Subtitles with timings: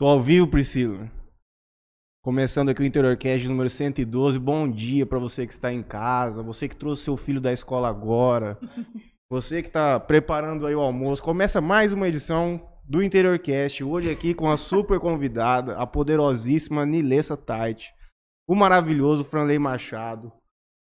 [0.00, 1.12] Tô ao vivo, Priscila.
[2.24, 4.38] Começando aqui o Interiorcast número 112.
[4.38, 7.90] Bom dia para você que está em casa, você que trouxe seu filho da escola
[7.90, 8.58] agora,
[9.30, 11.22] você que está preparando aí o almoço.
[11.22, 13.84] Começa mais uma edição do Interiorcast.
[13.84, 17.92] Hoje aqui com a super convidada, a poderosíssima Nilessa Tait,
[18.48, 20.32] o maravilhoso Franley Machado,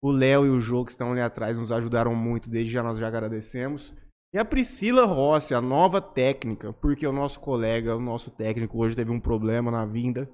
[0.03, 2.99] o Léo e o Jô que estão ali atrás nos ajudaram muito, desde já nós
[2.99, 3.95] já agradecemos.
[4.35, 8.97] E a Priscila Rossi, a nova técnica, porque o nosso colega, o nosso técnico hoje
[8.97, 10.29] teve um problema na vinda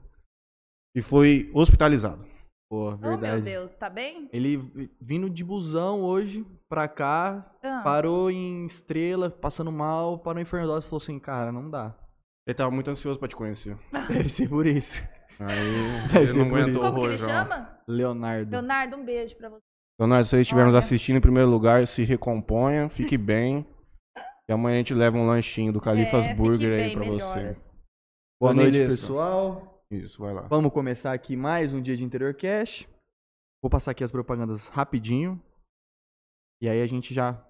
[0.96, 2.25] e foi hospitalizado.
[2.71, 3.35] Pô, Oh, verdade.
[3.35, 4.29] meu Deus, tá bem?
[4.32, 10.41] Ele vi- vindo de busão hoje pra cá, Ah, parou em Estrela, passando mal, parou
[10.41, 11.94] em Fernandópolis e falou assim, cara, não dá.
[12.46, 13.77] Ele tava muito ansioso pra te conhecer.
[14.08, 15.03] Deve ser por isso.
[15.39, 17.29] Aí Deve ele não aguentou o Como que ele rojão.
[17.29, 17.79] chama?
[17.86, 18.50] Leonardo.
[18.50, 19.61] Leonardo, um beijo pra você.
[19.99, 23.67] Leonardo, se você estiver nos assistindo em primeiro lugar, se recomponha, fique bem.
[24.50, 27.39] E amanhã a gente leva um lanchinho do Califas É, Burger aí pra você.
[27.39, 27.79] melhoras.
[28.41, 29.85] Boa Ô, noite, pessoal.
[29.89, 30.43] Isso, vai lá.
[30.49, 32.84] Vamos começar aqui mais um dia de Interior Cash.
[33.62, 35.41] Vou passar aqui as propagandas rapidinho.
[36.61, 37.41] E aí a gente já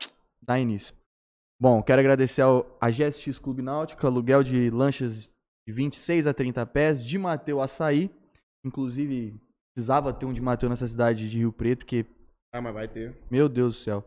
[0.43, 0.95] dá início.
[1.59, 5.33] Bom, quero agradecer ao a GSX Clube Náutico, aluguel de lanchas
[5.67, 8.11] de 26 a 30 pés, de Mateu Açaí.
[8.63, 9.41] Inclusive,
[9.75, 12.05] precisava ter um de Mateu nessa cidade de Rio Preto, porque
[12.53, 13.17] Ah, mas vai ter.
[13.31, 14.07] Meu Deus do céu.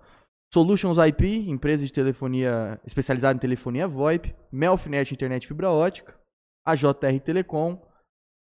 [0.53, 6.15] Solutions IP, empresa de telefonia especializada em telefonia VoIP, Melfinet Internet Fibra Ótica,
[6.63, 7.81] a JR Telecom,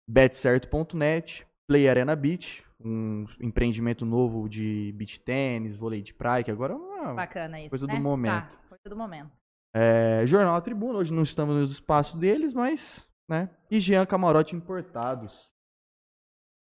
[0.09, 6.73] betcerto.net, Play Arena Beach, um empreendimento novo de beach tênis, vôlei de praia, que agora
[6.73, 7.99] é uma Bacana isso, Coisa do né?
[7.99, 8.31] momento.
[8.31, 9.31] Tá, coisa do momento.
[9.75, 15.47] é, Jornal Tribuna, hoje não estamos no espaço deles, mas, né, e Jean Camarote Importados.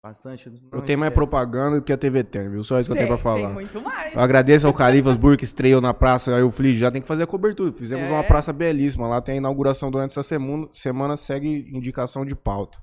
[0.02, 0.48] Bastante.
[0.48, 1.14] não Eu tenho mais esquece.
[1.14, 2.62] propaganda do que a TV tem, viu?
[2.62, 3.46] Só isso que eu tenho pra falar.
[3.46, 4.14] Tem muito mais.
[4.14, 7.24] Eu agradeço ao Califas Burke estreou na praça aí o Fli, já tem que fazer
[7.24, 7.72] a cobertura.
[7.72, 8.12] Fizemos É.
[8.12, 9.08] uma praça belíssima.
[9.08, 12.78] Lá tem a inauguração durante essa semana, semana segue indicação de pauta.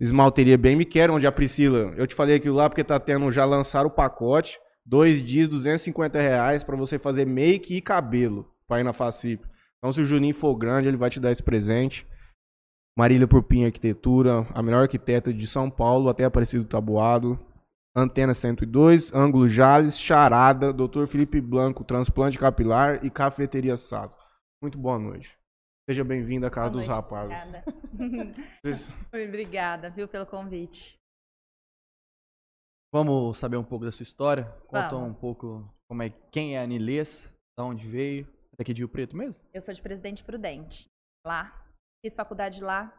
[0.00, 3.30] Esmalteria Bem Me Quer, onde a Priscila, eu te falei aquilo lá porque tá tendo,
[3.30, 8.80] já lançaram o pacote, dois dias, 250 reais pra você fazer make e cabelo pra
[8.80, 9.44] ir na Facip.
[9.76, 12.06] Então se o Juninho for grande, ele vai te dar esse presente.
[13.00, 17.40] Marília Purpim Arquitetura, a melhor arquiteta de São Paulo, até Aparecido Tabuado.
[17.96, 21.06] Antena 102, Ângulo Jales, Charada, Dr.
[21.06, 24.18] Felipe Blanco, Transplante Capilar e Cafeteria Sato.
[24.62, 25.34] Muito boa noite.
[25.88, 27.42] Seja bem-vindo à Casa Boa dos noite, Rapazes.
[27.94, 28.34] Obrigada.
[28.62, 30.98] Vocês- Obrigada, viu, pelo convite.
[32.92, 34.44] Vamos saber um pouco da sua história?
[34.68, 35.08] Conta Vamos.
[35.10, 37.24] um pouco como é, quem é a Nilessa,
[37.58, 38.28] da onde veio,
[38.58, 39.40] daqui de Rio Preto mesmo?
[39.54, 40.84] Eu sou de Presidente Prudente,
[41.26, 41.56] lá.
[42.02, 42.92] Fiz faculdade lá.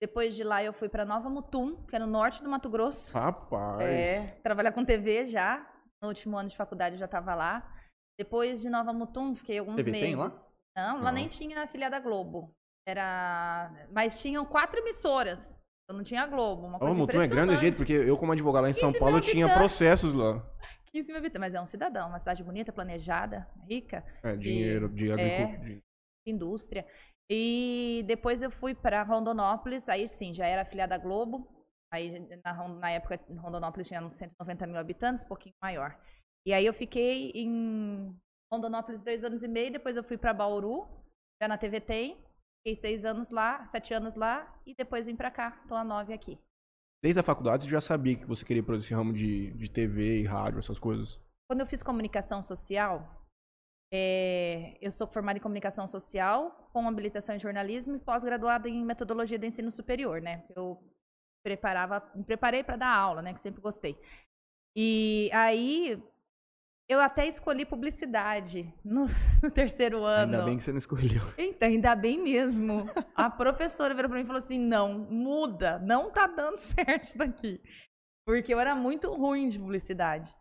[0.00, 3.12] Depois de lá eu fui pra Nova Mutum, que é no norte do Mato Grosso.
[3.12, 3.80] Rapaz.
[3.80, 5.66] É, trabalhar com TV já.
[6.02, 7.74] No último ano de faculdade eu já estava lá.
[8.18, 10.18] Depois de Nova Mutum, fiquei alguns TV tem meses.
[10.18, 10.46] lá?
[10.76, 11.12] Não, lá Não.
[11.12, 12.50] nem tinha afiliada Globo.
[12.86, 15.56] Era, mas tinham quatro emissoras.
[15.88, 18.32] Eu não tinha a Globo, uma Ô, coisa Mutum é grande jeito, porque eu, como
[18.32, 20.44] advogado lá em São 15 Paulo, tinha processos lá.
[20.92, 25.10] 15 mil habitantes, mas é um cidadão, uma cidade bonita, planejada, rica, É, dinheiro de
[25.12, 25.80] agricultura.
[26.26, 26.86] indústria.
[27.30, 31.46] E depois eu fui para Rondonópolis, aí sim, já era afiliada à Globo.
[31.92, 35.98] Aí na, na época Rondonópolis tinha uns 190 mil habitantes, um pouquinho maior.
[36.46, 38.16] E aí eu fiquei em
[38.52, 40.86] Rondonópolis dois anos e meio, depois eu fui para Bauru,
[41.40, 42.16] já na TV Tem.
[42.58, 45.52] Fiquei seis anos lá, sete anos lá, e depois vim pra cá.
[45.68, 46.36] Tô há nove aqui.
[47.02, 49.70] Desde a faculdade, você já sabia que você queria ir para esse ramo de, de
[49.70, 51.20] TV e rádio, essas coisas.
[51.48, 53.25] Quando eu fiz comunicação social,
[53.92, 59.38] é, eu sou formada em comunicação social, com habilitação em jornalismo e pós-graduada em metodologia
[59.38, 60.44] do ensino superior, né?
[60.54, 60.82] Eu
[61.44, 63.32] preparava, me preparei para dar aula, né?
[63.32, 63.98] Que sempre gostei.
[64.76, 66.02] E aí
[66.88, 69.06] eu até escolhi publicidade no,
[69.42, 70.34] no terceiro ano.
[70.34, 71.22] Ainda bem que você não escolheu.
[71.38, 72.84] Então, ainda bem mesmo.
[73.14, 77.18] A professora virou pra mim e falou assim: não, muda, não tá dando certo isso
[77.18, 77.60] daqui.
[78.26, 80.34] Porque eu era muito ruim de publicidade.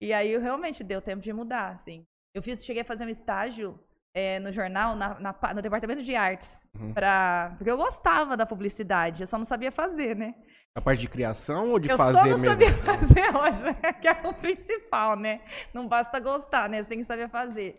[0.00, 2.06] E aí eu realmente deu tempo de mudar, assim.
[2.34, 3.78] Eu fiz, cheguei a fazer um estágio
[4.14, 6.50] eh, no jornal, na- na no departamento de artes.
[6.78, 6.92] Uhum.
[6.92, 10.34] Pra, porque eu gostava da publicidade, eu só não sabia fazer, né?
[10.74, 12.46] A parte de criação ou de eu fazer só não mesmo?
[12.48, 13.92] sabia fazer, né?
[14.00, 15.40] que é o principal, né?
[15.74, 16.82] Não basta gostar, né?
[16.82, 17.78] Você tem que saber fazer.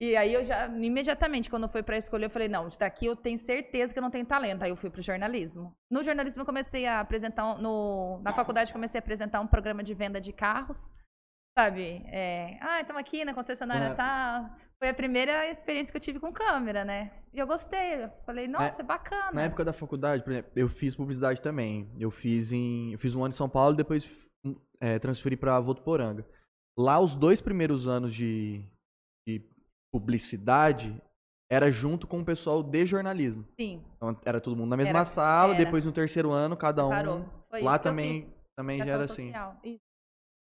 [0.00, 3.38] E aí eu já, imediatamente, quando foi pra escolher, eu falei, não, daqui eu tenho
[3.38, 4.64] certeza que eu não tenho talento.
[4.64, 5.72] Aí eu fui pro jornalismo.
[5.88, 9.80] No jornalismo eu comecei a apresentar, no, na faculdade eu comecei a apresentar um programa
[9.84, 10.88] de venda de carros.
[11.56, 12.02] Sabe?
[12.06, 13.94] É, ah, estamos aqui na concessionária Ah.
[13.94, 14.50] tal.
[14.78, 17.12] Foi a primeira experiência que eu tive com câmera, né?
[17.32, 18.02] E eu gostei.
[18.04, 19.30] Eu falei, nossa, é bacana.
[19.32, 21.88] Na época da faculdade, por exemplo, eu fiz publicidade também.
[21.98, 24.10] Eu fiz em, eu fiz um ano em São Paulo e depois
[24.80, 26.26] é, transferi pra Votuporanga.
[26.76, 28.64] Lá, os dois primeiros anos de,
[29.28, 29.40] de
[29.92, 31.00] publicidade
[31.50, 33.46] era junto com o pessoal de jornalismo.
[33.60, 35.64] Sim, Então era todo mundo na mesma Era- sala, era.
[35.64, 36.90] depois no terceiro ano, cada um.
[36.90, 37.24] parou.
[37.50, 39.26] Foi lá também, também já era assim.
[39.26, 39.60] social.
[39.62, 39.91] Isso.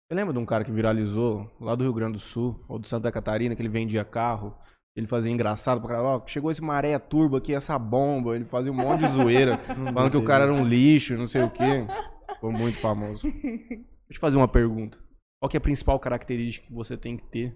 [0.08, 2.88] Você lembra de um cara que viralizou lá do Rio Grande do Sul, ou de
[2.88, 4.56] Santa Catarina, que ele vendia carro?
[4.96, 6.06] Ele fazia engraçado pra caralho.
[6.06, 8.34] Ó, chegou esse maré turbo aqui, essa bomba.
[8.34, 9.58] Ele fazia um monte de zoeira,
[9.92, 11.86] falando que o cara era um lixo, não sei o quê.
[12.34, 13.28] Ficou muito famoso.
[13.30, 13.74] Deixa
[14.08, 14.98] eu te fazer uma pergunta.
[15.40, 17.54] Qual que é a principal característica que você tem que ter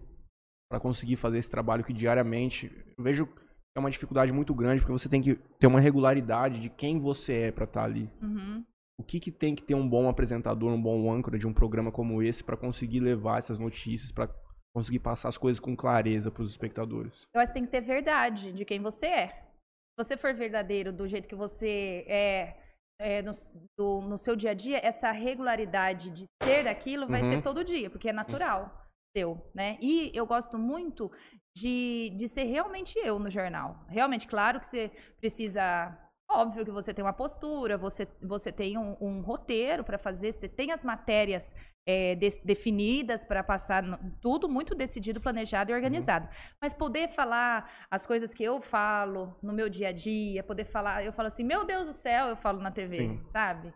[0.70, 2.70] pra conseguir fazer esse trabalho que diariamente...
[2.98, 3.32] Eu vejo que
[3.78, 7.32] é uma dificuldade muito grande, porque você tem que ter uma regularidade de quem você
[7.44, 8.10] é pra estar ali.
[8.20, 8.62] Uhum.
[9.02, 11.90] O que, que tem que ter um bom apresentador, um bom âncora de um programa
[11.90, 14.28] como esse pra conseguir levar essas notícias, pra
[14.74, 17.22] conseguir passar as coisas com clareza pros espectadores?
[17.34, 19.26] Eu acho que tem que ter verdade de quem você é.
[19.28, 22.56] Se você for verdadeiro do jeito que você é,
[23.00, 23.32] é, no,
[23.76, 27.28] do- no seu dia a dia, essa regularidade de ser aquilo vai Uhum.
[27.30, 28.80] ser todo dia, porque é natural
[29.14, 29.76] seu, né?
[29.82, 31.10] E eu gosto muito
[31.54, 33.84] de, de ser realmente eu no jornal.
[33.88, 34.90] Realmente, claro que você
[35.20, 35.98] precisa.
[36.34, 40.48] Óbvio que você tem uma postura, você, você tem um, um roteiro para fazer, você
[40.48, 41.52] tem as matérias
[41.86, 46.28] é, des- definidas para passar, no- tudo muito decidido, planejado e organizado.
[46.60, 51.04] Mas poder falar as coisas que eu falo no meu dia a dia, poder falar,
[51.04, 53.24] eu falo assim, meu Deus do céu, eu falo na TV, Sim.
[53.30, 53.74] sabe?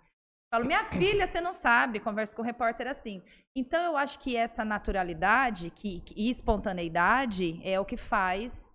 [0.52, 3.22] Falo, minha filha, você não sabe, converso com o repórter assim.
[3.56, 8.70] Então, eu acho que essa naturalidade que, que- e espontaneidade é o que faz.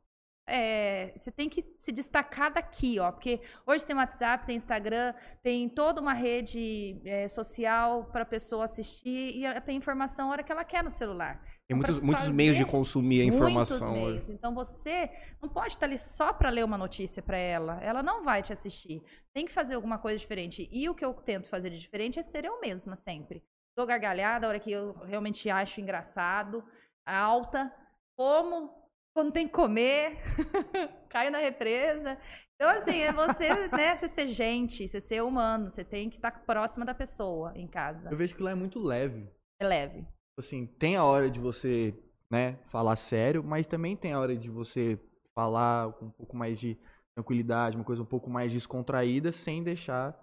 [0.47, 3.11] É, você tem que se destacar daqui, ó.
[3.11, 8.65] Porque hoje tem WhatsApp, tem Instagram, tem toda uma rede é, social para a pessoa
[8.65, 11.41] assistir e ela tem informação a hora que ela quer no celular.
[11.67, 14.13] Tem Então, muitos, muitos meios de consumir a informação Muitos hoje.
[14.13, 14.29] meios.
[14.29, 15.09] Então você
[15.41, 17.81] não pode estar ali só para ler uma notícia para ela.
[17.81, 19.01] Ela não vai te assistir.
[19.33, 20.67] Tem que fazer alguma coisa diferente.
[20.71, 23.43] E o que eu tento fazer de diferente é ser eu mesma sempre.
[23.77, 26.61] Dou gargalhada a hora que eu realmente acho engraçado,
[27.05, 27.73] alta,
[28.17, 28.81] como
[29.13, 30.18] quando tem que comer,
[31.10, 32.18] caio na represa.
[32.56, 36.31] Então, assim, é você, né, você ser gente, você ser humano, você tem que estar
[36.46, 38.10] próxima da pessoa em casa.
[38.10, 39.28] Eu vejo que lá é muito leve.
[39.60, 40.06] É leve.
[40.38, 41.94] Assim, tem a hora de você,
[42.30, 45.00] né, falar sério, mas também tem a hora de você
[45.36, 46.78] falar com um pouco mais de
[47.16, 50.18] tranquilidade, uma coisa um pouco mais descontraída, sem deixar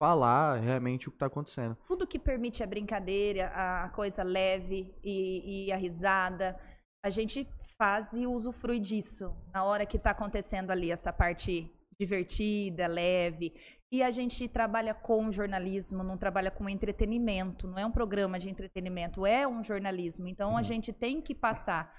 [0.00, 1.76] falar realmente o que tá acontecendo.
[1.86, 6.58] tudo que permite a brincadeira, a coisa leve e, e a risada,
[7.04, 7.46] a gente
[7.80, 13.54] faz e usufrui disso na hora que está acontecendo ali essa parte divertida, leve.
[13.90, 18.50] E a gente trabalha com jornalismo, não trabalha com entretenimento, não é um programa de
[18.50, 20.28] entretenimento, é um jornalismo.
[20.28, 21.90] Então a gente tem que passar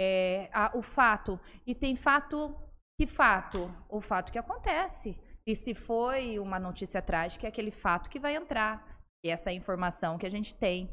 [0.00, 1.38] é, a- o fato.
[1.66, 2.54] E tem fato.
[2.98, 3.70] Que fato?
[3.90, 5.18] O fato que acontece.
[5.46, 8.98] E se foi uma notícia trágica, é aquele fato que vai entrar.
[9.24, 10.90] E essa é informação que a gente tem.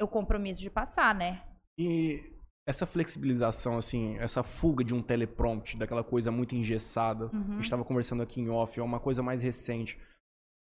[0.00, 1.42] É o compromisso de passar, né?
[1.78, 2.37] E
[2.68, 7.52] essa flexibilização, assim, essa fuga de um teleprompt, daquela coisa muito engessada, a Uhum.
[7.54, 9.98] gente estava conversando aqui em off, é uma coisa mais recente.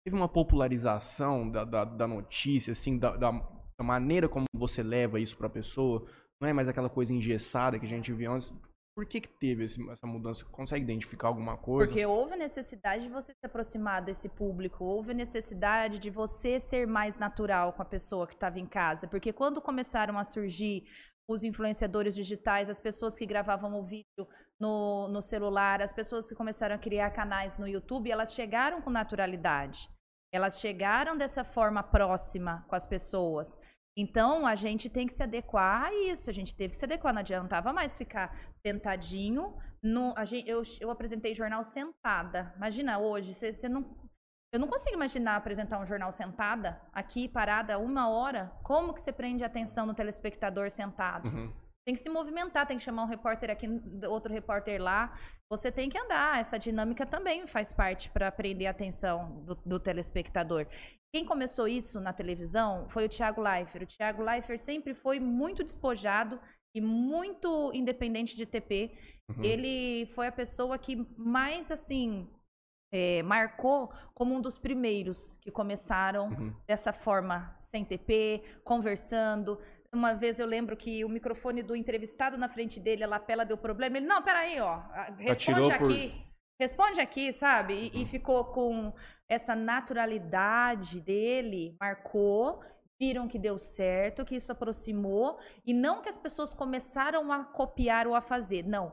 [0.04, 5.20] Teve uma popularização da, da, da notícia, assim, da, da, da maneira como você leva
[5.20, 6.04] isso para a pessoa.
[6.40, 8.50] Não é mais aquela coisa engessada que a gente via antes.
[8.96, 10.44] Por que, que teve esse- essa mudança?
[10.46, 11.86] Consegue identificar alguma coisa?
[11.90, 17.16] Porque houve necessidade de você se aproximar desse público, houve necessidade de você ser mais
[17.16, 19.06] natural com a pessoa que estava em casa.
[19.08, 20.84] Porque quando começaram a surgir
[21.28, 24.28] os influenciadores digitais, as pessoas que gravavam o vídeo
[24.58, 28.90] no, no celular, as pessoas que começaram a criar canais no YouTube, elas chegaram com
[28.90, 29.88] naturalidade.
[30.32, 33.58] Elas chegaram dessa forma próxima com as pessoas.
[33.96, 36.30] Então, a gente tem que se adequar a isso.
[36.30, 37.12] A gente teve que se adequar.
[37.12, 38.34] Não adiantava mais ficar
[38.66, 39.54] sentadinho.
[39.82, 42.52] No, gente, eu, eu apresentei jornal sentada.
[42.56, 43.84] Imagina hoje, você não.
[44.52, 48.52] Eu não consigo imaginar apresentar um jornal sentada, aqui, parada, uma hora.
[48.62, 51.26] Como que você prende a atenção do telespectador sentado?
[51.26, 51.52] Uhum.
[51.86, 53.66] Tem que se movimentar, tem que chamar um repórter aqui,
[54.06, 55.18] outro repórter lá.
[55.50, 56.38] Você tem que andar.
[56.38, 60.66] Essa dinâmica também faz parte para prender a atenção do, do telespectador.
[61.14, 63.84] Quem começou isso na televisão foi o Thiago Leifert.
[63.84, 66.38] O Thiago Leifert sempre foi muito despojado
[66.74, 68.96] e muito independente de TP.
[69.30, 69.42] Uhum.
[69.42, 72.28] Ele foi a pessoa que mais, assim,
[72.92, 76.54] é, marcou como um dos primeiros que começaram Uhum.
[76.66, 79.58] dessa forma, sem TP, conversando.
[79.92, 83.56] Uma vez eu lembro que o microfone do entrevistado na frente dele, a lapela deu
[83.56, 83.96] problema.
[83.96, 84.80] Ele, não, peraí, ó,
[85.18, 86.26] responde por- aqui.
[86.60, 87.90] Responde aqui, sabe?
[87.92, 88.92] E, e ficou com
[89.28, 92.62] essa naturalidade dele, marcou,
[93.00, 98.06] viram que deu certo, que isso aproximou, e não que as pessoas começaram a copiar
[98.06, 98.92] ou a fazer, não.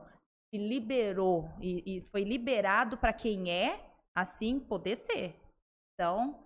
[0.49, 3.79] Se liberou e, e foi liberado para quem é,
[4.21, 5.35] assim poder ser.
[5.93, 6.43] Então,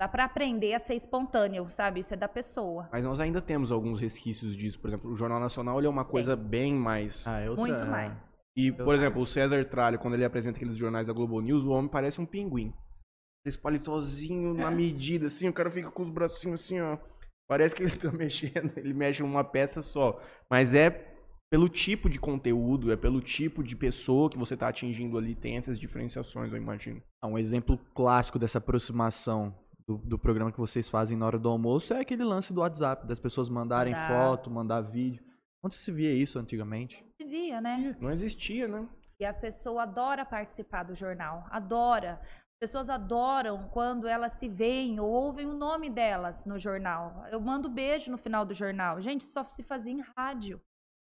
[0.00, 2.00] dá para aprender a ser espontâneo, sabe?
[2.00, 2.88] Isso é da pessoa.
[2.92, 4.80] Mas nós ainda temos alguns resquícios disso.
[4.80, 7.26] Por exemplo, o Jornal Nacional ele é uma coisa bem mais.
[7.26, 7.66] Ah, é outra...
[7.66, 8.30] Muito mais.
[8.56, 11.70] E, por exemplo, o César Tralho, quando ele apresenta aqueles jornais da Globo News, o
[11.70, 12.74] homem parece um pinguim.
[13.46, 16.98] Esse palitozinho na medida, assim, o cara fica com os bracinhos assim, ó.
[17.48, 20.20] Parece que ele tá mexendo, ele mexe numa peça só.
[20.50, 20.90] Mas é
[21.50, 25.56] pelo tipo de conteúdo, é pelo tipo de pessoa que você tá atingindo ali, tem
[25.56, 27.02] essas diferenciações, eu imagino.
[27.20, 29.52] Ah, Um exemplo clássico dessa aproximação
[29.86, 33.04] do, do programa que vocês fazem na hora do almoço é aquele lance do WhatsApp,
[33.06, 34.08] das pessoas mandarem Mandar.
[34.08, 35.22] foto, mandar vídeo.
[35.62, 37.04] Onde se via isso antigamente?
[37.20, 37.96] Se via, né?
[38.00, 38.88] Não existia, né?
[39.18, 42.20] E a pessoa adora participar do jornal, adora.
[42.22, 47.24] As pessoas adoram quando elas se veem ou ouvem o nome delas no jornal.
[47.30, 49.00] Eu mando beijo no final do jornal.
[49.00, 50.60] Gente, isso só se fazia em rádio.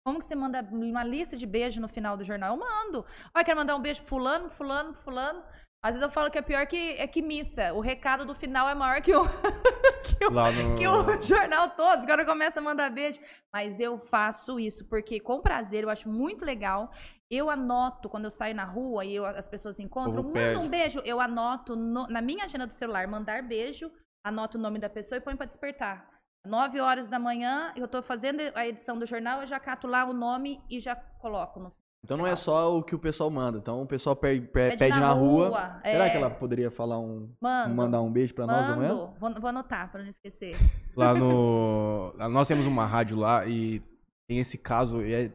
[0.06, 2.54] Como que você manda uma lista de beijo no final do jornal?
[2.54, 3.06] Eu mando.
[3.34, 5.42] Olha, quero mandar um beijo pro fulano, fulano, fulano.
[5.82, 7.72] Às vezes eu falo que é pior que, é que missa.
[7.72, 9.24] O recado do final é maior que o,
[10.18, 10.76] que o, no...
[10.76, 13.18] que o jornal todo, porque agora começa a mandar beijo.
[13.52, 16.90] Mas eu faço isso porque, com prazer, eu acho muito legal.
[17.30, 21.00] Eu anoto, quando eu saio na rua e eu- as pessoas encontram, manda um beijo.
[21.04, 23.90] Eu anoto no- na minha agenda do celular, mandar beijo,
[24.22, 26.06] anoto o nome da pessoa e põe pra despertar.
[26.46, 30.04] Nove horas da manhã, eu tô fazendo a edição do jornal, eu já cato lá
[30.04, 31.72] o nome e já coloco no
[32.04, 33.56] Então não é só o que o pessoal manda.
[33.58, 35.48] Então o pessoal pe- pe- pede, Pede na, na rua.
[35.48, 36.10] rua, Será é.
[36.10, 37.34] que ela poderia falar um.
[37.40, 37.74] Mando.
[37.74, 38.94] mandar um beijo pra nós amanhã?
[39.18, 40.54] Vou, vou anotar pra não esquecer.
[40.94, 42.12] Lá no.
[42.30, 43.80] Nós temos uma rádio lá e
[44.28, 45.32] tem esse caso e é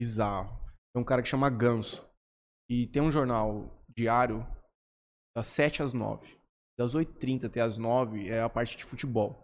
[0.00, 0.48] bizarro.
[0.94, 2.08] Tem um cara que chama Ganso.
[2.70, 4.46] E tem um jornal diário
[5.36, 6.38] das 7 às 9.
[6.78, 9.41] Das 8h30 até as 9 é a parte de futebol.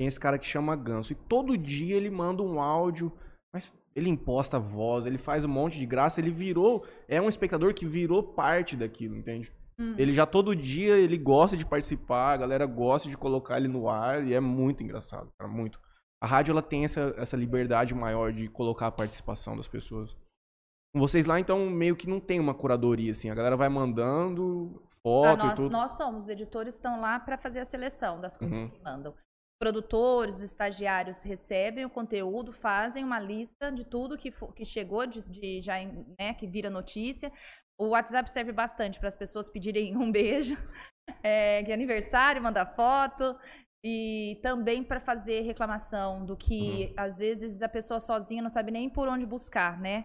[0.00, 1.12] Tem esse cara que chama Ganso.
[1.12, 3.12] E todo dia ele manda um áudio,
[3.52, 6.86] mas ele imposta a voz, ele faz um monte de graça, ele virou.
[7.06, 9.52] É um espectador que virou parte daquilo, entende?
[9.78, 9.94] Hum.
[9.98, 13.90] Ele já todo dia ele gosta de participar, a galera gosta de colocar ele no
[13.90, 15.78] ar e é muito engraçado, cara, muito.
[16.22, 20.16] A rádio ela tem essa, essa liberdade maior de colocar a participação das pessoas.
[20.94, 23.28] Com vocês lá, então, meio que não tem uma curadoria, assim.
[23.28, 25.70] A galera vai mandando Ah, foto e nós, tudo.
[25.70, 28.70] nós somos, os editores estão lá para fazer a seleção das coisas Uhum.
[28.70, 29.14] que mandam.
[29.60, 35.06] Produtores, os estagiários recebem o conteúdo, fazem uma lista de tudo que, fo- que chegou,
[35.06, 35.74] de, de já,
[36.18, 37.30] né, que vira notícia.
[37.78, 40.56] O WhatsApp serve bastante para as pessoas pedirem um beijo,
[41.22, 43.36] é, que é aniversário, mandar foto.
[43.84, 48.90] E também para fazer reclamação do que, às vezes, a pessoa sozinha não sabe nem
[48.90, 50.04] por onde buscar, né?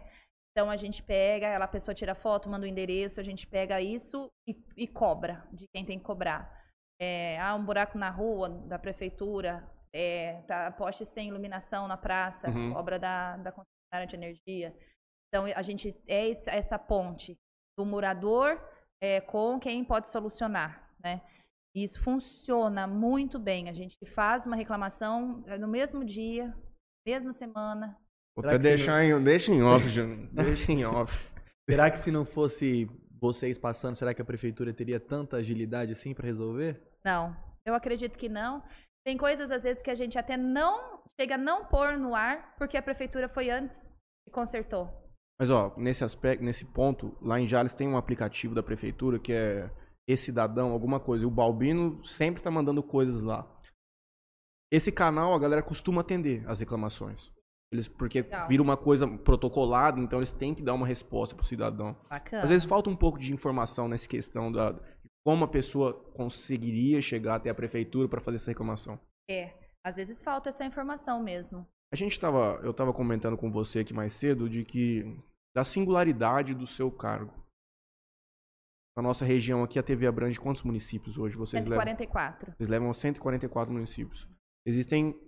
[0.52, 3.82] Então a gente pega, ela, a pessoa tira foto, manda o endereço, a gente pega
[3.82, 6.65] isso e, e cobra de quem tem que cobrar.
[7.00, 12.50] É, ah, um buraco na rua da prefeitura, é, tá, poste sem iluminação na praça,
[12.50, 12.74] Uhum.
[12.74, 14.76] obra da, da concessionária de energia.
[15.28, 17.38] Então a gente é esse- essa ponte
[17.78, 18.60] do morador
[19.02, 21.22] é, com quem pode solucionar, né?
[21.76, 23.68] E Isso funciona muito bem.
[23.68, 26.56] A gente faz uma reclamação é, no mesmo dia,
[27.06, 27.98] mesma semana,
[28.38, 30.28] Vou até deixar em, deixa em off, Júnior.
[30.34, 31.14] Deixa em off.
[31.70, 32.86] Será que se não fosse
[33.20, 36.82] vocês passando, será que a prefeitura teria tanta agilidade assim pra resolver?
[37.04, 38.64] Não, eu acredito que não.
[39.06, 42.56] Tem coisas, às vezes, que a gente até não chega a não pôr no ar,
[42.58, 43.92] porque a prefeitura foi antes
[44.28, 44.90] e consertou.
[45.40, 49.34] Mas ó, nesse aspecto, nesse ponto, lá em Jales tem um aplicativo da prefeitura que
[49.34, 49.70] é
[50.08, 51.24] E-Cidadão, alguma coisa.
[51.24, 53.46] E o Balbino sempre tá mandando coisas lá.
[54.72, 57.32] Esse canal a galera costuma atender as reclamações.
[57.76, 58.48] Eles, porque Legal.
[58.48, 61.96] vira uma coisa protocolada, então eles têm que dar uma resposta pro cidadão.
[62.10, 62.44] Bacana.
[62.44, 64.80] Às vezes falta um pouco de informação nessa questão da de
[65.26, 69.00] como a pessoa conseguiria chegar até a prefeitura para fazer essa reclamação.
[69.30, 69.54] É,
[69.84, 71.66] às vezes falta essa informação mesmo.
[71.92, 75.20] A gente tava, eu tava comentando com você aqui mais cedo de que
[75.56, 77.34] da singularidade do seu cargo.
[78.96, 81.84] Na nossa região aqui a TV abrange quantos municípios hoje vocês levam?
[81.86, 82.54] 144.
[82.56, 84.28] Vocês levam a 144 municípios.
[84.66, 85.20] Existem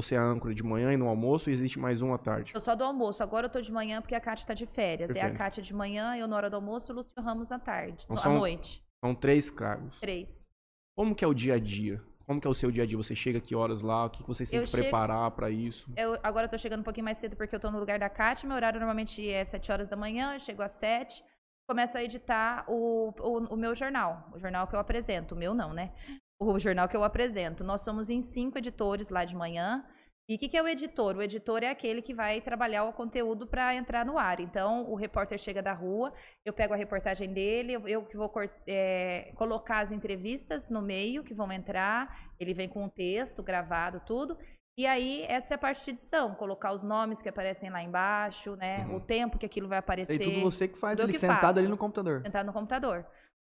[0.00, 2.52] você é âncora de manhã e no almoço e existe mais um à tarde.
[2.54, 3.22] Eu só do almoço.
[3.22, 5.10] Agora eu tô de manhã porque a Kátia tá de férias.
[5.10, 5.38] É a Perfeito.
[5.38, 8.04] Kátia de manhã, eu na hora do almoço e o Lúcio Ramos à tarde.
[8.04, 8.82] Então são- À noite.
[9.04, 9.98] São três cargos.
[10.00, 10.48] Três.
[10.96, 12.02] Como que é o dia a dia?
[12.26, 12.96] Como que é o seu dia a dia?
[12.96, 14.04] Você chega que horas lá?
[14.04, 15.90] O que que vocês têm Eu que chego- preparar para isso?
[15.96, 18.08] Eu, agora eu tô chegando um pouquinho mais cedo porque eu tô no lugar da
[18.08, 18.46] Kátia.
[18.46, 21.24] Meu horário normalmente é 7 horas da manhã, eu chego às 7.
[21.68, 24.28] Começo a editar o, o, o meu jornal.
[24.34, 25.34] O jornal que eu apresento.
[25.34, 25.92] O meu não, né?
[26.40, 27.62] O jornal que eu apresento.
[27.62, 29.84] Nós somos em cinco editores lá de manhã.
[30.26, 31.16] E o que, que é o editor?
[31.16, 34.40] O editor é aquele que vai trabalhar o conteúdo para entrar no ar.
[34.40, 38.32] Então, o repórter chega da rua, eu pego a reportagem dele, eu, que vou
[38.66, 44.00] é, colocar as entrevistas no meio que vão entrar, ele vem com o texto gravado,
[44.06, 44.38] tudo.
[44.78, 48.54] E aí, essa é a parte de edição, colocar os nomes que aparecem lá embaixo,
[48.54, 48.86] né?
[48.86, 48.96] Uhum.
[48.96, 50.12] O tempo que aquilo vai aparecer.
[50.12, 51.58] aí tudo você que faz que sentado faço.
[51.58, 52.22] ali no computador.
[52.22, 53.04] Sentar no computador.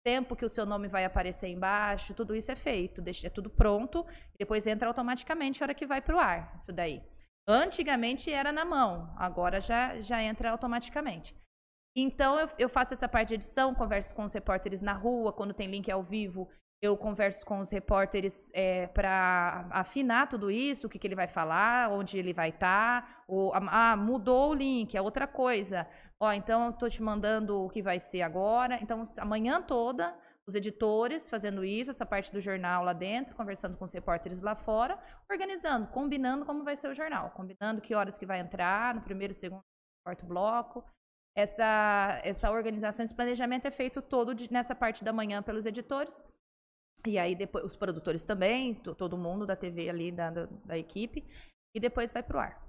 [0.08, 4.06] Tempo que o seu nome vai aparecer embaixo, tudo isso é feito, é tudo pronto,
[4.38, 7.02] depois entra automaticamente a hora que vai pro ar, isso daí.
[7.46, 11.36] Antigamente era na mão, agora já, já entra automaticamente.
[11.94, 15.52] Então eu, eu faço essa parte de edição, converso com os repórteres na rua, quando
[15.52, 16.48] tem link ao vivo,
[16.80, 21.26] eu converso com os repórteres é, para afinar tudo isso, o que, que ele vai
[21.26, 23.02] falar, onde ele vai estar.
[23.02, 25.88] Tá, ah, mudou o link, é outra coisa.
[26.20, 28.78] Ó, então eu tô te mandando o que vai ser agora.
[28.80, 30.14] Então, amanhã toda,
[30.46, 34.54] os editores fazendo isso, essa parte do jornal lá dentro, conversando com os repórteres lá
[34.54, 34.98] fora,
[35.30, 39.34] organizando, combinando como vai ser o jornal, combinando que horas que vai entrar, no primeiro,
[39.34, 39.64] segundo,
[40.04, 40.84] quarto bloco.
[41.36, 46.20] Essa, essa organização, esse planejamento é feito todo de, nessa parte da manhã pelos editores.
[47.06, 51.24] E aí depois os produtores também, todo mundo da TV ali, da, da, da equipe.
[51.74, 52.68] E depois vai pro ar.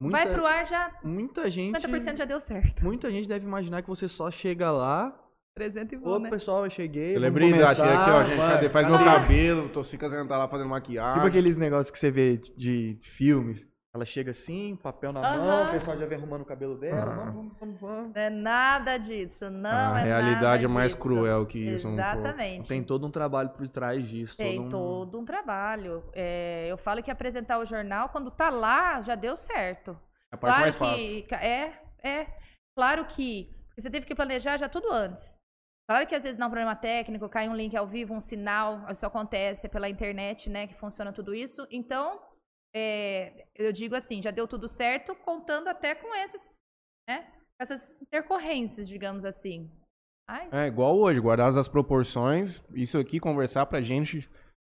[0.00, 0.92] Muita, vai pro ar já.
[1.02, 1.78] Muita gente.
[1.80, 2.84] 50% já deu certo.
[2.84, 5.18] Muita gente deve imaginar que você só chega lá.
[5.54, 6.30] Presente e voa, né?
[6.30, 7.12] pessoal, eu cheguei.
[7.12, 8.68] Celebridade, aqui, ó, gente, cadê?
[8.68, 11.14] Faz meu cabelo, tô se casando tá lá fazendo maquiagem.
[11.14, 13.64] Tipo aqueles negócios que você vê de filmes.
[13.94, 15.44] Ela chega assim, papel na uhum.
[15.44, 17.26] mão, o pessoal já vem arrumando o cabelo dela.
[17.26, 17.32] Uhum.
[17.32, 18.12] Vamos, vamos, vamos.
[18.12, 21.00] Não é nada disso, não a é realidade é mais disso.
[21.00, 21.86] cruel que isso.
[21.86, 22.60] Exatamente.
[22.60, 24.36] Um Tem todo um trabalho por trás disso.
[24.36, 26.02] Tem todo um, todo um trabalho.
[26.12, 29.92] É, eu falo que apresentar o jornal, quando tá lá, já deu certo.
[30.32, 30.96] É a parte claro mais fácil.
[30.96, 32.26] Que, é, é.
[32.76, 33.48] Claro que
[33.78, 35.36] você teve que planejar já tudo antes.
[35.88, 38.90] Claro que às vezes dá um problema técnico, cai um link ao vivo, um sinal,
[38.90, 41.64] isso acontece pela internet, né, que funciona tudo isso.
[41.70, 42.18] Então,
[42.74, 46.42] é, eu digo assim, já deu tudo certo, contando até com esses,
[47.08, 49.70] né, essas intercorrências, digamos assim.
[50.28, 50.52] Mas...
[50.52, 54.28] É igual hoje, guardadas as proporções, isso aqui conversar pra gente,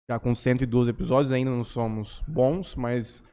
[0.09, 3.23] já com 112 episódios, ainda não somos bons, mas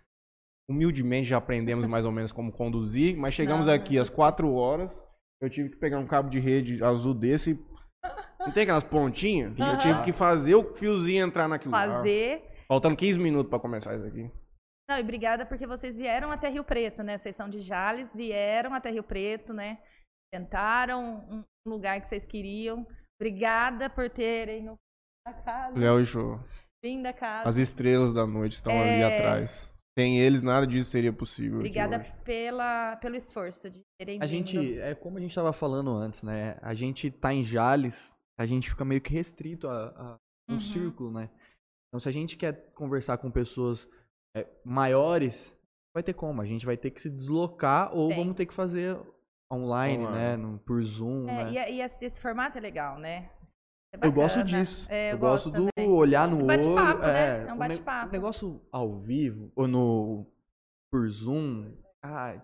[0.70, 5.02] humildemente já aprendemos mais ou menos como conduzir, mas chegamos não, aqui às 4 horas,
[5.42, 7.58] eu tive que pegar um cabo de rede azul desse,
[8.38, 9.58] não tem aquelas pontinhas?
[9.58, 9.66] Uhum.
[9.66, 12.42] Eu tive que fazer o fiozinho entrar naquilo Fazer.
[12.68, 14.30] Faltando 15 minutos para começar isso aqui.
[14.90, 17.16] Não, e obrigada porque vocês vieram até Rio Preto, né?
[17.16, 19.78] Vocês são de Jales, vieram até Rio Preto, né?
[20.34, 22.84] Tentaram um lugar que vocês queriam.
[23.20, 24.76] Obrigada por terem no
[25.44, 25.78] casa.
[25.78, 26.40] Léo e Jô.
[26.84, 27.48] Linda casa.
[27.48, 29.04] As estrelas da noite estão é...
[29.04, 29.72] ali atrás.
[29.96, 31.58] Sem eles, nada disso seria possível.
[31.58, 34.48] Obrigada pela, pelo esforço de terem A vindo.
[34.48, 36.58] gente, é como a gente estava falando antes, né?
[36.60, 40.60] A gente tá em Jales, a gente fica meio que restrito a, a um uhum.
[40.60, 41.30] círculo, né?
[41.86, 43.88] Então, se a gente quer conversar com pessoas
[44.36, 45.56] é, maiores,
[45.94, 46.40] vai ter como.
[46.40, 48.18] A gente vai ter que se deslocar ou Tem.
[48.18, 48.98] vamos ter que fazer
[49.52, 50.18] online, online.
[50.18, 50.36] né?
[50.36, 51.28] No, por Zoom.
[51.28, 51.52] É, né?
[51.52, 53.30] e, e esse, esse, formato é legal, né?
[53.92, 54.86] É eu gosto disso.
[54.88, 55.90] É, eu, eu, gosto, do também.
[55.90, 56.46] olhar no olho.
[57.00, 57.46] Né?
[57.48, 58.08] É um bate-papo.
[58.08, 60.26] O negócio ao vivo, ou no
[60.92, 62.40] por Zoom, ah,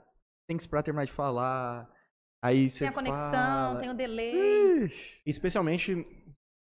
[0.49, 1.89] tem que esperar terminar de falar.
[2.45, 3.81] Aí você Tem a conexão, fala...
[3.81, 4.85] tem o delay.
[4.85, 5.23] Ixi.
[5.25, 6.07] Especialmente,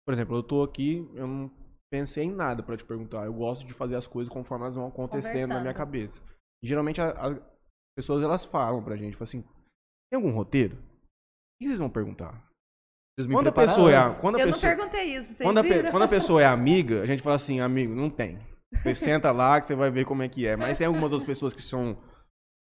[0.05, 1.60] por exemplo, eu tô aqui, eu não
[1.91, 3.25] pensei em nada para te perguntar.
[3.25, 6.21] Eu gosto de fazer as coisas conforme elas vão acontecendo na minha cabeça.
[6.63, 7.37] E, geralmente as
[7.95, 9.41] pessoas elas falam pra gente, falam assim,
[10.09, 10.77] tem algum roteiro?
[10.77, 10.79] O
[11.59, 12.49] que vocês vão perguntar?
[13.29, 16.03] Quando a pessoa é a, quando a Eu pessoa, não perguntei isso, quando a, quando
[16.03, 18.39] a, pessoa é amiga, a gente fala assim, amigo, não tem.
[18.81, 20.55] Você senta lá que você vai ver como é que é.
[20.55, 22.01] Mas tem algumas outras pessoas que são,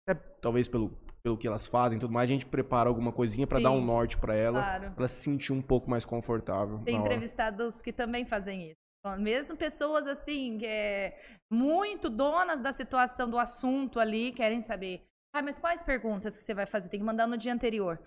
[0.09, 0.91] é, talvez pelo,
[1.23, 3.85] pelo que elas fazem e tudo mais, a gente prepara alguma coisinha para dar um
[3.85, 4.91] norte para ela, claro.
[4.93, 6.79] pra ela se sentir um pouco mais confortável.
[6.79, 8.80] Tem entrevistados que também fazem isso.
[9.19, 11.19] Mesmo pessoas assim, é,
[11.51, 15.07] muito donas da situação, do assunto ali, querem saber.
[15.35, 16.89] Ah, mas quais perguntas que você vai fazer?
[16.89, 17.99] Tem que mandar no dia anterior.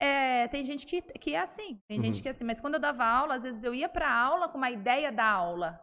[0.00, 2.04] É, tem gente que, que é assim, tem uhum.
[2.04, 2.44] gente que é assim.
[2.44, 5.24] Mas quando eu dava aula, às vezes eu ia para aula com uma ideia da
[5.24, 5.80] aula,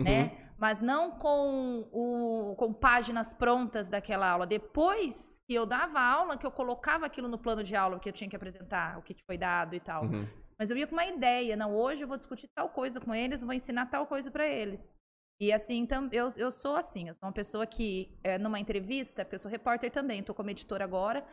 [0.00, 0.06] uhum.
[0.06, 0.52] né?
[0.56, 4.46] Mas não com, o, com páginas prontas daquela aula.
[4.46, 8.12] Depois que eu dava aula, que eu colocava aquilo no plano de aula que eu
[8.12, 10.04] tinha que apresentar, o que foi dado e tal.
[10.04, 10.26] Uhum.
[10.58, 13.42] Mas eu ia com uma ideia, não, hoje eu vou discutir tal coisa com eles,
[13.42, 14.92] vou ensinar tal coisa para eles.
[15.40, 19.24] E assim, então, eu, eu sou assim, eu sou uma pessoa que, é, numa entrevista,
[19.24, 21.24] porque eu sou repórter também, estou como editora agora,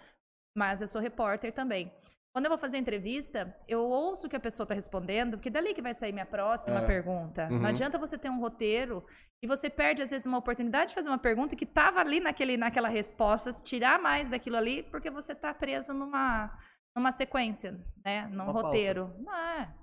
[0.55, 1.91] mas eu sou repórter também.
[2.31, 5.73] Quando eu vou fazer entrevista, eu ouço o que a pessoa está respondendo, porque dali
[5.73, 6.85] que vai sair minha próxima é.
[6.85, 7.47] pergunta.
[7.49, 7.59] Uhum.
[7.59, 9.03] Não adianta você ter um roteiro
[9.41, 12.57] e você perde, às vezes, uma oportunidade de fazer uma pergunta que estava ali naquele,
[12.57, 16.51] naquela resposta, tirar mais daquilo ali, porque você está preso numa
[16.95, 18.27] numa sequência, né?
[18.27, 19.13] Num Uma roteiro.
[19.19, 19.75] Não é.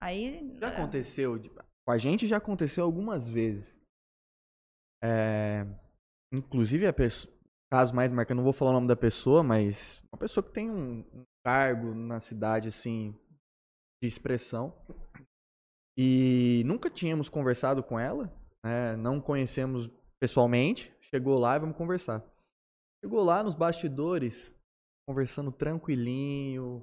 [0.00, 0.54] Aí.
[0.60, 0.74] Já é...
[0.74, 1.40] aconteceu.
[1.86, 3.66] Com a gente já aconteceu algumas vezes.
[5.02, 5.66] É,
[6.32, 7.32] inclusive, a pessoa,
[7.70, 10.70] caso mais marcante, não vou falar o nome da pessoa, mas uma pessoa que tem
[10.70, 13.14] um, um cargo na cidade, assim,
[14.02, 14.74] de expressão.
[15.96, 18.32] E nunca tínhamos conversado com ela,
[18.64, 18.96] né?
[18.96, 20.92] não conhecemos pessoalmente.
[21.02, 22.24] Chegou lá e vamos conversar.
[23.04, 24.53] Chegou lá nos bastidores,
[25.08, 26.82] conversando tranquilinho.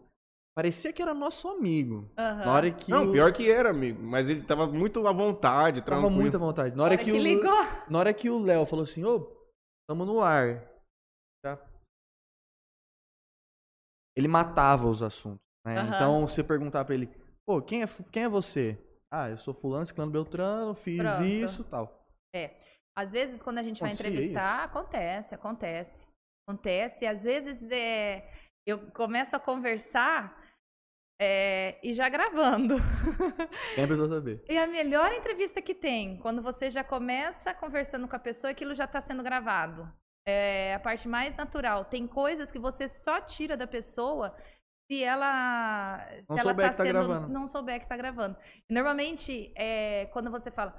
[0.55, 2.09] Parecia que era nosso amigo.
[2.17, 2.45] Uhum.
[2.45, 3.11] Na hora que Não, o...
[3.11, 4.01] pior que era, amigo.
[4.03, 6.09] Mas ele tava muito à vontade, tranquilo.
[6.09, 6.75] Tava muito à vontade.
[6.75, 7.17] Na hora, que, que, o...
[7.17, 7.51] ligou.
[7.89, 9.31] Na hora que o Léo falou assim, ô,
[9.89, 10.61] tamo no ar.
[11.45, 11.57] Já...
[14.15, 15.41] ele matava os assuntos.
[15.65, 15.77] Né?
[15.77, 15.95] Aham.
[15.95, 17.09] Então, você perguntar pra ele,
[17.45, 18.77] pô, quem é, quem é você?
[19.09, 21.25] Ah, eu sou fulano, ciclano, beltrano, fiz Pronto.
[21.25, 22.05] isso tal.
[22.95, 26.05] Às vezes, quando a gente vai entrevistar, acontece, acontece.
[26.47, 27.05] Acontece.
[27.05, 28.29] Às vezes é,
[28.65, 30.37] eu começo a conversar
[31.19, 32.77] é, e já gravando.
[33.75, 34.43] Quem é a pessoa saber?
[34.49, 38.73] E a melhor entrevista que tem, quando você já começa conversando com a pessoa, aquilo
[38.73, 39.87] já está sendo gravado.
[40.27, 41.85] É a parte mais natural.
[41.85, 44.35] Tem coisas que você só tira da pessoa
[44.91, 47.29] se ela, se Não ela souber tá que tá sendo, gravando.
[47.29, 48.37] não souber que está gravando.
[48.69, 50.75] Normalmente, é, quando você fala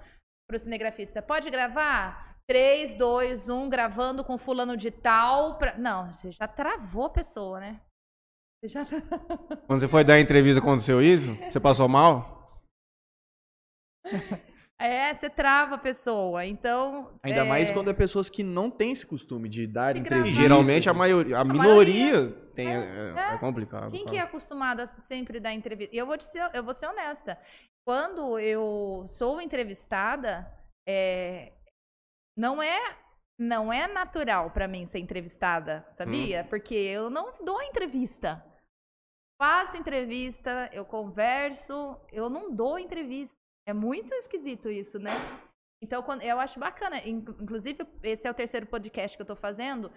[0.48, 2.31] pro cinegrafista, pode gravar?
[2.48, 5.56] 3, 2, 1, gravando com fulano de tal.
[5.58, 7.80] pra- Não, você já travou a pessoa, né?
[8.60, 8.84] Você já...
[9.66, 11.34] Quando você foi dar a entrevista, aconteceu isso?
[11.50, 12.60] Você passou mal?
[14.80, 16.44] É, você trava a pessoa.
[16.44, 17.12] Então.
[17.22, 20.02] Ainda é, mais quando é pessoas que não têm esse costume de dar De E
[20.02, 20.16] gravar.
[20.22, 20.42] entrevista.
[20.42, 23.34] geralmente a maioria, a minoria tem, é, é.
[23.34, 23.92] é complicado.
[23.92, 25.94] Quem que é acostumado a sempre dar entrevista?
[25.94, 27.38] E eu vou, te ser, eu vou ser honesta.
[27.86, 30.52] Quando eu sou entrevistada,
[30.84, 31.52] é,
[32.36, 32.98] não é
[33.38, 35.92] não é natural pra mim ser entrevistada, Hum.
[35.92, 36.44] sabia?
[36.44, 38.44] Porque eu não dou entrevista.
[39.40, 43.34] Faço entrevista, eu converso, eu não dou entrevista.
[43.66, 45.10] É muito esquisito isso, né?
[45.82, 46.98] Então, eu acho bacana.
[46.98, 49.90] Inc- Inclusive, esse é o terceiro podcast que eu tô fazendo.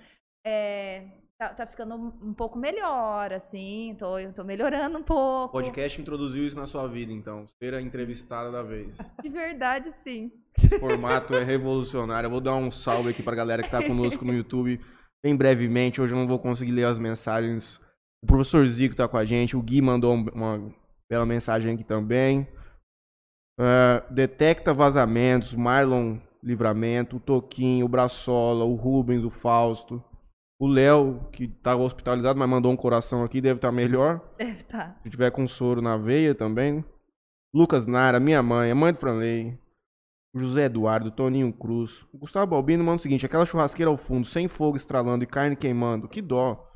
[0.43, 3.95] É, tá, tá ficando um, pouco melhor, assim.
[3.97, 5.51] Tô, eu tô melhorando um O pouco.
[5.53, 7.45] podcast introduziu isso na sua vida, então.
[7.61, 8.97] Ser a entrevistada da vez.
[9.21, 10.31] De verdade, sim.
[10.57, 12.27] Esse formato é revolucionário.
[12.27, 14.79] Eu vou dar um salve aqui pra galera que tá conosco no YouTube.
[15.23, 17.79] Bem brevemente, hoje eu não vou conseguir ler as mensagens.
[18.23, 19.57] O professor Zico tá com a gente.
[19.57, 20.71] O Gui mandou um- uma
[21.09, 22.47] bela mensagem aqui também.
[23.59, 25.53] É, detecta vazamentos.
[25.53, 27.17] Marlon Livramento.
[27.17, 30.03] O Toquinho, o Braçola, o Rubens, o Fausto.
[30.59, 34.21] O Léo, que tá hospitalizado, mas mandou um coração aqui, deve estar melhor.
[34.37, 34.97] Deve estar.
[35.03, 36.83] Se tiver com soro na veia também.
[37.53, 39.59] Lucas Nara, minha mãe, a mãe do Franley.
[40.33, 42.05] José Eduardo, Toninho Cruz.
[42.13, 45.55] O Gustavo Balbino manda o seguinte: aquela churrasqueira ao fundo, sem fogo estralando e carne
[45.55, 46.07] queimando.
[46.09, 46.71] Que dó.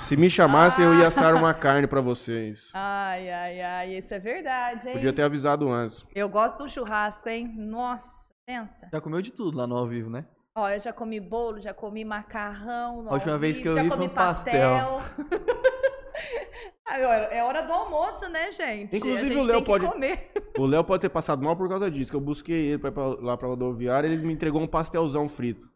[0.00, 2.70] Se me chamasse, eu ia assar uma carne pra vocês.
[2.74, 3.94] Ai, ai, ai.
[3.96, 4.94] Isso é verdade, hein?
[4.94, 6.04] Podia ter avisado antes.
[6.14, 7.54] Eu gosto de um churrasco, hein?
[7.56, 8.10] Nossa,
[8.46, 8.88] pensa.
[8.92, 10.26] Já comeu de tudo lá no ao vivo, né?
[10.58, 13.06] Ó, eu já comi bolo, já comi macarrão.
[13.10, 15.02] A última vez que eu já vi comi foi um pastel.
[16.88, 18.96] Agora, é hora do almoço, né, gente?
[18.96, 20.30] Inclusive, gente o Léo pode- comer.
[20.56, 22.90] O Léo pode ter passado mal por causa disso, que eu busquei ele pra
[23.20, 25.68] lá pra rodoviária ele me entregou um pastelzão frito.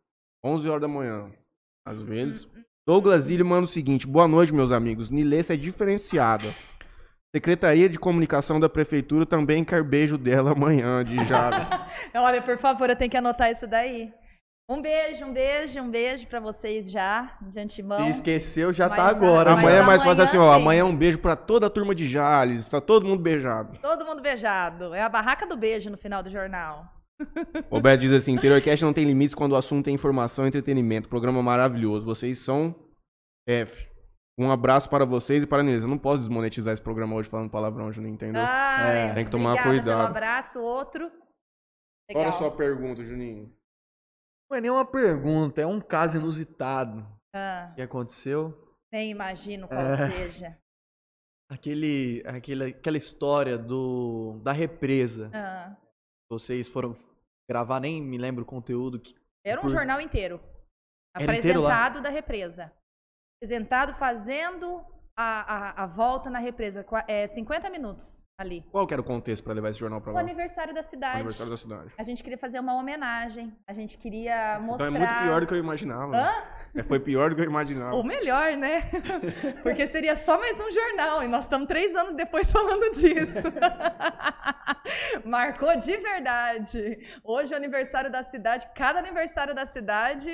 [0.42, 1.30] 11 horas da manhã.
[1.84, 2.48] Às vezes.
[2.86, 5.10] Douglas Ilho manda o seguinte: boa noite, meus amigos.
[5.10, 6.54] Nilessa é diferenciada.
[7.36, 11.68] Secretaria de Comunicação da Prefeitura também quer beijo dela amanhã, de Jales.
[12.14, 14.12] Olha, por favor, eu tenho que anotar isso daí.
[14.70, 18.04] Um beijo, um beijo, um beijo pra vocês já, de antemão.
[18.04, 19.50] Se esqueceu, já Mas tá a- agora.
[19.52, 20.54] Amanhã é mais fácil amanhã assim, ó.
[20.54, 20.60] sim.
[20.62, 22.68] Amanhã um beijo pra toda a turma de Jales.
[22.68, 23.76] Tá todo mundo beijado.
[23.80, 24.94] Todo mundo beijado.
[24.94, 26.84] É a barraca do beijo no final do jornal.
[27.68, 31.08] O Beto diz assim: Interiorcast não tem limites quando o assunto é informação e entretenimento.
[31.08, 32.06] Programa maravilhoso.
[32.06, 32.72] Vocês são
[33.48, 33.90] F.
[34.38, 35.84] Um abraço para vocês e para a Nileza.
[35.86, 38.40] Eu não posso desmonetizar esse programa hoje falando palavrão, Juninho, entendeu?
[38.42, 39.96] Ah, É, tem que tomar Obrigada cuidado.
[39.98, 41.10] Pelo abraço, outro.
[42.08, 42.28] Legal.
[42.28, 43.52] a sua pergunta, Juninho?
[44.50, 48.76] Não é nenhuma pergunta, é um caso inusitado Ah, que aconteceu.
[48.92, 50.10] nem imagino qual É.
[50.10, 50.58] seja.
[51.48, 55.30] Aquele, aquele, aquela história do da represa.
[55.34, 55.76] Ah,
[56.30, 56.96] Vocês foram
[57.48, 59.00] gravar, nem me lembro o conteúdo.
[59.00, 60.40] Que, era um Por- jornal inteiro.
[61.16, 61.60] Era inteiro?
[61.64, 62.72] Apresentado da represa.
[63.36, 64.84] Apresentado fazendo
[65.18, 66.86] a, a, a volta na represa.
[67.08, 68.64] É, 50 minutos ali.
[68.72, 70.20] Qual que era o contexto para levar esse jornal para O lá?
[70.20, 71.14] aniversário da O cidade.
[71.16, 71.90] aniversário da cidade.
[71.98, 73.52] A gente queria fazer uma homenagem.
[73.66, 74.86] A gente queria Então mostrar.
[74.86, 76.16] é muito pior do que eu imaginava.
[76.16, 76.32] Hã?
[76.74, 77.94] É, foi pior do que eu imaginava.
[77.94, 78.82] Ou melhor, né?
[79.62, 83.48] Porque seria só mais um jornal e nós estamos três anos depois falando disso.
[85.24, 86.98] Marcou de verdade.
[87.22, 88.66] Hoje é o aniversário da cidade.
[88.74, 90.30] Cada aniversário da cidade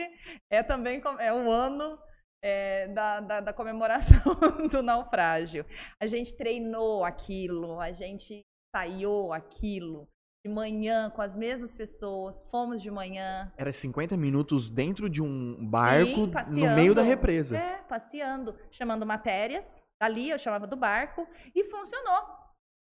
[0.50, 1.98] é também é o ano
[2.46, 4.22] é, da, da, da comemoração
[4.70, 5.66] do naufrágio.
[6.00, 10.08] A gente treinou aquilo, a gente ensaiou aquilo.
[10.44, 13.52] De manhã, com as mesmas pessoas, fomos de manhã.
[13.56, 17.56] era 50 minutos dentro de um barco Sim, no meio da represa.
[17.56, 19.84] É, passeando, chamando matérias.
[20.00, 22.28] Dali eu chamava do barco e funcionou.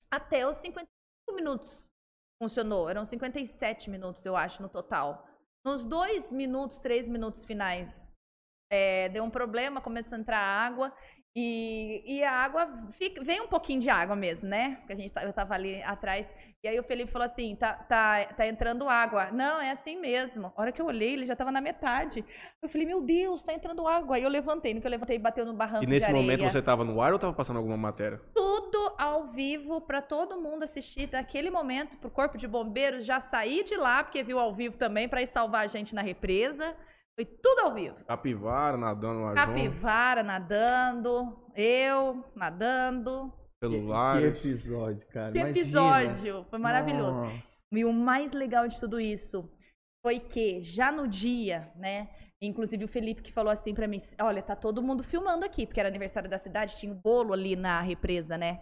[0.09, 1.87] Até os 55 minutos
[2.41, 2.89] funcionou.
[2.89, 5.27] Eram 57 minutos, eu acho, no total.
[5.63, 8.11] Nos dois minutos, três minutos finais,
[8.73, 10.91] é, deu um problema, começou a entrar água.
[11.35, 14.75] E, e a água, fica, vem um pouquinho de água mesmo, né?
[14.77, 16.31] Porque a gente, tá- eu tava ali atrás.
[16.63, 19.31] E aí o Felipe falou assim: tá, tá, tá entrando água.
[19.31, 20.53] Não, é assim mesmo.
[20.55, 22.23] A hora que eu olhei, ele já tava na metade.
[22.61, 24.15] Eu falei: Meu Deus, tá entrando água.
[24.15, 24.75] Aí eu levantei.
[24.75, 27.17] No que eu levantei, bateu no barranco E nesse momento você tava no ar ou
[27.17, 28.21] tava passando alguma matéria?
[28.35, 31.09] Tudo ao vivo pra todo mundo assistir.
[31.11, 35.09] Naquele momento, pro Corpo de Bombeiros já sair de lá, porque viu ao vivo também,
[35.09, 36.75] pra ir salvar a gente na represa.
[37.15, 37.95] Foi tudo ao vivo.
[38.05, 43.31] Capivara, nadando lá junto, Capivara nadando, eu nadando.
[43.61, 44.45] Que celulares.
[44.45, 45.31] episódio, cara.
[45.31, 45.59] Que imagina.
[45.59, 46.45] episódio!
[46.49, 47.21] Foi maravilhoso.
[47.21, 47.43] Nossa.
[47.71, 49.49] E o mais legal de tudo isso
[50.05, 52.09] foi que já no dia, né?
[52.41, 55.79] Inclusive o Felipe que falou assim pra mim: olha, tá todo mundo filmando aqui, porque
[55.79, 58.59] era aniversário da cidade, tinha um bolo ali na represa, né?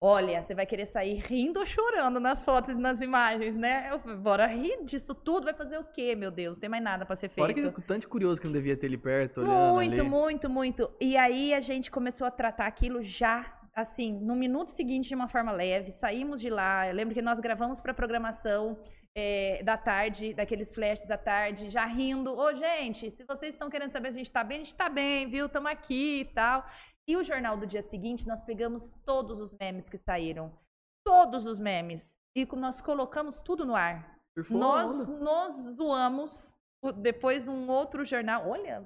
[0.00, 3.88] Olha, você vai querer sair rindo ou chorando nas fotos e nas imagens, né?
[3.90, 6.56] Eu falei, bora rir disso tudo, vai fazer o quê, meu Deus?
[6.56, 7.38] Não tem mais nada pra ser feito.
[7.38, 10.02] Fora que tanto curioso que não devia ter ali perto, olhando Muito, ali.
[10.02, 10.90] muito, muito.
[11.00, 15.28] E aí a gente começou a tratar aquilo já, assim, no minuto seguinte de uma
[15.28, 15.90] forma leve.
[15.90, 16.86] Saímos de lá.
[16.86, 18.78] Eu lembro que nós gravamos para programação
[19.16, 22.36] é, da tarde, daqueles flashes da tarde, já rindo.
[22.36, 24.88] Ô, gente, se vocês estão querendo saber se a gente tá bem, a gente tá
[24.88, 25.46] bem, viu?
[25.46, 26.66] Estamos aqui e tal.
[27.06, 30.52] E o jornal do dia seguinte, nós pegamos todos os memes que saíram.
[31.04, 32.16] Todos os memes.
[32.36, 34.18] E nós colocamos tudo no ar.
[34.50, 36.52] Nós nos zoamos.
[36.96, 38.48] Depois um outro jornal.
[38.48, 38.84] Olha,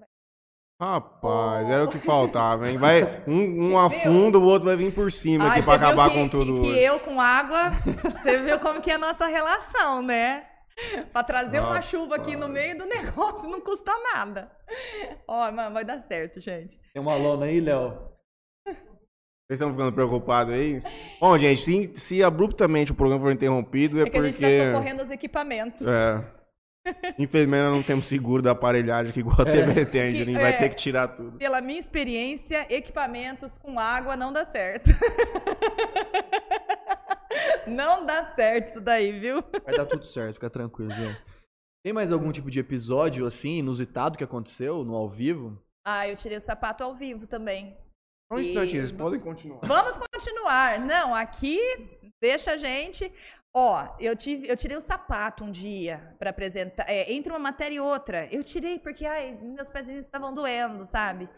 [0.80, 1.72] Rapaz, Oh.
[1.72, 2.78] era o que faltava, hein?
[2.78, 5.86] Vai, um, um afunda, o outro vai vir por cima aqui Ai, pra você viu
[5.88, 7.70] acabar que- com tudo que, que eu com água,
[8.22, 10.46] você viu como que é a nossa relação, né?
[11.12, 11.86] Pra trazer uma Rapaz.
[11.86, 14.52] chuva aqui no meio do negócio não custa nada.
[15.26, 16.78] Ó, mano, vai dar certo, gente.
[16.94, 18.07] Tem uma lona aí, Léo?
[19.48, 20.82] Vocês estão ficando preocupados aí?
[21.18, 24.32] Bom, gente, se, se abruptamente o programa for interrompido, é, É que a porque.
[24.32, 25.86] gente tá socorrendo os equipamentos.
[25.86, 26.22] É.
[27.18, 30.38] Infelizmente, nós não temos seguro da aparelhagem aqui igual a TV tem, Que- a gente
[30.38, 30.58] vai é.
[30.58, 31.38] ter que tirar tudo.
[31.38, 34.90] Pela minha experiência, equipamentos com água não dá certo.
[37.66, 39.42] não dá certo isso daí, viu?
[39.64, 41.16] Vai dar tudo certo, fica tranquilo, viu?
[41.82, 45.58] Tem mais algum tipo de episódio, assim, inusitado que aconteceu no ao vivo?
[45.86, 47.74] Ah, eu tirei o sapato ao vivo também.
[48.30, 49.60] Só um instante, eles podem continuar.
[49.64, 50.78] Vamos continuar.
[50.80, 51.58] Não, aqui
[52.20, 53.12] deixa a gente.
[53.54, 57.76] Ó, eu tive, eu tirei o sapato um dia pra apresentar, é, entre uma matéria
[57.76, 58.28] e outra.
[58.30, 61.28] Eu tirei porque ai, meus pezinhos estavam doendo, sabe?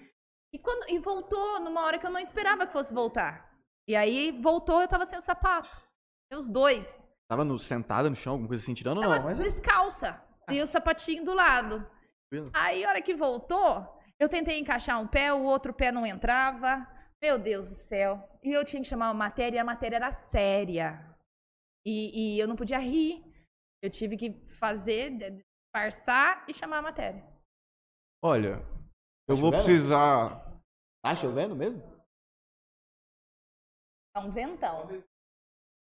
[0.53, 3.49] E quando e voltou numa hora que eu não esperava que fosse voltar.
[3.87, 5.81] E aí voltou, eu tava sem o sapato.
[6.33, 7.09] Os dois.
[7.29, 9.11] Tava no, sentada no chão, alguma coisa assim, tirando ou não?
[9.11, 10.21] Mas é descalça.
[10.49, 11.87] E o sapatinho do lado.
[12.53, 16.87] Aí, a hora que voltou, eu tentei encaixar um pé, o outro pé não entrava.
[17.23, 18.39] Meu Deus do céu.
[18.43, 21.05] E eu tinha que chamar uma matéria, e a matéria era séria.
[21.85, 23.25] E, e eu não podia rir.
[23.83, 25.11] Eu tive que fazer,
[25.73, 27.27] disfarçar e chamar a matéria.
[28.23, 29.65] Olha, Tá eu vou chovendo?
[29.65, 30.61] precisar.
[31.03, 31.83] Tá chovendo mesmo?
[34.15, 34.87] É um ventão.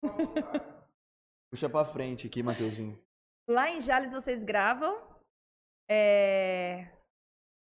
[1.51, 3.01] Puxa pra frente aqui, Mateuzinho.
[3.49, 5.01] Lá em Jales vocês gravam.
[5.89, 6.91] É...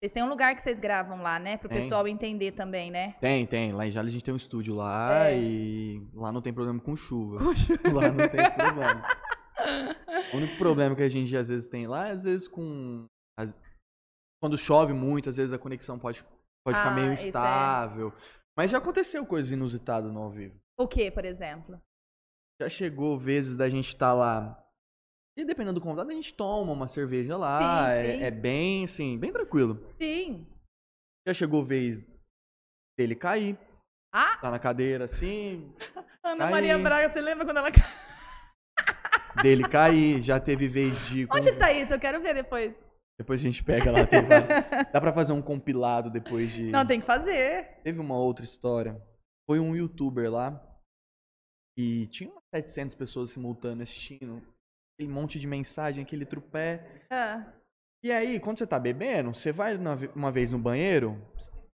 [0.02, 1.58] Vocês têm um lugar que vocês gravam lá, né?
[1.58, 1.80] Pro Tem.
[1.82, 3.16] pessoal entender também, né?
[3.20, 3.74] Tem, tem.
[3.74, 5.38] Lá em Jales a gente tem um estúdio lá É.
[5.38, 7.38] e lá não tem problema com chuva.
[7.94, 9.04] Lá não tem esse problema.
[10.34, 13.06] O único problema que a gente às vezes tem lá é às vezes com.
[13.38, 13.56] as-
[14.42, 16.24] Quando chove muito, às vezes a conexão pode,
[16.66, 17.28] pode ficar Ah, meio isso é.
[17.28, 18.14] instável.
[18.58, 20.56] Mas já aconteceu coisas inusitadas no ao vivo.
[20.80, 21.78] O que, por exemplo?
[22.62, 24.58] Já chegou vezes da gente estar lá.
[25.40, 27.88] E dependendo do convidado, a gente toma uma cerveja lá.
[27.90, 28.24] Sim, é, sim.
[28.24, 29.82] é bem, assim, bem tranquilo.
[29.98, 30.46] Sim.
[31.26, 32.06] Já chegou vez
[33.00, 33.58] dele cair.
[34.14, 35.74] Ah, Tá na cadeira assim.
[36.22, 36.52] Ana Aí.
[36.52, 37.70] Maria Braga, você lembra quando ela.
[39.42, 40.22] Dele cair.
[40.22, 41.26] Já teve vez de.
[41.32, 41.94] Onde tá isso?
[41.94, 42.78] Eu quero ver depois.
[43.18, 44.00] Depois a gente pega lá.
[44.92, 46.64] Dá pra fazer um compilado depois de.
[46.64, 47.80] Não, tem que fazer.
[47.82, 49.02] Teve uma outra história.
[49.50, 50.62] Foi um youtuber lá.
[51.78, 54.42] E tinha umas 700 pessoas simultâneas assistindo.
[55.00, 57.06] Aquele monte de mensagem, aquele trupé.
[57.10, 57.46] Ah,
[58.04, 59.78] E aí, quando você tá bebendo, você vai
[60.14, 61.18] uma vez no banheiro.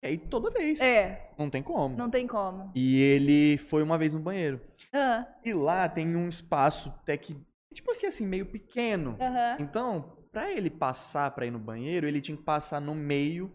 [0.03, 0.81] E aí toda vez.
[0.81, 1.97] é, Não tem como.
[1.97, 2.73] não tem como.
[2.75, 4.61] E ele foi uma vez no banheiro.
[4.93, 7.37] Ah, E lá tem um espaço até que.
[7.73, 9.17] Tipo aqui assim, meio pequeno.
[9.61, 13.53] Então, pra ele passar pra ir no banheiro, ele tinha que passar no meio,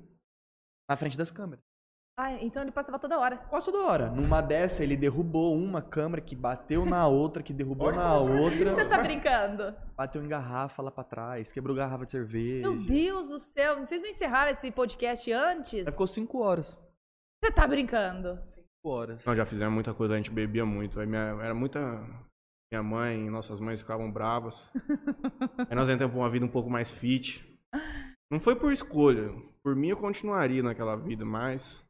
[0.90, 1.62] na frente das câmeras.
[2.20, 3.38] Ah, então ele passava toda hora.
[3.38, 4.10] Quase toda hora.
[4.10, 8.74] Numa dessa, ele derrubou uma câmera que bateu na outra, que derrubou na outra.
[8.74, 9.76] Você tá brincando?
[9.96, 12.68] Bateu em garrafa lá pra trás, quebrou garrafa de cerveja.
[12.68, 15.86] Meu Deus do céu, vocês não encerraram esse podcast antes?
[15.86, 16.76] Aí ficou cinco horas.
[17.40, 18.40] Você tá brincando?
[18.42, 19.24] Cinco horas.
[19.24, 21.00] Nós já fizemos muita coisa, a gente bebia muito.
[21.00, 21.80] Aí minha, era muita.
[22.74, 24.72] Minha mãe, nossas mães ficavam bravas.
[25.70, 27.46] Aí nós entramos pra uma vida um pouco mais fit.
[28.32, 29.32] Não foi por escolha.
[29.64, 31.86] Por mim eu continuaria naquela vida, mas.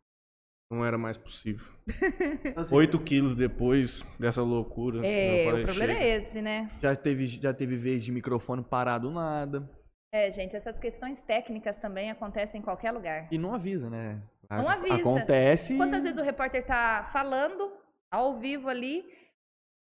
[0.69, 1.65] Não era mais possível.
[2.73, 5.05] Oito quilos depois dessa loucura.
[5.05, 6.05] É, falei, o problema chega.
[6.05, 6.69] é esse, né?
[6.81, 9.69] Já teve, já teve vez de microfone parado nada.
[10.13, 13.27] É, gente, essas questões técnicas também acontecem em qualquer lugar.
[13.31, 14.21] E não avisa, né?
[14.49, 14.95] Não A- avisa.
[14.95, 15.77] Acontece.
[15.77, 17.71] Quantas vezes o repórter tá falando
[18.11, 19.05] ao vivo ali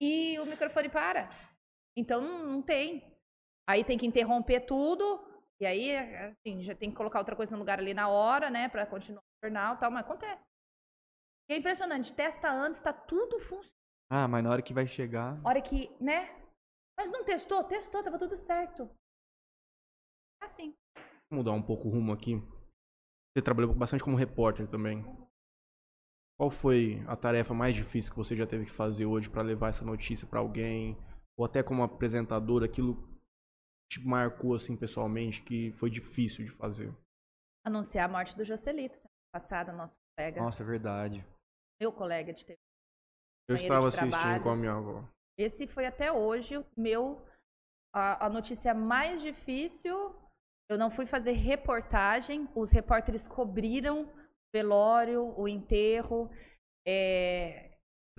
[0.02, 1.30] e o microfone para?
[1.98, 3.04] Então não, não tem.
[3.70, 5.22] Aí tem que interromper tudo
[5.62, 8.68] e aí assim já tem que colocar outra coisa no lugar ali na hora, né,
[8.68, 10.42] Pra continuar o jornal, e tal, mas acontece.
[11.54, 13.78] É impressionante, testa antes, tá tudo funcionando.
[14.10, 15.40] Ah, mas na hora que vai chegar.
[15.46, 16.36] Hora que, né?
[16.98, 17.64] Mas não testou?
[17.64, 18.90] Testou, tava tudo certo.
[20.42, 20.76] Assim.
[21.30, 22.42] Vamos mudar um pouco o rumo aqui.
[23.36, 25.04] Você trabalhou bastante como repórter também.
[26.40, 29.70] Qual foi a tarefa mais difícil que você já teve que fazer hoje pra levar
[29.70, 30.98] essa notícia pra alguém?
[31.38, 33.08] Ou até como apresentador, aquilo
[33.92, 36.92] te marcou assim pessoalmente que foi difícil de fazer?
[37.64, 40.42] Anunciar a morte do Joselito, semana passada, nosso colega.
[40.42, 41.33] Nossa, é verdade.
[41.84, 42.58] Meu colega de TV.
[43.50, 45.04] Eu estava assistindo com a minha avó.
[45.38, 47.22] Esse foi até hoje o meu
[47.94, 50.16] a, a notícia mais difícil.
[50.72, 54.10] Eu não fui fazer reportagem, os repórteres cobriram o
[54.56, 56.32] velório, o enterro.
[56.88, 57.78] É,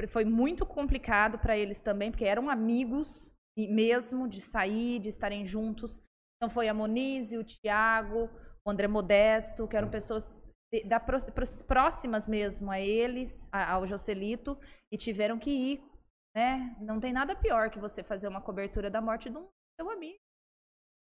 [0.09, 5.47] foi muito complicado para eles também, porque eram amigos e mesmo de sair, de estarem
[5.47, 6.03] juntos.
[6.37, 8.29] Então foi a Monize, o Tiago,
[8.63, 13.73] o André Modesto, que eram pessoas de- da, pró- pró- próximas mesmo a eles, a-
[13.75, 14.59] ao Joselito,
[14.93, 15.95] e tiveram que ir
[16.37, 16.77] né?
[16.81, 20.19] Não tem nada pior que você fazer uma cobertura da morte de um seu amigo.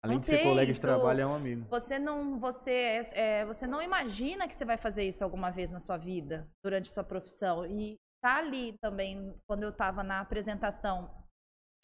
[0.05, 1.64] Além Não de ser colega de trabalho, é um amigo.
[1.70, 5.79] Você não, você, é, você não imagina que você vai fazer isso alguma vez na
[5.79, 7.64] sua vida, durante sua profissão.
[7.64, 11.09] E tá ali também, quando eu estava na apresentação,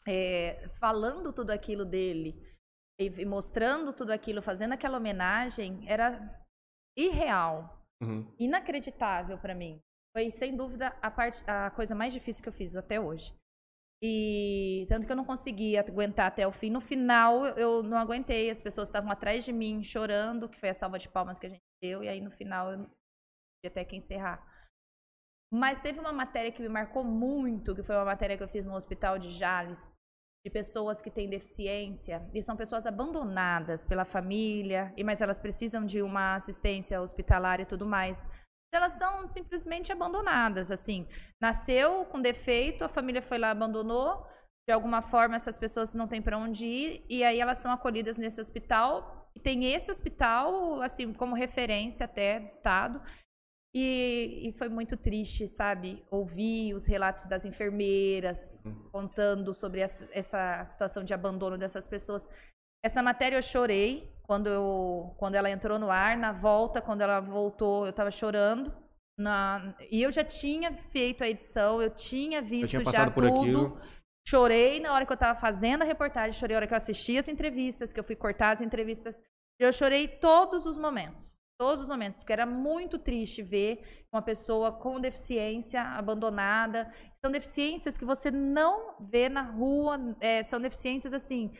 [0.05, 2.35] é, falando tudo aquilo dele
[2.99, 6.19] e mostrando tudo aquilo, fazendo aquela homenagem, era
[6.97, 8.25] irreal Uhum.
[8.39, 9.79] inacreditável pra mim.
[10.15, 13.33] Foi sem dúvida a parte a coisa mais difícil que eu fiz até hoje.
[14.01, 16.69] E tanto que eu não consegui aguentar até o fim.
[16.69, 20.69] No final eu- eu não aguentei, as pessoas estavam atrás de mim chorando, que foi
[20.69, 23.67] a salva de palmas que a gente deu e aí no final eu não tive
[23.67, 24.41] até que encerrar.
[25.51, 28.65] Mas teve uma matéria que me marcou muito, que foi uma matéria que eu fiz
[28.65, 29.93] no hospital de Jales,
[30.45, 35.85] de pessoas que têm deficiência e são pessoas abandonadas pela família, e mas elas precisam
[35.85, 38.25] de uma assistência hospitalar e tudo mais.
[38.73, 41.07] Elas são simplesmente abandonadas, assim.
[41.41, 44.25] Nasceu com defeito, a família foi lá abandonou.
[44.67, 48.17] De alguma forma essas pessoas não têm para onde ir e aí elas são acolhidas
[48.17, 49.27] nesse hospital.
[49.35, 53.01] E tem esse hospital assim como referência até do estado.
[53.73, 56.03] E, e foi muito triste, sabe?
[56.09, 62.27] Ouvir os relatos das enfermeiras contando sobre essa, essa situação de abandono dessas pessoas.
[62.83, 66.17] Essa matéria eu chorei quando, eu, quando ela entrou no ar.
[66.17, 68.73] Na volta, quando ela voltou, eu estava chorando.
[69.17, 73.27] Na, e eu já tinha feito a edição, eu tinha visto tinha já tudo.
[73.27, 73.81] aquilo.
[74.27, 77.17] Chorei na hora que eu estava fazendo a reportagem, chorei na hora que eu assisti
[77.17, 79.21] as entrevistas, que eu fui cortar as entrevistas.
[79.59, 81.38] Eu chorei todos os momentos.
[81.59, 86.89] Todos os momentos, porque era muito triste ver uma pessoa com deficiência abandonada.
[87.23, 91.51] São deficiências que você não vê na rua, é, são deficiências assim,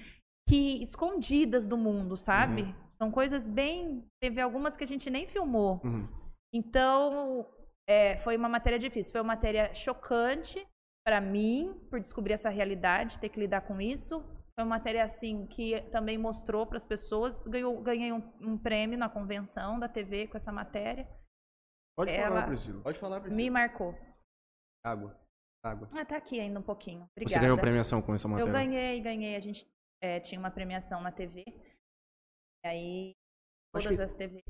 [0.48, 2.74] que escondidas do mundo, sabe?
[2.98, 4.06] São coisas bem.
[4.22, 5.82] Teve algumas que a gente nem filmou.
[5.84, 6.08] Uhum.
[6.54, 7.46] Então,
[7.88, 9.12] é, foi uma matéria difícil.
[9.12, 10.66] Foi uma matéria chocante
[11.06, 14.24] para mim, por descobrir essa realidade, ter que lidar com isso.
[14.60, 17.48] Foi uma matéria, assim, que também mostrou para as pessoas.
[17.48, 21.08] Ganhou, ganhei um, um prêmio na convenção da TV com essa matéria.
[21.98, 22.84] Pode Ela- falar, Priscila.
[22.84, 23.38] Pode falar, Priscila.
[23.42, 23.96] Me marcou.
[24.86, 25.18] Água.
[25.64, 25.88] Água.
[25.98, 27.06] Ah, tá aqui ainda um pouquinho.
[27.06, 27.42] Você Obrigada.
[27.42, 28.50] ganhou premiação com essa matéria.
[28.50, 29.38] Eu ganhei, ganhei.
[29.38, 29.66] A gente
[30.04, 31.46] é, tinha uma premiação na TV.
[32.66, 33.16] E aí,
[33.74, 34.44] todas que- as TVs.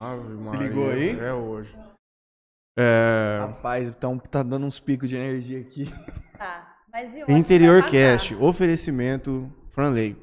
[0.00, 1.18] Ave Maria, ligou aí?
[1.18, 1.76] É hoje.
[2.78, 3.40] É...
[3.40, 5.86] Rapaz, então tá dando uns picos de energia aqui.
[6.38, 6.84] Tá,
[7.28, 7.82] Interior.
[7.90, 10.16] Cast, oferecimento Franley.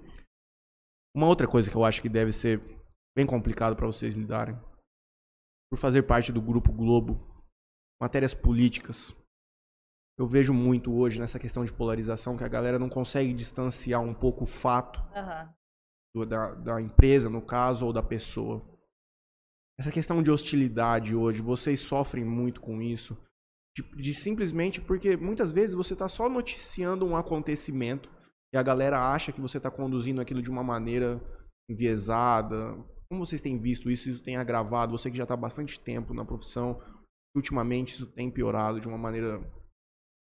[1.16, 2.60] Uma outra coisa que eu acho que deve ser
[3.16, 4.56] bem complicado para vocês lidarem,
[5.72, 7.20] por fazer parte do Grupo Globo,
[8.02, 9.16] matérias políticas.
[10.18, 14.14] Eu vejo muito hoje nessa questão de polarização que a galera não consegue distanciar um
[14.14, 15.54] pouco o fato Aham.
[16.16, 18.64] do- da, da empresa, no caso, ou da pessoa.
[19.80, 23.18] Essa questão de hostilidade hoje, vocês sofrem muito com isso.
[23.76, 28.10] De, de simplesmente porque muitas vezes você está só noticiando um acontecimento
[28.54, 31.20] e a galera acha que você está conduzindo aquilo de uma maneira
[31.70, 32.76] enviesada.
[33.10, 34.10] Como vocês têm visto isso?
[34.10, 34.96] Isso tem agravado.
[34.96, 36.80] Você que já está bastante tempo na profissão,
[37.36, 39.42] ultimamente isso tem piorado de uma maneira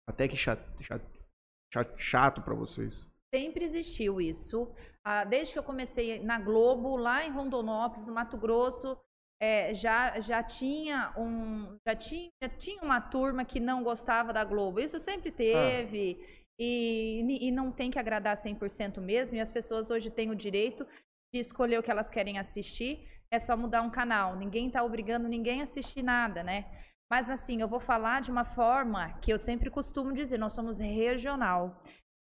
[0.09, 3.07] até que chato, chato, chato para vocês.
[3.35, 4.71] Sempre existiu isso.
[5.05, 8.99] Ah, desde que eu comecei na Globo, lá em Rondonópolis, no Mato Grosso,
[9.41, 14.45] é, já, já tinha um já tinha, já tinha uma turma que não gostava da
[14.45, 14.81] Globo.
[14.81, 16.19] Isso sempre teve.
[16.61, 19.37] E, e não tem que agradar 100% mesmo.
[19.37, 20.85] E as pessoas hoje têm o direito
[21.33, 23.07] de escolher o que elas querem assistir.
[23.31, 24.35] É só mudar um canal.
[24.37, 26.67] Ninguém está obrigando ninguém a assistir nada, né?
[27.11, 30.79] Mas assim, eu vou falar de uma forma que eu sempre costumo dizer: nós somos
[30.79, 31.81] regional.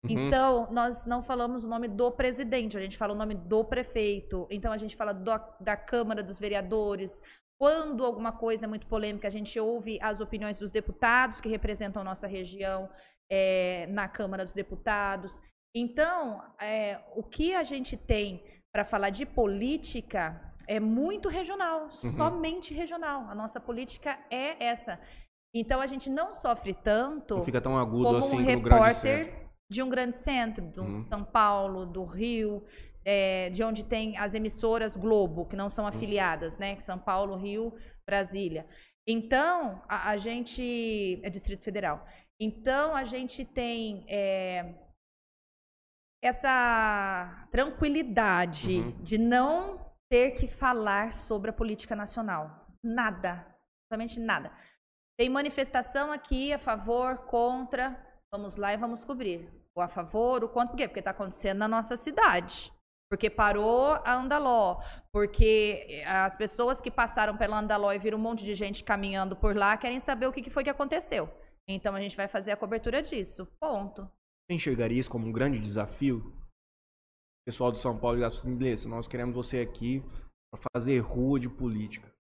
[0.09, 0.27] Uhum.
[0.27, 4.47] Então, nós não falamos o nome do presidente, a gente fala o nome do prefeito.
[4.51, 7.21] Então, a gente fala do- da Câmara dos Vereadores.
[7.59, 12.03] Quando alguma coisa é muito polêmica, a gente ouve as opiniões dos deputados que representam
[12.03, 12.89] a nossa região
[13.31, 15.41] é, na Câmara dos Deputados.
[15.75, 22.75] Então, é, o que a gente tem para falar de política é muito regional, somente
[22.75, 23.27] regional.
[23.29, 24.99] A nossa política é essa.
[25.55, 29.44] Então, a gente não sofre tanto Não fica tão agudo como assim um repórter
[29.75, 31.07] de um grande centro, do Uhum.
[31.09, 32.65] São Paulo, do Rio,
[33.05, 35.71] é, de onde tem as emissoras Globo, que não Uhum.
[35.71, 36.79] são afiliadas, né?
[36.81, 37.73] São Paulo, Rio,
[38.07, 38.67] Brasília.
[39.07, 41.21] Então, a, a gente.
[41.23, 42.07] É Distrito Federal.
[42.41, 44.75] Então, a gente tem é,
[46.23, 49.03] essa tranquilidade Uhum.
[49.03, 52.67] de não ter que falar sobre a política nacional.
[52.83, 53.47] Nada.
[53.93, 54.51] Absolutamente nada.
[55.19, 57.97] Tem manifestação aqui a favor, contra.
[58.33, 59.49] Vamos lá e vamos cobrir.
[59.77, 60.87] A favor, o contra, por quê?
[60.87, 62.73] Porque está acontecendo na nossa cidade.
[63.11, 64.81] Porque parou a Andaló.
[65.13, 69.57] Porque as pessoas que passaram pela Andaló e viram um monte de gente caminhando por
[69.57, 71.29] lá querem saber o que foi que aconteceu.
[71.69, 73.47] Então a gente vai fazer a cobertura disso.
[73.61, 74.03] Ponto.
[74.03, 76.33] Você enxergaria isso como um grande desafio?
[77.47, 80.03] Pessoal do São Paulo e da Inglês, nós queremos você aqui
[80.51, 82.11] para fazer rua de política.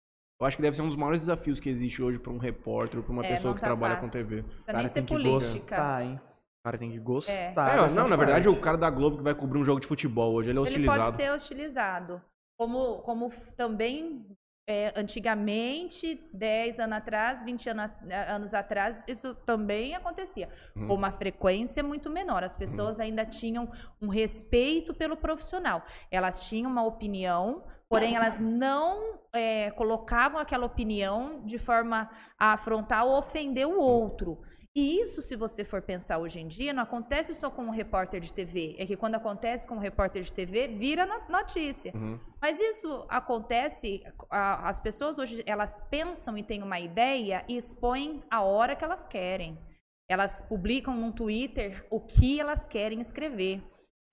[0.40, 3.02] Eu acho que deve ser um dos maiores desafios que existe hoje para um repórter,
[3.02, 4.09] para uma É, pessoa que tá trabalha fácil.
[4.11, 4.44] com TV.
[4.66, 5.76] Nem ser tem que política.
[5.76, 6.20] gostar, hein?
[6.64, 7.30] O cara tem que gostar.
[7.30, 7.52] É.
[7.54, 10.32] É, não, na verdade, o cara da Globo que vai cobrir um jogo de futebol
[10.32, 11.02] hoje, ele é Ele hostilizado.
[11.02, 12.22] pode ser hostilizado.
[12.58, 14.24] Como, como também
[14.66, 17.90] é, antigamente, 10 anos atrás, 20 ano-
[18.30, 20.48] anos atrás, isso também acontecia.
[20.74, 20.88] Uhum.
[20.88, 22.42] Com uma frequência muito menor.
[22.42, 25.82] As pessoas ainda tinham um respeito pelo profissional.
[26.10, 32.08] Elas tinham uma opinião, porém elas não é, colocavam aquela opinião de forma
[32.40, 34.40] a afrontar ou ofender o outro.
[34.77, 38.20] E isso, se você for pensar hoje em dia, não acontece só com um repórter
[38.20, 38.75] de TV.
[38.77, 41.93] É que quando acontece com um repórter de TV, vira no- notícia.
[41.95, 42.18] Uhum.
[42.43, 48.20] Mas isso acontece, a- as pessoas hoje, elas pensam e têm uma ideia e expõem
[48.29, 49.57] a hora que elas querem.
[50.11, 53.62] Elas publicam no Twitter o que elas querem escrever.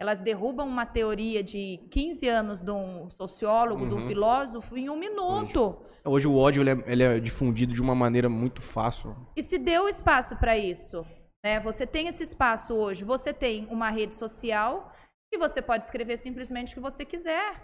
[0.02, 4.08] Elas derrubam uma teoria de 15 anos de um sociólogo, de um Uhum.
[4.08, 5.78] filósofo, em um minuto.
[6.04, 9.16] Hoje o ódio ele é, ele é difundido de uma maneira muito fácil.
[9.38, 11.06] E se deu espaço para isso.
[11.46, 11.60] Né?
[11.60, 13.04] Você tem esse espaço hoje.
[13.04, 14.92] Você tem uma rede social
[15.32, 17.62] e você pode escrever simplesmente o que você quiser.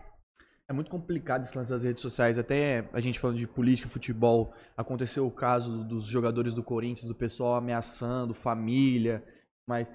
[0.70, 2.38] É muito complicado esse lance das redes sociais.
[2.38, 7.16] Até a gente falando de política, futebol, aconteceu o caso dos jogadores do Corinthians, do
[7.16, 9.24] pessoal ameaçando família,
[9.68, 9.88] mas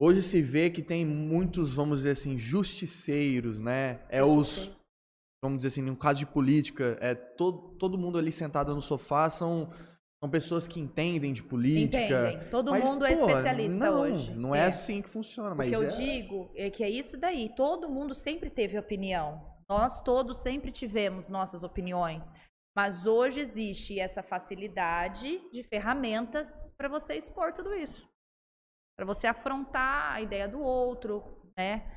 [0.00, 4.00] hoje se vê que tem muitos, vamos dizer assim, justiceiros, né?
[4.08, 4.70] É os,
[5.44, 9.28] vamos dizer assim, no caso de política, é todo, todo mundo ali sentado no sofá
[9.28, 9.70] são,
[10.22, 12.30] são pessoas que entendem de política.
[12.30, 12.50] Entendem.
[12.50, 14.34] Todo Mas, mué pô, especialista não, hoje.
[14.34, 15.88] Não é, assim que funciona, O mas que eu é...
[15.88, 17.50] digo é que é isso daí.
[17.54, 19.48] Todo mundo sempre teve opinião.
[19.68, 22.32] Nós todos sempre tivemos nossas opiniões.
[22.76, 28.08] Mas hoje existe essa facilidade de ferramentas para você expor tudo isso.
[29.00, 31.24] Para você afrontar a ideia do outro,
[31.56, 31.90] né?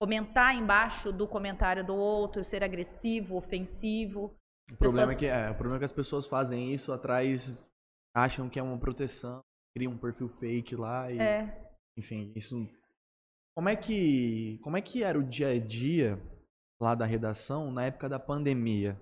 [0.00, 4.34] Comentar embaixo do comentário do outro, ser agressivo, ofensivo.
[4.72, 7.62] O problema, Pessoas- é que, é, o problema é que as pessoas fazem isso atrás,
[8.16, 9.40] acham que é uma proteção,
[9.76, 11.72] criam um perfil fake lá e, É.
[11.98, 12.56] enfim, isso...
[13.54, 16.18] Como é que como é que era o dia a dia
[16.80, 18.98] lá da redação na época da pandemia?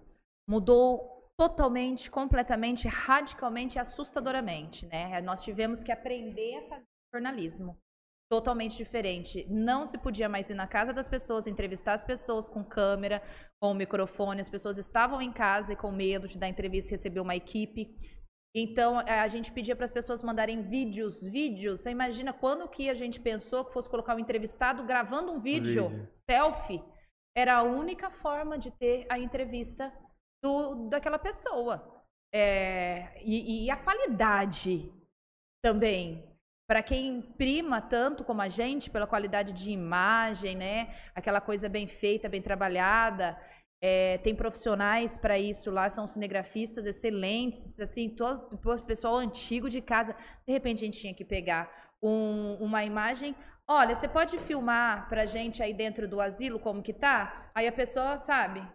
[0.51, 5.21] mudou totalmente, completamente, radicalmente e assustadoramente, né?
[5.23, 7.79] Nós tivemos que aprender a fazer jornalismo
[8.29, 9.47] totalmente diferente.
[9.49, 13.23] Não se podia mais ir na casa das pessoas, entrevistar as pessoas com câmera,
[13.61, 14.41] com microfone.
[14.41, 17.97] As pessoas estavam em casa e com medo de dar entrevista e receber uma equipe.
[18.57, 21.81] Então, a gente pedia para as pessoas mandarem vídeos, vídeos.
[21.81, 25.89] Você imagina quando que a gente pensou que fosse colocar um entrevistado gravando um vídeo,
[25.89, 26.09] vídeo.
[26.29, 26.83] selfie?
[27.37, 29.93] Era a única forma de ter a entrevista
[30.43, 32.03] do, daquela pessoa.
[32.33, 34.93] É, e, e a qualidade
[35.63, 36.34] também.
[36.67, 40.95] Para quem prima tanto como a gente pela qualidade de imagem, né?
[41.15, 43.39] Aquela coisa bem feita, bem trabalhada.
[43.83, 48.57] É, tem profissionais para isso lá, são cinegrafistas excelentes, assim, todo
[48.87, 50.17] pessoal antigo de casa.
[50.47, 51.71] De repente a gente tinha que pegar
[52.03, 53.37] um- uma imagem.
[53.69, 57.51] Olha, você pode filmar pra gente aí dentro do asilo como que tá?
[57.55, 58.67] Aí a pessoa sabe.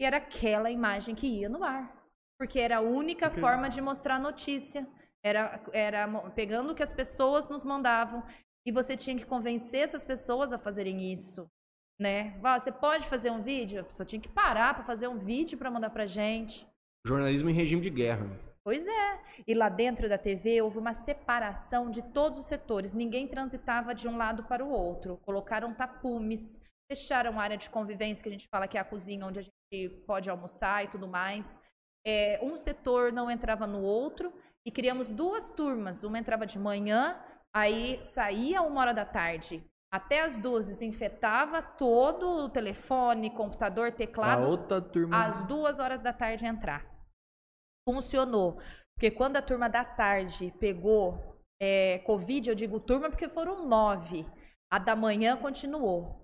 [0.00, 1.94] e era aquela imagem que ia no ar.
[2.38, 4.86] Porque era a única Porque- forma de mostrar a notícia.
[5.22, 8.22] Era, era pegando o que as pessoas nos mandavam.
[8.66, 11.50] E você tinha que convencer essas pessoas a fazerem isso.
[11.98, 12.38] Né?
[12.40, 13.80] Você pode fazer um vídeo?
[13.80, 16.66] A pessoa tinha que parar para fazer um vídeo para mandar pra gente.
[17.06, 18.26] Jornalismo em regime de guerra.
[18.64, 19.20] Pois é.
[19.46, 22.94] E lá dentro da TV houve uma separação de todos os setores.
[22.94, 25.18] Ninguém transitava de um lado para o outro.
[25.24, 26.60] Colocaram tapumes,
[26.90, 29.42] fecharam a área de convivência, que a gente fala que é a cozinha onde a
[29.42, 31.58] gente pode almoçar e tudo mais.
[32.06, 34.32] É, um setor não entrava no outro
[34.66, 36.02] e criamos duas turmas.
[36.02, 37.18] Uma entrava de manhã,
[37.54, 39.64] aí saía uma hora da tarde.
[39.92, 45.24] Até as duas desinfetava todo o telefone, computador, A teclado outra turma.
[45.26, 46.86] às duas horas da tarde entrar.
[47.88, 48.60] Funcionou.
[48.94, 54.26] Porque quando a turma da tarde pegou é, Covid, eu digo turma porque foram nove.
[54.72, 56.20] A da manhã continuou.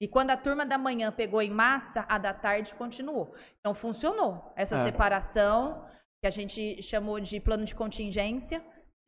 [0.00, 3.34] E quando a turma da manhã pegou em massa, a da tarde continuou.
[3.58, 4.52] Então funcionou.
[4.54, 4.84] Essa É.
[4.84, 5.84] separação,
[6.20, 8.62] que a gente chamou de plano de contingência,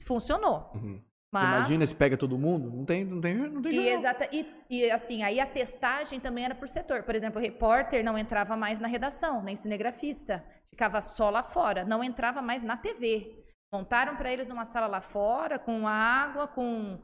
[0.04, 0.70] funcionou.
[0.74, 1.02] Uhum.
[1.32, 1.58] Mas...
[1.58, 2.70] Imagina se pega todo mundo?
[2.70, 3.94] Não tem, não tem, não tem E, jornal.
[3.94, 7.04] exata, e, e, assim, aí a testagem também era por setor.
[7.04, 10.44] Por exemplo, o repórter não entrava mais na redação, nem cinegrafista.
[10.70, 13.44] Ficava só lá fora, não entrava mais na TV.
[13.72, 17.00] Montaram para eles uma sala lá fora, com água, com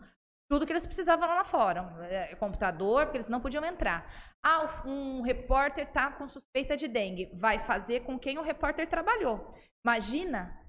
[0.48, 1.94] tudo que eles precisavam lá fora.
[2.08, 4.34] É, computador, porque eles não podiam entrar.
[4.44, 7.30] Ah, um repórter tá com suspeita de dengue.
[7.34, 9.54] Vai fazer com quem o repórter trabalhou.
[9.84, 10.62] Imagina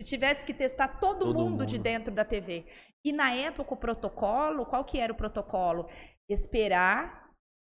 [0.00, 1.82] se tivesse que testar todo, Todo mundo, de mundo.
[1.82, 2.66] dentro da TV.
[3.04, 5.88] E na época o protocolo, qual que era o protocolo?
[6.28, 7.30] Esperar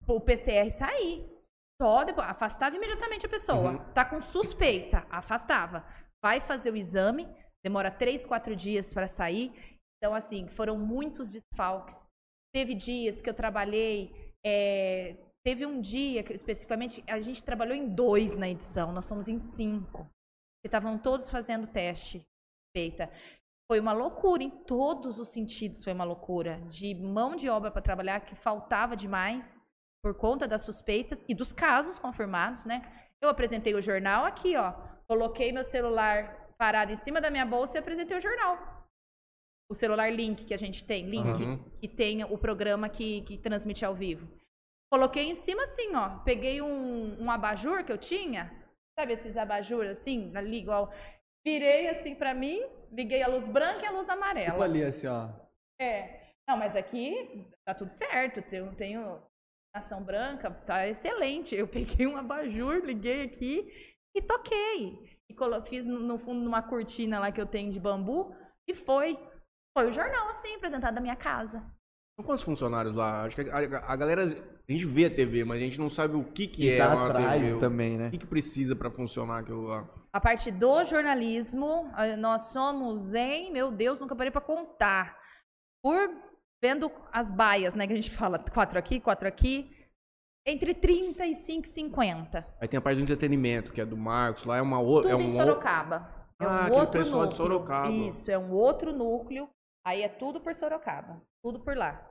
[0.07, 1.29] o PCR sair.
[1.81, 3.71] Só depois, afastava imediatamente a pessoa.
[3.71, 3.93] Uhum.
[3.93, 5.85] Tá com suspeita, afastava.
[6.23, 7.27] Vai fazer o exame,
[7.63, 9.72] demora três, quatro dias para sair.
[10.03, 12.05] Então, assim, foram muitos desfalques.
[12.53, 14.11] Teve dias que eu trabalhei.
[14.45, 19.29] é, teve um dia, que, especificamente, a gente trabalhou em dois na edição, nós somos
[19.29, 20.05] em cinco.
[20.61, 22.21] Que estavam todos fazendo teste
[22.75, 23.09] feita.
[23.71, 26.59] Foi uma loucura em todos os sentidos, foi uma loucura.
[26.69, 29.57] De mão de obra para trabalhar que faltava demais
[30.03, 32.81] por conta das suspeitas e dos casos confirmados, né?
[33.21, 34.73] Eu apresentei o jornal aqui, ó.
[35.07, 38.82] Coloquei meu celular parado em cima da minha bolsa e apresentei o jornal.
[39.69, 41.57] O celular Link que a gente tem, Link, Uhum.
[41.79, 44.27] que tem o programa que, que transmite ao vivo.
[44.91, 46.19] Coloquei em cima assim, ó.
[46.19, 48.51] Peguei um, um abajur que eu tinha,
[48.97, 50.93] sabe esses abajur assim, ali igual.
[51.45, 52.61] Virei assim pra mim,
[52.91, 54.51] liguei a luz branca e a luz amarela.
[54.51, 55.29] Tipo ali, assim, ó.
[55.81, 56.21] É.
[56.47, 58.41] Não, mas aqui tá tudo certo.
[58.43, 59.21] Tenho, tenho
[59.73, 61.55] ação branca, tá excelente.
[61.55, 63.67] Eu peguei um abajur, liguei aqui
[64.15, 64.99] e toquei.
[65.29, 68.35] E colo- fiz no, no fundo numa cortina lá que eu tenho de bambu
[68.67, 69.17] e foi.
[69.77, 71.59] Foi o jornal, assim, apresentado da minha casa.
[72.15, 73.23] São quantos funcionários lá?
[73.23, 74.23] Acho que a, a- a galera.
[74.25, 76.77] A gente vê a TV, mas a gente não sabe o que, que E é
[76.77, 77.59] tá uma atrás TV.
[77.59, 78.07] também, né?
[78.07, 79.85] O que, que precisa pra funcionar aquilo lá?
[80.13, 85.17] A parte do jornalismo, eh, nós somos em, meu Deus, nunca parei pra contar.
[85.83, 85.97] Por
[86.63, 89.69] vendo as baias, né, que a gente fala, quatro aqui, quatro aqui,
[90.47, 92.47] entre 35 e 50.
[92.61, 95.11] Aí tem a parte do entretenimento, que é do Marcos, lá é uma outra.
[95.11, 96.27] Tudo É em um Sorocaba.
[96.41, 97.47] É Ah, um aquele outro pessoal de núcleo.
[97.47, 97.91] Sorocaba.
[97.91, 99.49] Isso, é um outro núcleo.
[99.85, 101.21] Aí é tudo por Sorocaba.
[101.43, 102.09] Tudo por lá.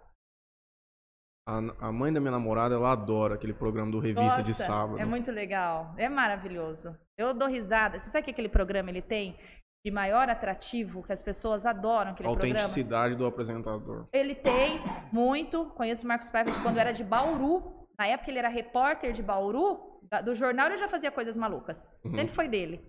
[1.49, 1.59] A,
[1.89, 4.99] a mãe da minha namorada, ela adora aquele programa do Revista de Nossa, Sábado.
[4.99, 5.93] É muito legal.
[5.97, 6.97] É maravilhoso.
[7.19, 7.99] Eu dou risada.
[7.99, 9.37] Você sabe que aquele programa ele tem
[9.85, 12.55] de maior atrativo, que as pessoas adoram A aquele programa?
[12.61, 14.07] autenticidade do apresentador.
[14.13, 14.79] Ele tem
[15.13, 15.67] muito.
[15.71, 17.89] Conheço o Marcos Paiva de quando era de Bauru.
[17.99, 20.01] Na época ele era repórter de Bauru.
[20.25, 21.89] Do jornal ele já fazia coisas malucas.
[22.05, 22.15] Uhum.
[22.15, 22.87] Sempre foi dele.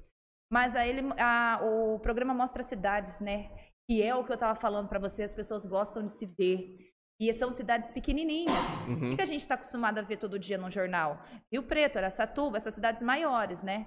[0.51, 3.49] Mas aí ele, a- o programa mostra cidades, né?
[3.87, 6.77] Que é o que eu tava falando pra você, as pessoas gostam de se ver.
[7.19, 8.55] E são cidades pequenininhas.
[8.87, 9.09] O Uhum.
[9.11, 11.21] que que a gente está acostumado a ver todo dia no jornal?
[11.51, 13.85] Rio Preto, Araçatuba, essas cidades maiores, né?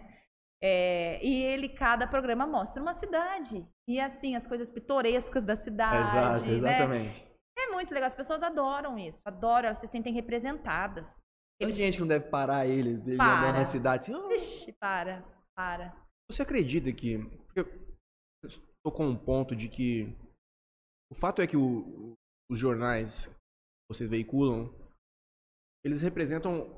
[0.62, 3.66] É, e ele, cada programa mostra uma cidade.
[3.86, 6.08] E assim, as coisas pitorescas da cidade.
[6.08, 6.52] Exato, né?
[6.52, 7.26] exatamente.
[7.58, 11.18] É muito legal, as pessoas adoram isso, adoram, elas se sentem representadas.
[11.58, 13.38] Tem gente que não deve parar ele, ele Para.
[13.40, 15.24] andando na cidade assim, "Ah, Ixi, para,
[15.54, 15.94] para.
[16.30, 17.18] Você acredita que.
[17.46, 17.64] Porque
[18.86, 20.04] tocou um ponto de que.
[21.10, 22.14] O fato é que o-
[22.48, 24.72] os jornais que vocês veiculam,
[25.84, 26.70] eles representam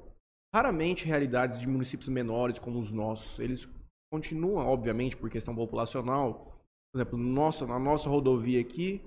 [0.54, 3.38] raramente realidades de municípios menores como os nossos.
[3.38, 3.68] Eles
[4.10, 6.58] continuam, obviamente, por questão populacional.
[6.90, 9.02] Por exemplo, nossa, na nossa rodovia aqui,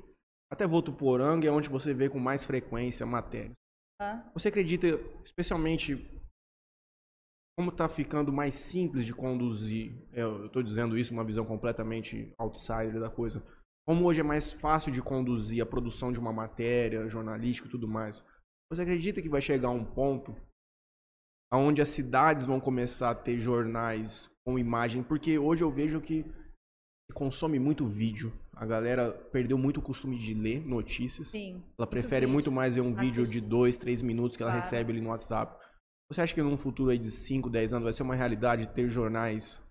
[0.52, 3.52] até Votuporanga é onde você vê com mais frequência matéria.
[4.00, 4.24] Hã?
[4.36, 4.88] Você acredita,
[5.24, 5.96] especialmente,
[7.62, 9.94] como está ficando mais simples de conduzir?
[10.14, 13.44] é, Eu estou dizendo isso uma visão completamente outsider da coisa.
[13.88, 17.88] Como hoje é mais fácil de conduzir a produção de uma matéria jornalística e tudo
[17.88, 18.24] mais.
[18.72, 20.36] Você acredita que vai chegar um ponto
[21.52, 26.26] aonde as cidades vão começar a ter jornais com imagem, porque hoje eu vejo que
[27.14, 28.34] consome muito vídeo.
[28.56, 31.30] A galera perdeu muito o costume de ler notícias.
[31.30, 31.62] Sim.
[31.78, 33.40] Ela prefere muito mais ver um vídeo Assiste.
[33.40, 34.64] de dois, três minutos que ela Claro.
[34.66, 35.62] recebe ali no WhatsApp.
[36.12, 38.90] Você acha que num futuro aí de 5, 10 anos vai ser uma realidade ter
[38.90, 39.62] jornais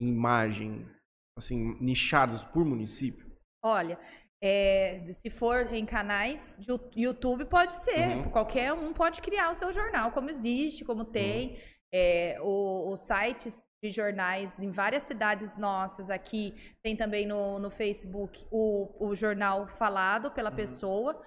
[0.00, 0.88] em imagem,
[1.36, 3.30] assim, nichados por município?
[3.62, 3.98] Olha,
[4.42, 8.08] é, se for em canais de YouTube, pode ser.
[8.08, 8.30] Uhum.
[8.30, 11.58] Qualquer um pode criar o seu jornal, como existe, como tem.
[11.94, 17.70] É, o- os sites de jornais em várias cidades nossas aqui, tem também no, no
[17.70, 21.22] Facebook o, o jornal falado pela pessoa.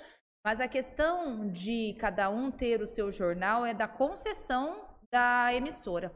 [0.46, 6.16] Mas a questão de cada um ter o seu jornal é da concessão da emissora.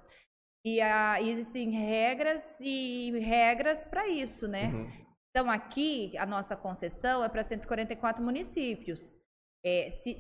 [0.63, 4.67] E a- existem regras e regras para isso, né?
[4.67, 4.91] Uhum.
[5.31, 9.15] Então, aqui, a nossa concessão é para 144 municípios.
[9.65, 10.17] É, se,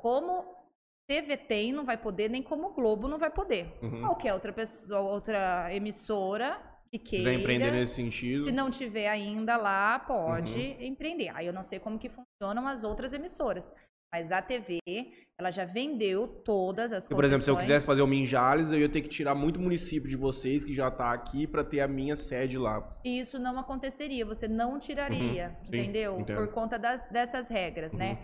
[0.00, 0.56] como
[1.08, 3.72] TV tem, não vai poder, nem como Globo não vai poder.
[3.82, 4.00] Uhum.
[4.00, 6.60] Qualquer outra pessoa, outra emissora
[6.90, 8.46] que quiser empreender nesse sentido.
[8.46, 10.76] se não tiver ainda lá, pode Uhum.
[10.82, 11.28] empreender.
[11.34, 13.72] Aí eu não sei como que funcionam as outras emissoras.
[14.10, 14.78] Mas a TV,
[15.38, 18.78] ela já vendeu todas as Porque, por exemplo, se eu quisesse fazer o Minjales, eu
[18.78, 21.86] ia ter que tirar muito município de vocês que já tá aqui pra ter a
[21.88, 22.88] minha sede lá.
[23.04, 26.20] E isso não aconteceria, você não tiraria, Uhum, sim, entendeu?
[26.20, 26.38] entendo.
[26.38, 28.18] Por conta das- dessas regras, né?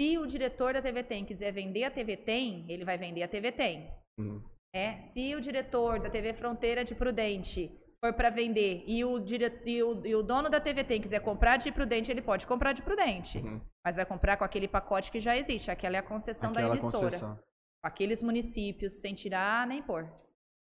[0.00, 3.28] Se o diretor da TV Tem quiser vender a TV Tem, ele vai vender a
[3.28, 3.88] TV Tem.
[4.18, 4.42] Uhum.
[4.74, 5.00] né?
[5.02, 7.70] Se o diretor da TV Fronteira de Prudente
[8.00, 9.52] for para vender e o, dire...
[9.64, 12.72] e, o, e o dono da TV Tem quiser comprar de Prudente, ele pode comprar
[12.72, 13.38] de Prudente.
[13.38, 13.60] Uhum.
[13.84, 15.70] Mas vai comprar com aquele pacote que já existe.
[15.70, 17.04] Aquela é a concessão da Aquela emissora.
[17.06, 17.34] concessão.
[17.82, 20.06] Com aqueles municípios, sem tirar nem pôr.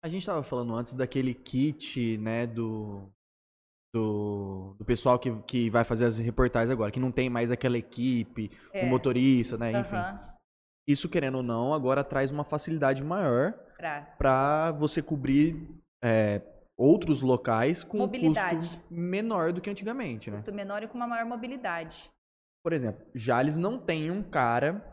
[0.03, 3.09] A gente tava falando antes daquele kit, né, do.
[3.93, 7.77] Do, do pessoal que, que vai fazer as reportagens agora, que não tem mais aquela
[7.77, 8.83] equipe, É.
[8.83, 9.95] o motorista, né, enfim.
[9.95, 10.19] Aham,
[10.85, 13.53] Isso, querendo ou não, agora traz uma facilidade maior
[14.17, 15.67] para você cobrir
[16.03, 16.41] é,
[16.77, 18.67] outros locais com um Mobilidade.
[18.69, 20.37] custo menor do que antigamente, né?
[20.37, 22.09] Custo menor e com uma maior mobilidade.
[22.63, 24.85] Por exemplo, Jales não tem um cara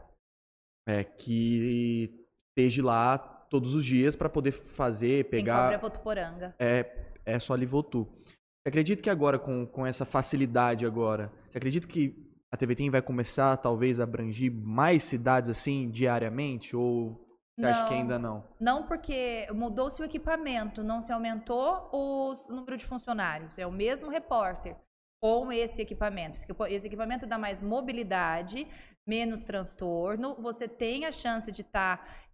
[0.88, 5.72] é, que esteja lá todos os dias para poder fazer, pegar.
[5.72, 6.54] é Votuporanga.
[6.58, 8.08] é, é só ali Votu.
[8.24, 12.88] Você acredita que agora, com, com essa facilidade agora, você acredita que a TV Tem
[12.88, 16.74] vai começar, talvez, a abranger mais cidades assim, diariamente?
[16.76, 17.23] Ou
[17.56, 18.00] você acha que Não.
[18.00, 18.44] ainda não?
[18.60, 23.58] Não porque mudou-se o equipamento, não se aumentou o número de funcionários.
[23.58, 24.76] É o mesmo repórter
[25.22, 26.36] com esse equipamento.
[26.36, 28.66] Esse equipa- Esse equipamento dá mais mobilidade,
[29.06, 30.34] menos transtorno.
[30.40, 32.24] Você tem a chance de estar.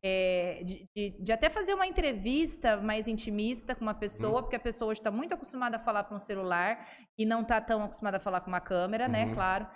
[0.64, 4.90] de, de- de até fazer uma entrevista mais intimista com uma pessoa, porque a pessoa
[4.90, 8.20] hoje está muito acostumada a falar com um celular e não está tão acostumada a
[8.20, 9.26] falar com uma câmera, né?
[9.26, 9.34] Uhum.
[9.34, 9.66] Claro.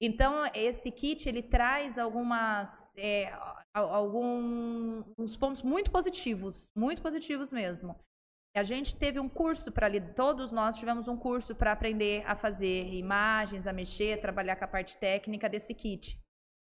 [0.00, 3.26] Então, esse kit, ele traz algumas, é,
[3.74, 7.94] a- alguns pontos muito positivos, muito positivos mesmo.
[8.56, 12.92] A gente teve um curso para todos nós tivemos um curso para aprender a fazer
[12.94, 16.18] imagens, a mexer, a trabalhar com a parte técnica desse kit.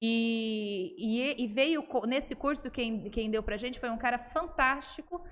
[0.03, 5.25] E, e, e veio nesse curso, quem, quem deu pra gente foi um cara fantástico,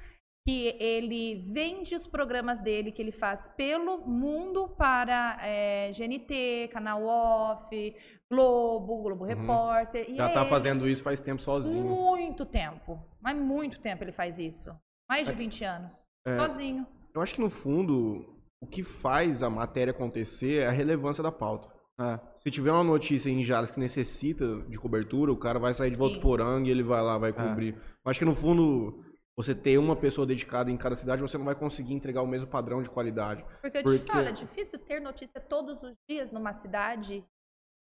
[0.47, 7.05] que ele vende os programas dele que ele faz pelo mundo para é, GNT, Canal
[7.05, 7.95] Off,
[8.30, 10.07] Globo, Globo Repórter.
[10.09, 10.16] E Uhum.
[10.16, 10.51] Já é tá ele.
[10.51, 11.84] fazendo isso faz tempo sozinho.
[11.84, 12.99] Muito tempo.
[13.20, 14.70] Mas muito tempo ele faz isso.
[15.09, 16.05] Mais de 20 anos.
[16.26, 16.38] É.
[16.38, 16.86] Sozinho.
[17.14, 18.24] Eu acho que no fundo,
[18.62, 21.68] o que faz a matéria acontecer é a relevância da pauta.
[22.01, 22.18] É.
[22.43, 25.97] Se tiver uma notícia em Jales que necessita de cobertura, o cara vai sair de.
[25.97, 27.74] Votuporanga e ele vai lá, vai cobrir.
[27.74, 29.05] Eu acho que no fundo,
[29.43, 32.49] você ter uma pessoa dedicada em cada cidade, você não vai conseguir entregar o mesmo
[32.49, 33.45] padrão de qualidade.
[33.61, 37.24] Porque eu Porque- te falo, é difícil ter notícia todos os dias numa cidade.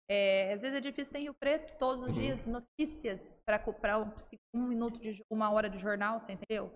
[0.10, 2.22] É, às vezes é difícil ter em Rio Preto todos os Uhum.
[2.24, 4.10] dias notícias para comprar um,
[4.54, 6.72] um minuto de uma hora de jornal, você entendeu?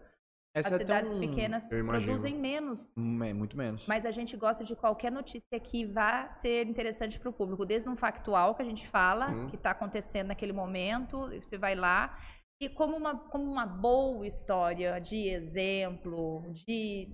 [0.53, 2.91] Essa As é cidades um- pequenas produzem menos.
[2.97, 3.87] É, muito menos.
[3.87, 7.87] Mas a gente gosta de qualquer notícia que vá ser interessante para o público, desde
[7.87, 9.47] um factual que a gente fala, Uhum.
[9.47, 12.17] que está acontecendo naquele momento, você vai lá,
[12.61, 17.09] e como uma, como uma boa história de exemplo, de.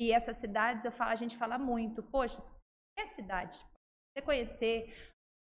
[0.00, 2.40] E essas cidades, eu falo, a gente fala muito, poxa,
[2.98, 3.58] é cidade,
[4.10, 4.90] você conhecer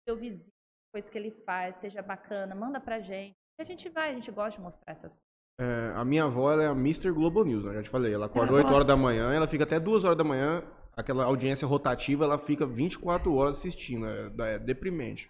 [0.07, 0.51] seu vizinho,
[0.91, 3.35] coisa que ele faz, seja bacana, manda pra gente.
[3.59, 5.29] A gente vai, a gente gosta de mostrar essas coisas.
[5.61, 7.11] É, a minha avó ela é a Mr.
[7.11, 7.73] Globo News, né?
[7.75, 8.11] já te falei.
[8.11, 10.63] Ela acorda Ela 8 horas da manhã, ela fica até 2 horas da manhã,
[10.97, 14.07] aquela audiência rotativa, ela fica 24 horas assistindo.
[14.07, 15.29] É, é deprimente.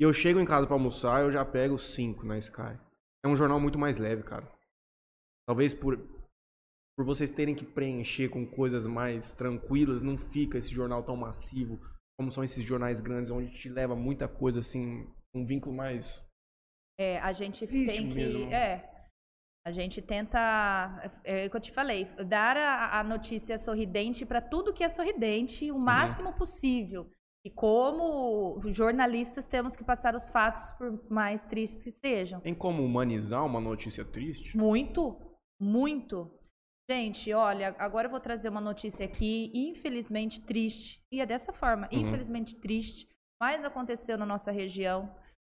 [0.00, 2.78] E eu chego em casa pra almoçar, eu já pego 5 na Sky.
[3.24, 4.46] É um jornal muito mais leve, cara.
[5.48, 5.98] Talvez por,
[6.96, 11.80] por vocês terem que preencher com coisas mais tranquilas, não fica esse jornal tão massivo
[12.18, 16.24] como são esses jornais grandes, onde te leva muita coisa assim, um vínculo mais.
[16.98, 18.14] É, a gente tem que.
[18.14, 18.52] mesmo.
[18.52, 18.92] É.
[19.66, 20.38] A gente tenta,
[21.24, 24.88] é o que eu te falei, dar a, a notícia sorridente para tudo que é
[24.88, 27.10] sorridente o máximo possível.
[27.46, 32.40] E como jornalistas temos que passar os fatos, por mais tristes que sejam.
[32.40, 34.56] Tem como humanizar uma notícia triste?
[34.56, 35.16] Muito,
[35.60, 36.28] muito.
[36.90, 41.00] Gente, olha, agora eu vou trazer uma notícia aqui, infelizmente triste.
[41.12, 42.00] E é dessa forma, Uhum.
[42.00, 43.06] infelizmente triste.
[43.40, 45.08] Mas aconteceu na nossa região.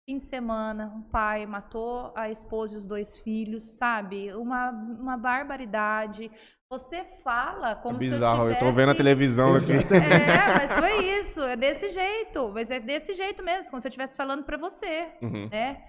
[0.10, 4.34] Fim de semana, um pai matou a esposa e os dois filhos, sabe?
[4.34, 6.32] Uma, uma barbaridade.
[6.72, 8.66] Você fala como é bizarro, se eu eu tivesse...
[8.66, 9.74] tô vendo a televisão aqui.
[9.94, 12.50] É, mas foi isso, é desse jeito.
[12.54, 15.50] Mas é desse jeito mesmo, como se eu estivesse falando pra você Uhum.
[15.52, 15.84] né?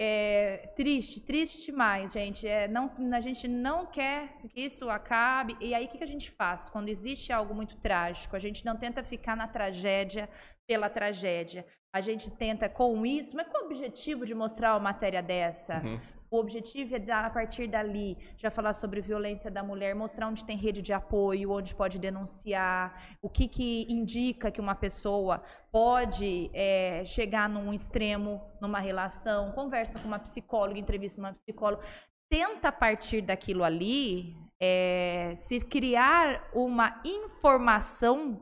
[0.00, 2.46] É triste, triste demais, gente.
[2.46, 5.56] É, não, a gente não quer que isso acabe.
[5.60, 6.68] E aí, o que, que a gente faz?
[6.68, 10.28] Quando existe algo muito trágico, a gente não tenta ficar na tragédia
[10.68, 11.66] pela tragédia.
[11.94, 15.82] A gente tenta, com isso, mas com o objetivo de mostrar uma matéria dessa.
[15.84, 16.00] Uhum.
[16.32, 20.42] O objetivo é, dar, a partir dali, já falar sobre violência da mulher, mostrar onde
[20.42, 26.50] tem rede de apoio, onde pode denunciar, o que, que indica que uma pessoa pode
[26.54, 31.82] é, chegar num extremo, numa relação, conversa com uma psicóloga, entrevista uma psicóloga.
[32.30, 38.40] Tenta, a partir daquilo ali, é, se criar uma informação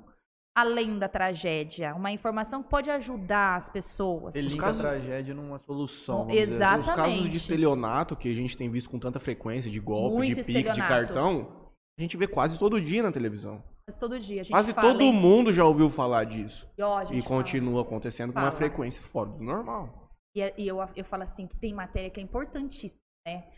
[0.56, 1.94] além da tragédia.
[1.94, 4.34] Uma informação que pode ajudar as pessoas.
[4.34, 6.18] Ele Os linka casos- a tragédia numa solução.
[6.18, 6.80] Bom, vamos dizer assim.
[6.80, 7.36] Os casos de Exatamente.
[7.36, 10.80] estelionato que a gente tem visto com tanta frequência, de golpe, Muito de pique, de
[10.80, 13.62] cartão, a gente vê quase todo dia na televisão.
[13.86, 15.12] Mas todo dia a gente Quase fala, todo hein?
[15.12, 16.68] mundo já ouviu falar disso.
[16.78, 17.22] E, ó, E fala.
[17.22, 18.56] continua acontecendo com uma Fala.
[18.56, 20.08] frequência fora do normal.
[20.34, 23.50] E, e eu, eu falo assim, que tem matéria que é importantíssima, né?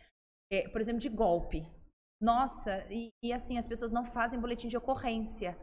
[0.50, 1.66] É, por exemplo, de golpe.
[2.20, 5.58] Nossa, e, e assim, as pessoas não fazem boletim de ocorrência.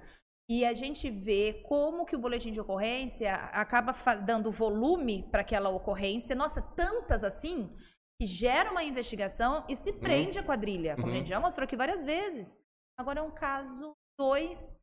[0.49, 5.69] E a gente vê como que o boletim de ocorrência acaba dando volume para aquela
[5.69, 6.35] ocorrência.
[6.35, 7.75] Nossa, tantas assim,
[8.19, 11.13] que gera uma investigação e se prende a quadrilha, como Uhum.
[11.13, 12.57] a gente já mostrou aqui várias vezes.
[12.99, 14.75] Agora é um caso 2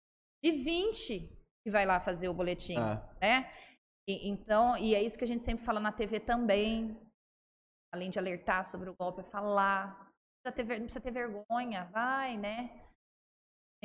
[0.42, 1.28] de 20
[1.64, 3.52] que vai lá fazer o boletim Ah, né?
[4.08, 6.96] E- então, e é isso que a gente sempre fala na TV também.
[7.92, 9.98] Além de alertar sobre o golpe, é falar.
[9.98, 12.85] Não precisa ter, não precisa ter vergonha, vai, né?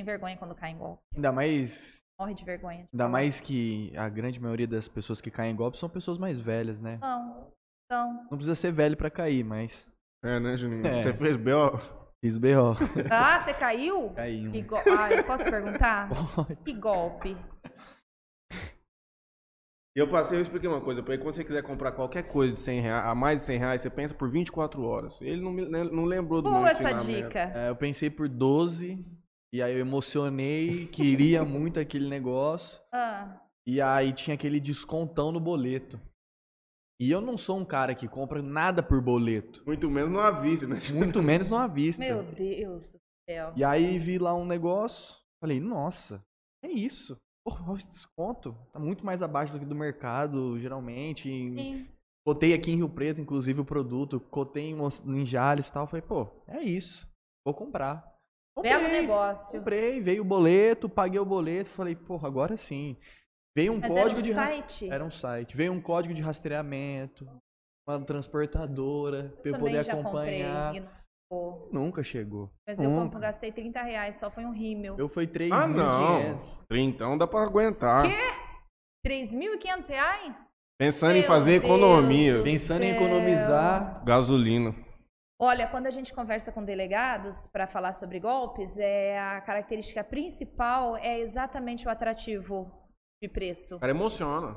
[0.02, 1.00] Tem vergonha quando cai em golpe.
[1.16, 2.02] ainda mais.
[2.20, 2.88] Morre de vergonha.
[2.92, 6.40] Ainda mais que a grande maioria das pessoas que caem em golpe são pessoas mais
[6.40, 6.98] velhas, né?
[7.00, 7.48] Não,
[7.86, 8.14] então.
[8.24, 9.88] Não precisa ser velho pra cair, mas.
[10.24, 10.86] É, né, Juninho?
[10.88, 11.04] É.
[11.04, 11.78] Você fez B.O.
[12.20, 12.74] Fiz B.O.
[13.12, 14.08] Ah, você caiu?
[14.08, 14.52] Um.
[14.52, 14.76] Que go...
[14.76, 16.10] Ah, eu posso perguntar?
[16.36, 16.56] Pode.
[16.64, 17.38] Que golpe?
[19.96, 22.60] E eu passei, eu expliquei uma coisa, porque quando você quiser comprar qualquer coisa de
[22.60, 25.20] 100 reais, a mais de 100 reais, você pensa por 24 horas.
[25.22, 27.28] Ele não, me- né, não lembrou do meu Boa essa ensinamento.
[27.28, 27.40] dica.
[27.54, 29.06] É, eu pensei por 12,
[29.54, 35.40] e aí eu emocionei, queria muito aquele negócio, Ah, e aí tinha aquele descontão no
[35.40, 36.00] boleto.
[37.00, 40.68] E eu não sou um cara que compra nada por boleto, Muito menos no avisa,
[40.68, 40.80] né?
[40.94, 42.04] muito menos no à vista.
[42.04, 43.54] meu Deus do céu.
[43.56, 46.24] E aí vi lá um negócio, falei, nossa,
[46.64, 47.18] é isso.
[47.44, 48.56] Porra, olha esse desconto.
[48.72, 51.24] Tá muito mais abaixo do que do mercado, geralmente.
[51.24, 51.88] Sim.
[52.24, 54.20] Cotei aqui em Rio Preto, inclusive, o produto.
[54.20, 54.76] Cotei
[55.08, 55.88] em Jales e tal.
[55.88, 57.08] Falei, pô, é isso.
[57.44, 58.11] Vou comprar.
[58.56, 59.58] Comprei, Belo negócio.
[59.60, 61.70] Comprei, veio o boleto, paguei o boleto.
[61.70, 62.98] Falei, porra, agora sim.
[63.56, 64.90] Veio um Mas era código um de site?
[64.90, 65.56] Era um site.
[65.56, 67.28] Veio um código de rastreamento,
[67.88, 70.74] uma transportadora, pra eu poder acompanhar.
[70.74, 71.70] ficou.
[71.72, 72.50] Nunca chegou.
[72.68, 73.04] Mas eu Nunca.
[73.04, 74.96] compro, gastei 30 reais, só foi um rímel.
[74.98, 75.54] Eu fui 3.500.
[75.54, 76.40] Ah, não.
[76.72, 78.04] Então dá pra aguentar.
[78.04, 78.18] Quê?
[79.06, 80.52] 3.500 reais?
[80.78, 82.38] Pensando em Meu fazer Deus economia.
[82.40, 83.02] do Pensando em céu.
[83.04, 84.04] economizar.
[84.04, 84.76] Gasolina.
[85.44, 90.96] Olha, quando a gente conversa com delegados para falar sobre golpes, é a característica principal
[90.96, 92.72] é exatamente o atrativo
[93.20, 93.78] de preço.
[93.78, 94.56] O cara emociona.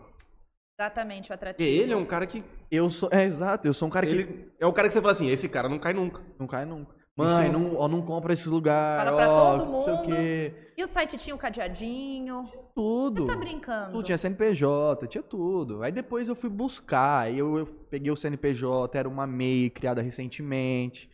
[0.78, 1.70] Exatamente o E atrativo.
[1.70, 2.44] ele é um cara que.
[2.70, 3.08] Eu sou.
[3.10, 5.30] É exato, eu sou um cara que ele é o cara que você fala assim:
[5.30, 6.22] esse cara não cai nunca.
[6.38, 6.94] não cai nunca.
[7.16, 9.04] Mãe, Isso- não, ó, não compra esses lugares.
[9.04, 10.06] Fala pra ó, todo não sei o mundo.
[10.06, 10.54] quê.
[10.76, 12.48] E o site tinha o cadeadinho?
[12.74, 13.22] Tudo.
[13.24, 13.92] Você tá brincando?
[13.92, 15.82] Tudo, tinha CNPJ, tinha tudo.
[15.84, 20.02] Aí depois eu fui buscar, aí eu, eu peguei o CNPJ, era uma MEI criada
[20.02, 21.08] recentemente.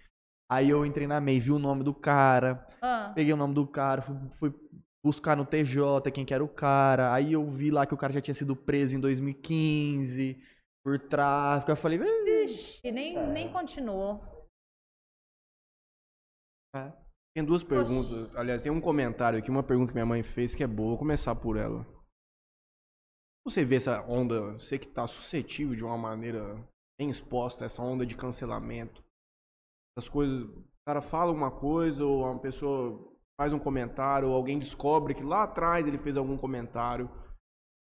[0.50, 3.66] Aí eu entrei na MEI, vi o nome do cara, Ah, peguei o nome do
[3.66, 4.54] cara, fui, fui
[5.04, 7.12] buscar no TJ quem que era o cara.
[7.12, 10.38] Aí eu vi lá que o cara já tinha sido preso em 2015
[10.82, 11.70] por tráfico.
[11.70, 14.20] Aí eu falei, "Eh, Ixi, nem, nem continuou.
[17.34, 18.34] Tem duas perguntas.
[18.36, 20.90] Aliás, tem um comentário aqui, uma pergunta que minha mãe fez que é boa.
[20.90, 21.86] Vou começar por ela.
[23.44, 26.56] Você vê essa onda, você que tá suscetível de uma maneira
[26.98, 29.02] bem exposta essa onda de cancelamento.
[29.96, 33.10] Essas coisas, o cara fala uma coisa, ou uma pessoa
[33.40, 37.10] faz um comentário, ou alguém descobre que lá atrás ele fez algum comentário.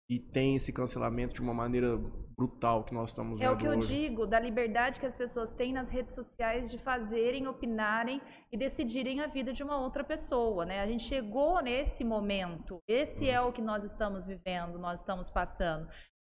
[0.09, 1.97] E tem esse cancelamento de uma maneira
[2.37, 3.93] brutal que nós estamos vendo É o que eu hoje.
[3.93, 9.21] digo, da liberdade que as pessoas têm nas redes sociais de fazerem, opinarem e decidirem
[9.21, 10.79] a vida de uma outra pessoa, né?
[10.81, 12.79] A gente chegou nesse momento.
[12.87, 15.87] Esse é o que nós estamos vivendo, nós estamos passando.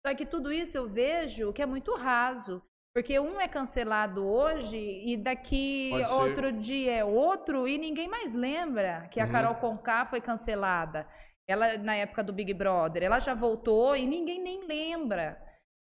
[0.06, 2.62] Só que tudo isso eu vejo que é muito raso.
[2.96, 9.08] Porque um é cancelado hoje e daqui outro dia é outro e ninguém mais lembra
[9.10, 9.32] que a Uhum.
[9.32, 11.08] Carol Conká foi cancelada.
[11.48, 15.38] Ela na época do Big Brother, ela já voltou e ninguém nem lembra.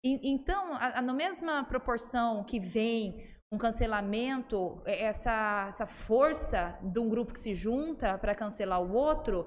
[0.04, 6.78] E- então, a, a, na mesma proporção que vem um cancelamento, é- essa, essa força
[6.82, 9.46] de um grupo que se junta para cancelar o outro,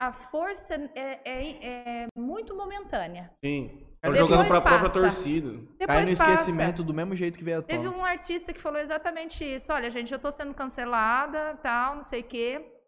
[0.00, 1.66] a força é, é-
[2.04, 3.30] é muito momentânea.
[3.44, 3.86] Sim.
[4.04, 5.50] Aí Tá jogando depois pra própria torcida.
[5.78, 6.32] Depois Cai no passa.
[6.32, 9.72] esquecimento do mesmo jeito que veio a Teve um artista que falou exatamente isso.
[9.72, 12.78] Olha, gente, eu tô sendo cancelada, tal, não sei o quê.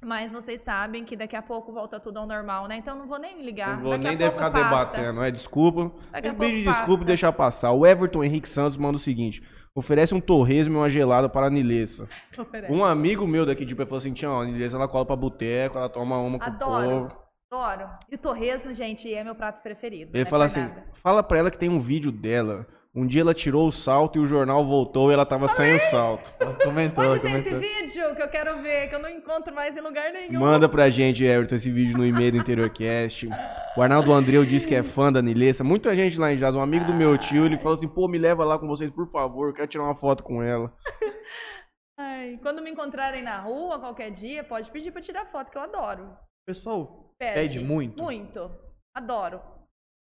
[0.00, 2.76] Mas vocês sabem que daqui a pouco volta tudo ao normal, né?
[2.76, 3.76] Então não vou nem me ligar.
[3.76, 4.92] Não vou daqui nem deve ficar passa.
[4.92, 5.22] debatendo.
[5.22, 5.92] É, desculpa.
[6.12, 7.72] Daqui Um de desculpa e deixar passar.
[7.72, 9.42] O Everton Henrique Santos manda o seguinte:
[9.74, 12.08] oferece um torresmo e uma gelada para a Nilessa.
[12.38, 12.72] Oferece.
[12.72, 15.78] Um amigo meu daqui de pé falou assim: Tião, a Nilessa ela cola pra boteco,
[15.78, 16.88] ela toma uma com o Adoro.
[16.88, 17.28] povo.
[17.50, 17.90] Adoro.
[18.08, 20.12] E o torresmo, gente, é meu prato preferido.
[20.14, 20.86] Ele é fala assim: nada.
[20.94, 22.66] fala pra ela que tem um vídeo dela.
[22.98, 25.78] Um dia ela tirou o salto e o jornal voltou e ela tava sem o
[25.88, 26.32] salto.
[26.64, 27.60] Comentou, Onde tem esse comentou.
[27.60, 30.40] vídeo que eu quero ver, que eu não encontro mais em lugar nenhum?
[30.40, 33.28] Manda pra gente, Everton, esse vídeo no e-mail do Interiorcast.
[33.76, 35.62] O Arnaldo Andreu disse que é fã da Nilessa.
[35.62, 38.18] Muita gente lá em Jazz, um amigo do meu tio, ele falou assim: pô, me
[38.18, 40.72] leva lá com vocês, por favor, eu quero tirar uma foto com ela.
[41.96, 45.62] Ai, quando me encontrarem na rua, qualquer dia, pode pedir pra tirar foto, que eu
[45.62, 46.16] adoro.
[46.44, 48.02] Pessoal, Pede, Pede muito?
[48.02, 48.50] Muito.
[48.96, 49.40] Adoro.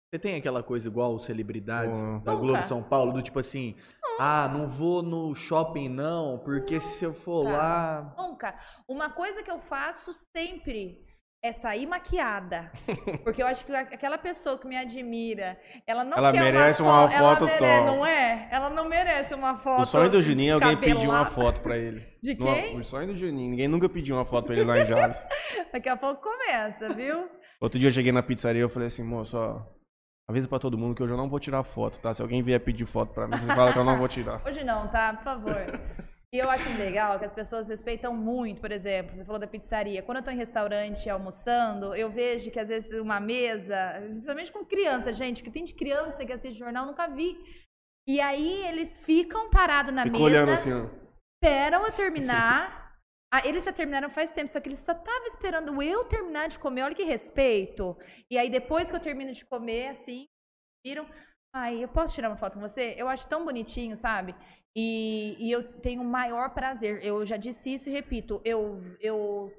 [0.10, 2.36] Você tem aquela coisa igual celebridades da Nunca.
[2.36, 3.76] Globo São Paulo, do tipo assim,
[4.20, 7.58] ah, não vou no shopping não, porque se eu for Nunca.
[7.58, 8.14] lá...
[8.18, 8.56] Nunca.
[8.88, 11.06] Uma coisa que eu faço sempre
[11.44, 12.72] é sair maquiada.
[13.24, 15.56] Porque eu acho que aquela pessoa que me admira,
[15.86, 17.86] ela não Ela quer merece uma, uma fo- ela foto mere- top.
[17.86, 18.50] Não é?
[18.52, 21.78] Ela não merece uma foto O sonho do Juninho é alguém pedir uma foto pra
[21.78, 22.04] ele.
[22.24, 22.80] De No- quem?
[22.80, 23.52] O sonho do Juninho.
[23.52, 25.24] Ninguém nunca pediu uma foto pra ele lá em Jales.
[25.72, 27.30] Daqui a pouco começa, viu?
[27.62, 29.62] Outro dia eu cheguei na pizzaria e eu falei assim, moço, ó,
[30.30, 32.14] avisa pra todo mundo que hoje eu não vou tirar foto, tá?
[32.14, 34.42] Se alguém vier pedir foto pra mim, você fala que eu não vou tirar.
[34.46, 35.14] Hoje não, tá?
[35.14, 35.80] Por favor.
[36.34, 40.04] E eu acho legal que as pessoas respeitam muito, por exemplo, você falou da pizzaria.
[40.04, 44.66] Quando eu tô em restaurante almoçando, eu vejo que às vezes uma mesa, principalmente com
[44.66, 47.38] criança, gente, que tem de criança que assiste jornal, nunca vi.
[48.06, 50.86] E aí eles ficam parados na Fica mesa, olhando assim, ó.
[51.42, 52.87] esperam eu terminar.
[53.32, 56.58] Ah, eles já terminaram faz tempo, só que eles só estavam esperando eu terminar de
[56.58, 56.84] comer.
[56.84, 57.98] Olha que respeito.
[58.32, 60.28] E aí, depois que eu termino de comer, assim,
[60.86, 61.06] viram.
[61.54, 62.94] Ai, eu posso tirar uma foto com você?
[62.98, 64.34] Eu acho tão bonitinho, sabe?
[64.76, 67.04] E, e eu tenho o maior prazer.
[67.04, 68.40] Eu já disse isso e repito.
[68.46, 69.52] Eu, eu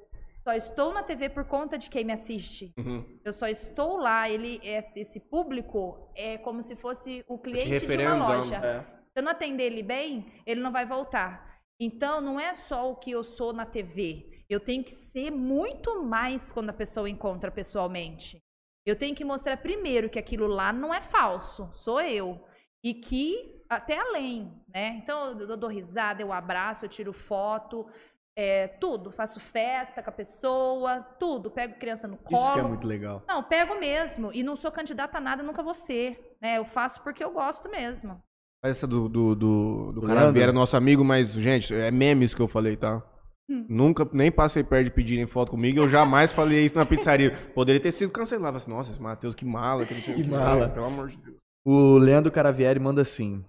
[0.45, 2.73] só estou na TV por conta de quem me assiste.
[2.79, 3.05] Uhum.
[3.25, 4.31] Eu só estou lá.
[4.31, 8.57] Ele, esse, esse público é como se fosse o cliente de uma loja.
[8.57, 8.81] É.
[8.81, 11.48] Se eu não atender ele bem, ele não vai voltar.
[11.81, 14.45] Então, não é só o que eu sou na TV.
[14.49, 18.43] Eu tenho que ser muito mais quando a pessoa encontra pessoalmente.
[18.85, 22.43] Eu tenho que mostrar primeiro que aquilo lá não é falso, sou eu.
[22.83, 24.99] E que, até além, né?
[25.03, 27.87] Então, eu dou risada, eu abraço, eu tiro foto,
[28.35, 29.11] é, tudo.
[29.11, 31.51] Faço festa com a pessoa, tudo.
[31.51, 32.45] Pego criança no colo.
[32.45, 33.23] Isso que é muito legal.
[33.27, 34.33] Não, pego mesmo.
[34.33, 36.37] E não sou candidata a nada, nunca vou ser.
[36.41, 36.57] Né?
[36.57, 38.23] Eu faço porque eu gosto mesmo.
[38.63, 42.77] Essa do, do, do, do Caraveira, nosso amigo, mas, gente, é memes que eu falei,
[42.77, 43.03] tá?
[43.49, 43.65] Hum.
[43.69, 47.31] Nunca, nem passei perto de pedirem foto comigo, eu jamais falei isso na pizzaria.
[47.55, 48.57] Poderia ter sido cancelado.
[48.57, 49.87] Assim, Nossa, esse Matheus, que mala.
[49.87, 50.69] Que, Que o quê, mala.
[50.69, 51.37] Pelo amor de Deus.
[51.65, 53.45] O Leandro Caravieri manda assim.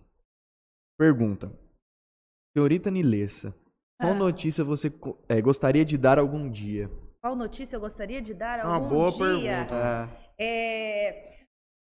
[0.97, 1.51] Pergunta.
[2.55, 3.53] Senhorita Nilessa,
[3.99, 4.15] qual Ah.
[4.15, 4.91] notícia você
[5.27, 6.89] é, gostaria de dar algum dia?
[7.21, 9.19] Qual notícia eu gostaria de dar Uma algum boa dia?
[9.65, 10.09] pergunta.
[10.37, 11.38] É,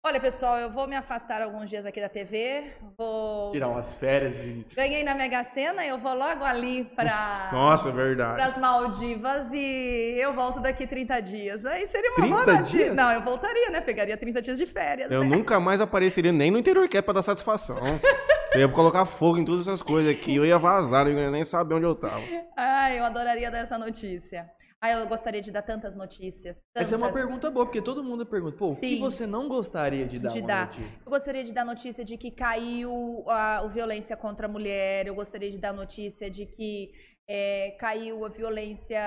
[0.06, 2.72] Olha, pessoal, eu vou me afastar alguns dias aqui da TV.
[2.98, 3.50] Vou...
[3.52, 4.66] Tirar umas férias e...
[4.76, 8.38] Ganhei na Mega Sena, eu vou logo ali para Nossa, é verdade.
[8.38, 11.64] as Maldivas e eu volto daqui 30 dias.
[11.64, 12.94] Aí seria uma 30 boa dias?
[12.94, 13.80] Não, eu voltaria, né?
[13.80, 15.10] Pegaria 30 dias de férias.
[15.10, 15.26] Eu né?
[15.26, 17.78] nunca mais apareceria nem no interior que é pra dar satisfação.
[18.52, 21.42] Eu ia colocar fogo em todas essas coisas aqui, eu ia vazar, eu ia nem
[21.42, 22.22] saber onde eu tava.
[22.56, 24.48] Ai, eu adoraria dar essa notícia.
[24.84, 26.60] Ai, eu gostaria de dar tantas notícias.
[26.76, 27.22] Essa é uma tantas.
[27.22, 30.42] pergunta boa, porque todo mundo pergunta, pô, o que você não gostaria de dar de
[30.42, 30.66] dar.
[30.66, 31.00] notícia?
[31.06, 35.06] Eu gostaria de dar notícia de que caiu a, a violência contra a mulher.
[35.06, 36.92] Eu gostaria de dar notícia de que
[37.26, 39.00] é, caiu a violência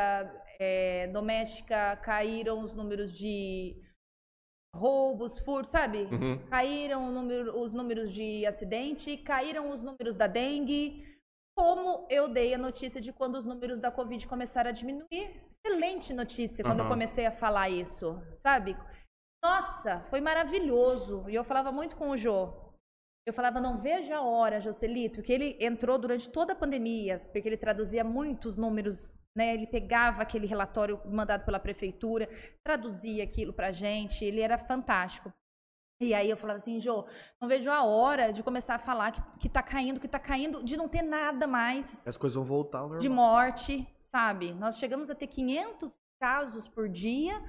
[0.60, 3.80] é, doméstica, caíram os números de
[4.76, 6.08] roubos, furtos, sabe?
[6.12, 6.40] Uhum.
[6.50, 11.06] Caíram número- os números de acidente, caíram os números da dengue.
[11.56, 15.46] Como eu dei a notícia de quando os números da Covid começaram a diminuir.
[15.72, 16.93] Excelente notícia quando eu Aham.
[16.93, 18.78] comecei a falar isso, sabe?
[19.43, 21.26] Nossa, foi maravilhoso.
[21.30, 22.53] E eu falava muito com o Jô.
[23.26, 27.47] Eu falava, não vejo a hora, Joselito, que ele entrou durante toda a pandemia, porque
[27.49, 29.53] ele traduzia muitos números, né?
[29.53, 32.30] Ele pegava aquele relatório mandado pela prefeitura,
[32.63, 35.32] traduzia aquilo pra gente, ele era fantástico.
[35.99, 37.05] E aí eu falava assim, Jô,
[37.41, 40.63] não vejo a hora de começar a falar que, que tá caindo, que tá caindo,
[40.63, 42.99] de não ter nada mais As coisas vão voltar ao normal.
[42.99, 44.53] de morte, sabe?
[44.53, 47.41] Nós chegamos a ter 500 casos por dia,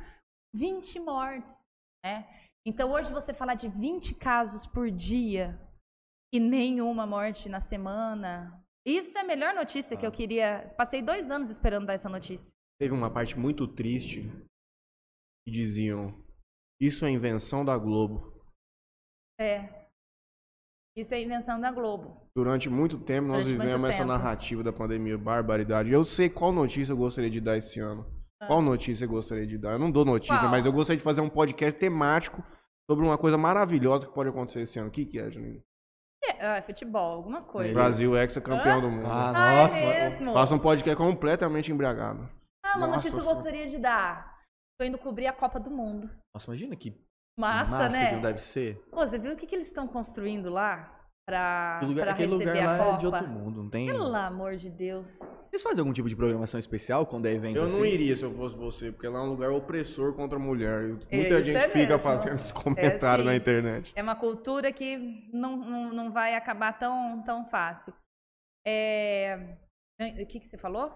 [0.54, 1.66] 20 mortes,
[2.04, 2.28] né?
[2.66, 5.58] Então hoje você falar de 20 casos por dia
[6.32, 10.74] e nenhuma morte na semana, isso é a melhor notícia que eu queria.
[10.76, 12.50] Passei dois anos esperando dar essa notícia.
[12.80, 14.22] Teve uma parte muito triste
[15.44, 16.14] que diziam:
[16.80, 18.32] Isso é invenção da Globo.
[19.40, 19.77] É.
[20.98, 22.16] Isso é invenção da Globo.
[22.34, 24.08] Durante muito tempo nós Durante vivemos essa tempo.
[24.08, 25.92] narrativa da pandemia, barbaridade.
[25.92, 28.04] Eu sei qual notícia eu gostaria de dar esse ano.
[28.46, 29.72] Qual notícia eu gostaria de dar?
[29.72, 30.40] Eu não dou notícia, Ah.
[30.40, 30.50] Qual?
[30.50, 32.42] mas eu gostaria de fazer um podcast temático
[32.90, 34.88] sobre uma coisa maravilhosa que pode acontecer esse ano.
[34.88, 35.62] O que, que é, Juninho?
[36.24, 37.72] É, ah, futebol, alguma coisa.
[37.72, 38.80] Brasil ex-campeão Hã?
[38.80, 39.06] do mundo.
[39.06, 39.76] Ah, Ah, nossa.
[39.76, 40.32] é mesmo?
[40.32, 42.28] Faça um podcast completamente embriagado.
[42.64, 44.36] Ah, uma Nossa notícia que eu gostaria de dar.
[44.80, 46.08] Tô indo cobrir a Copa do Mundo.
[46.34, 46.94] Nossa, imagina que
[47.38, 48.14] Massa, né?
[48.16, 48.76] que deve ser.
[48.90, 50.94] Pô, você viu o que, que eles estão construindo lá
[51.26, 52.98] pra, Aquele lugar, pra aquele receber lugar a lá é Copa?
[52.98, 53.86] de outro mundo, não tem?
[53.86, 55.18] Pelo amor de Deus.
[55.50, 57.78] Vocês fazem algum tipo de programação especial quando é evento Eu assim?
[57.78, 60.84] não iria se eu fosse você, porque lá é um lugar opressor contra a mulher.
[61.10, 61.98] E Muita Isso gente é fica mesmo.
[62.00, 63.30] fazendo esses comentários sim.
[63.30, 63.92] na internet.
[63.94, 67.92] É uma cultura que não, não, não vai acabar tão, tão fácil.
[68.66, 69.56] É...
[70.00, 70.90] O que, que você falou?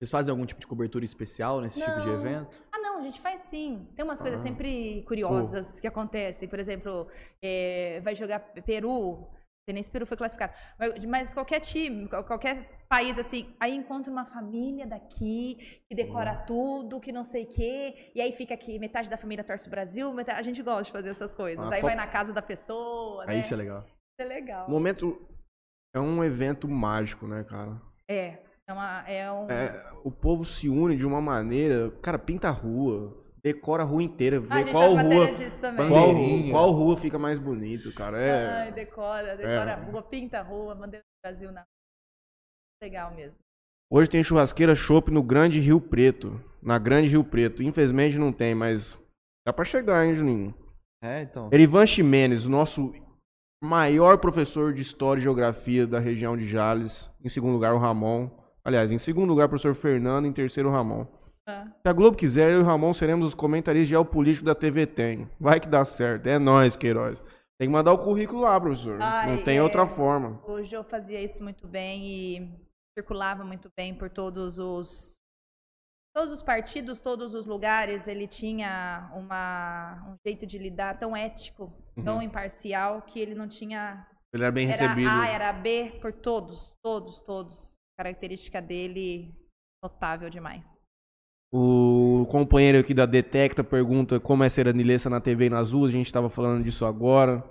[0.00, 2.14] Vocês fazem algum tipo de cobertura especial nesse tipo de Não.
[2.20, 2.62] evento?
[2.78, 3.86] Ah, não, a gente faz sim.
[3.96, 4.42] Tem umas coisas Ah.
[4.42, 6.48] sempre curiosas que acontecem.
[6.48, 7.08] Por exemplo,
[7.42, 9.18] é, vai jogar Peru.
[9.20, 10.52] Não sei nem se Peru foi classificado.
[10.78, 12.58] Mas, mas qualquer time, qual- qualquer
[12.88, 18.10] país, assim, aí encontra uma família daqui que decora tudo, que não sei o quê.
[18.14, 20.92] E aí fica aqui, metade da família torce o Brasil, metade, a gente gosta de
[20.92, 21.66] fazer essas coisas.
[21.70, 23.34] Ah, aí fo- vai na casa da pessoa, né?
[23.34, 23.80] Aí isso é legal.
[23.84, 24.66] Isso é legal.
[24.66, 25.28] O momento
[25.94, 27.78] é um evento mágico, né, cara?
[28.08, 28.38] É.
[28.68, 29.50] É, uma, é um.
[29.50, 31.90] É, o povo se une de uma maneira.
[32.02, 35.28] Cara, pinta a rua, decora a rua inteira, Ah, vê qual rua.
[35.88, 36.14] Qual,
[36.50, 38.20] qual rua fica mais bonito, cara?
[38.20, 38.62] É.
[38.62, 39.74] Ai, decora, decora É.
[39.74, 41.64] a rua, pinta a rua, bandeira do Brasil na
[42.82, 43.36] Legal mesmo.
[43.90, 46.38] Hoje tem churrasqueira chopp no Grande Rio Preto.
[46.62, 47.62] Na Grande Rio Preto.
[47.62, 48.96] Infelizmente não tem, mas
[49.46, 50.54] dá pra chegar, hein, Juninho?
[51.02, 51.48] É, então.
[51.50, 52.92] Erivan Ximenes, o nosso
[53.64, 57.10] maior professor de História e Geografia da região de Jales.
[57.24, 58.30] Em segundo lugar, o Ramon.
[58.68, 60.26] Aliás, em segundo lugar, o professor Fernando.
[60.26, 61.06] Em terceiro, o Ramon.
[61.46, 61.66] Ah.
[61.80, 65.26] Se a Globo quiser, eu e o Ramon seremos os comentaristas geopolíticos da TV Tem.
[65.40, 66.26] Vai que dá certo.
[66.26, 67.18] É nóis, Queiroz.
[67.58, 69.00] Tem que mandar o currículo lá, professor.
[69.00, 69.62] Ai, não tem é.
[69.62, 70.38] outra forma.
[70.46, 72.50] O Jô fazia isso muito bem e
[72.94, 75.16] circulava muito bem por todos os
[76.14, 78.06] todos os partidos, todos os lugares.
[78.06, 81.72] Ele tinha uma, um jeito de lidar tão ético,
[82.04, 85.08] tão imparcial que ele não tinha Ele era bem era recebido.
[85.08, 87.77] A, era B por todos, todos, todos.
[87.98, 89.34] Característica dele
[89.82, 90.78] notável demais.
[91.52, 95.72] O companheiro aqui da Detecta pergunta como é ser a Nilessa na TV e nas
[95.72, 95.90] ruas.
[95.90, 97.42] A gente tava falando disso agora.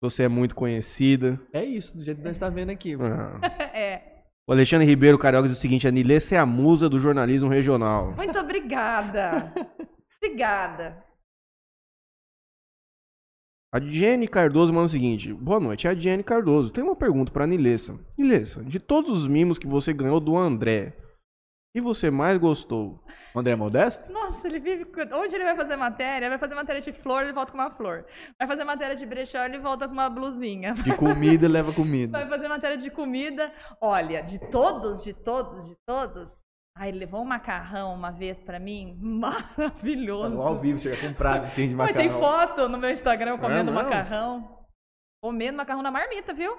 [0.00, 1.40] Você é muito conhecida.
[1.52, 2.96] É isso, do jeito que nós tá vendo aqui.
[2.96, 3.38] Ah.
[3.78, 4.24] é.
[4.48, 8.12] O Alexandre Ribeiro Carioca diz o seguinte: a Nilessa é a musa do jornalismo regional.
[8.16, 9.54] Muito obrigada.
[10.20, 11.04] obrigada.
[13.74, 16.70] A Jenny Cardoso manda o seguinte: Boa noite, é a Jenny Cardoso.
[16.72, 17.98] Tem uma pergunta pra Nilessa.
[18.18, 23.02] Nilessa, de todos os mimos que você ganhou do André, o que você mais gostou?
[23.34, 24.12] O André é Modesto?
[24.12, 24.84] Nossa, ele vive.
[24.84, 26.28] com- Onde ele vai fazer matéria?
[26.28, 28.04] Vai fazer matéria de flor, ele volta com uma flor.
[28.38, 30.74] Vai fazer matéria de brechó, ele volta com uma blusinha.
[30.74, 32.26] De comida, leva Vai comida.
[32.26, 33.50] fazer matéria de comida.
[33.80, 36.41] Olha, de todos, de todos, de todos.
[36.74, 38.96] Ai, ele levou um macarrão uma vez pra mim.
[39.00, 40.40] Maravilhoso.
[40.40, 42.10] Ao vivo, chega com um prato assim de Mas macarrão.
[42.10, 43.84] tem foto no meu Instagram eu comendo mesmo?
[43.84, 44.66] macarrão.
[45.22, 46.56] Comendo macarrão na marmita, viu?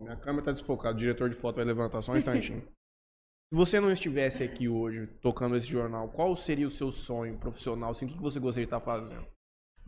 [0.00, 2.62] Minha câmera tá desfocada, o diretor de foto vai levantar só um instantinho.
[3.50, 7.90] Se você não estivesse aqui hoje tocando esse jornal, qual seria o seu sonho profissional?
[7.90, 9.26] Assim, o que que você gostaria de estar fazendo?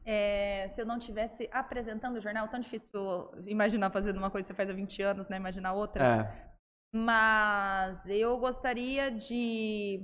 [0.02, 2.90] É, se eu não estivesse apresentando o jornal, tão difícil
[3.46, 5.36] imaginar fazendo uma coisa que você faz há 20 anos, né?
[5.36, 6.02] Imaginar outra.
[6.02, 6.49] É.
[6.92, 10.00] Mas eu gostaria de.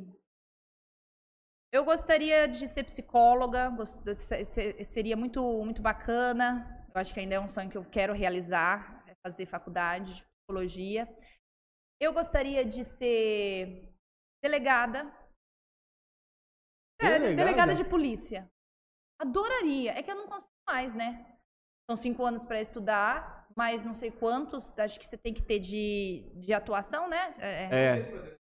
[1.73, 6.87] Eu gostaria de ser psicóloga, gost- se- se- seria muito, muito bacana.
[6.95, 10.25] Eu acho que ainda é um sonho que eu quero realizar, é fazer faculdade de
[10.25, 11.07] psicologia.
[12.01, 13.93] Eu gostaria de ser
[14.43, 15.01] delegada.
[17.01, 17.35] É, Delegada?
[17.37, 18.51] delegada de polícia.
[19.21, 19.93] Adoraria.
[19.93, 21.36] É que eu não consigo mais, né?
[21.89, 24.77] São cinco anos para estudar, mas não sei quantos.
[24.79, 27.31] Acho que você tem que ter de, de atuação, né?
[27.39, 28.37] É, É.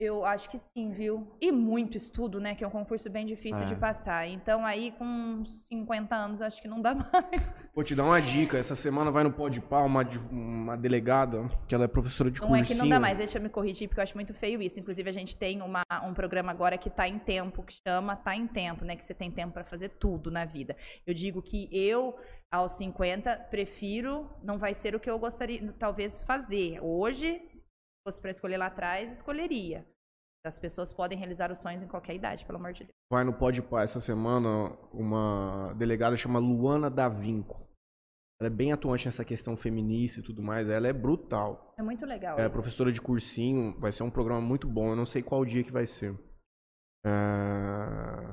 [0.00, 1.26] Eu acho que sim, viu?
[1.40, 2.54] E muito estudo, né?
[2.54, 3.66] Que é um concurso bem difícil É.
[3.66, 4.28] de passar.
[4.28, 7.68] Então, aí, com uns 50 anos, acho que não dá mais.
[7.74, 8.56] Vou te dar uma dica.
[8.56, 12.40] Essa semana vai no Pode Pá uma, de- uma delegada, que ela é professora de
[12.40, 12.64] Não cursinho.
[12.64, 14.78] é que não dá mais, deixa eu me corrigir, porque eu acho muito feio isso.
[14.78, 18.36] Inclusive, a gente tem uma- um programa agora que tá em tempo, que chama Tá
[18.36, 18.94] em Tempo, né?
[18.94, 20.76] Que você tem tempo pra fazer tudo na vida.
[21.04, 22.14] Eu digo que eu,
[22.52, 26.78] aos 50, prefiro, não vai ser o que eu gostaria, talvez, fazer.
[26.80, 27.42] Hoje,
[28.08, 29.86] fosse pra escolher lá atrás, escolheria.
[30.46, 32.94] As pessoas podem realizar os sonhos em qualquer idade, pelo amor de Deus.
[33.12, 37.66] Vai no Pode Pá essa semana uma delegada chama Luana Davinco.
[38.40, 40.70] Ela é bem atuante nessa questão feminista e tudo mais.
[40.70, 41.74] Ela é brutal.
[41.76, 42.38] É muito legal.
[42.38, 42.50] É isso.
[42.52, 43.78] professora de cursinho.
[43.78, 44.90] Vai ser um programa muito bom.
[44.90, 46.14] Eu não sei qual dia que vai ser.
[47.04, 47.10] É...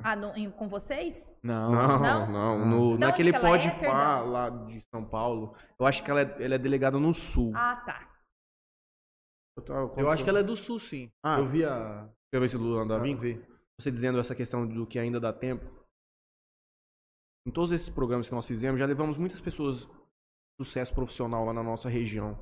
[0.04, 1.34] Ah, no- em- com vocês?
[1.44, 1.72] Não.
[1.72, 2.28] Não, Não?
[2.60, 2.66] não.
[2.66, 4.30] No, De naquele é, Pode Pá perdão?
[4.32, 5.56] lá de São Paulo.
[5.80, 7.52] Eu acho que ela é, ela é delegada no Sul.
[7.56, 8.15] Ah, tá.
[9.58, 11.12] Eu, Eu acho que ela é do sul, sim.
[11.24, 11.40] Ah.
[11.40, 12.10] Eu vi a.
[12.32, 13.22] Eu ver se o Luana Davinco.
[13.22, 13.42] vi.
[13.80, 15.66] você dizendo essa questão do que ainda dá tempo.
[17.48, 21.54] Em todos esses programas que nós fizemos, já levamos muitas pessoas de sucesso profissional lá
[21.54, 22.38] na nossa região.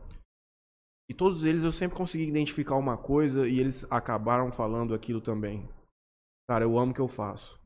[1.10, 5.70] E todos eles eu sempre consegui identificar uma coisa e eles acabaram falando aquilo também.
[6.50, 7.60] Cara, eu amo o que eu faço.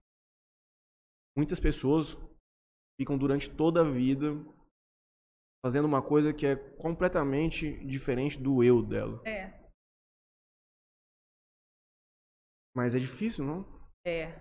[1.38, 2.18] Muitas pessoas
[3.00, 4.34] ficam durante toda a vida
[5.68, 9.22] fazendo uma coisa que é completamente diferente do eu dela.
[9.28, 9.54] É.
[12.74, 13.66] Mas é difícil, não?
[14.06, 14.40] É.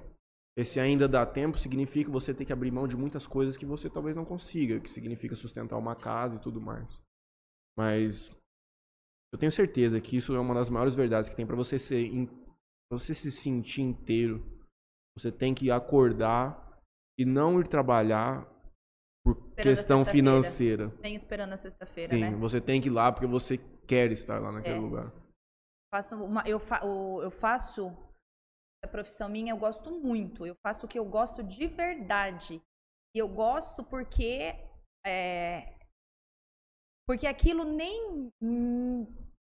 [0.56, 3.90] Esse ainda dá tempo significa você ter que abrir mão de muitas coisas que você
[3.90, 7.02] talvez não consiga, que significa sustentar uma casa e tudo mais.
[7.76, 8.30] Mas
[9.34, 12.06] eu tenho certeza que isso é uma das maiores verdades que tem para você ser,
[12.06, 12.26] in-
[12.88, 14.46] pra você se sentir inteiro.
[15.18, 16.78] Você tem que acordar
[17.18, 18.46] e não ir trabalhar
[19.34, 20.92] por a questão financeira.
[21.00, 22.30] Nem esperando a sexta-feira, Sim, né?
[22.36, 24.80] você tem que ir lá porque você quer estar lá naquele É.
[24.80, 25.12] lugar.
[25.92, 27.88] faço uma, eu, fa, eu faço
[28.84, 30.46] a profissão minha, eu gosto muito.
[30.46, 32.62] Eu faço o que eu gosto de verdade.
[33.14, 34.54] E eu gosto porque
[35.04, 35.74] é,
[37.08, 39.06] porque aquilo nem hum,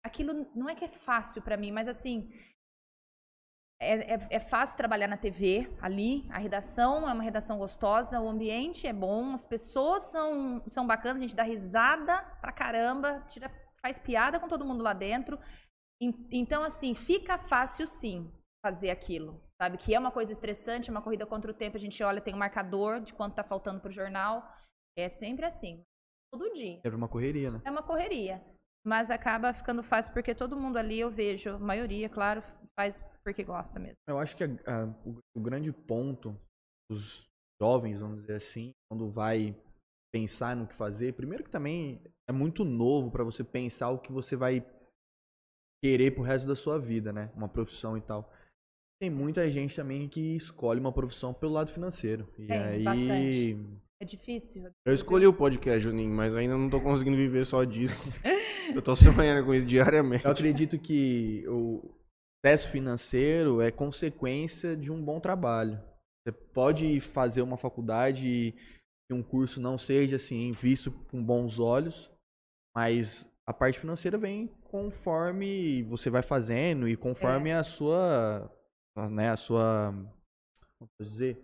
[0.05, 2.29] aquilo não é que é fácil pra mim, mas assim
[3.83, 8.27] é, é, é fácil trabalhar na TV ali, a redação é uma redação gostosa, o
[8.29, 13.51] ambiente é bom, as pessoas são, são bacanas, a gente dá risada pra caramba, tira,
[13.81, 15.39] faz piada com todo mundo lá dentro.
[16.01, 18.31] En- Então, assim, fica fácil sim
[18.65, 19.77] fazer aquilo, sabe?
[19.77, 21.75] Que é uma coisa estressante, uma corrida contra o tempo.
[21.77, 24.41] A gente olha, tem um marcador de quanto tá faltando pro jornal.
[24.97, 25.83] É sempre assim,
[26.31, 26.79] todo dia.
[26.81, 27.61] Teve uma correria, né?
[27.65, 28.41] É uma correria.
[28.85, 32.43] Mas acaba ficando fácil porque todo mundo ali, eu vejo, a maioria, claro,
[32.77, 33.95] faz porque gosta mesmo.
[34.07, 36.35] Eu acho que a- a- o, o grande ponto
[36.91, 37.25] dos
[37.61, 39.55] jovens, vamos dizer assim, quando vai
[40.13, 44.11] pensar no que fazer, primeiro que também é muito novo pra você pensar o que
[44.11, 44.65] você vai
[45.83, 47.31] querer pro resto da sua vida, né?
[47.35, 48.31] Uma profissão e tal.
[49.01, 52.27] Tem muita gente também que escolhe uma profissão pelo lado financeiro.
[52.37, 53.79] E Tem, aí bastante.
[54.01, 54.69] É difícil.
[54.85, 58.01] Eu escolhi o podcast, Juninho, mas ainda não tô conseguindo viver só disso.
[58.73, 60.23] Eu tô sonhando com isso diariamente.
[60.25, 61.93] eu acredito que o
[62.43, 65.81] sucesso financeiro é consequência de um bom trabalho.
[66.21, 68.51] Você pode fazer uma faculdade e
[69.07, 72.11] que um curso não seja assim visto com bons olhos,
[72.75, 78.51] mas a parte financeira vem conforme você vai fazendo e conforme a sua,
[79.09, 79.93] né, a sua,
[80.77, 81.37] como posso dizer,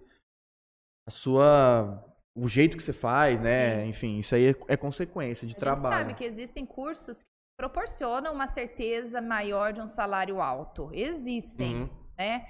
[1.08, 3.84] a sua, o jeito que você faz, né?
[3.84, 3.90] Sim.
[3.90, 5.96] Enfim, isso aí é, é consequência de A gente trabalho.
[5.96, 7.26] sabe que existem cursos que
[7.60, 10.90] proporcionam uma certeza maior de um salário alto.
[10.94, 11.90] Existem, Uhum.
[12.18, 12.48] né?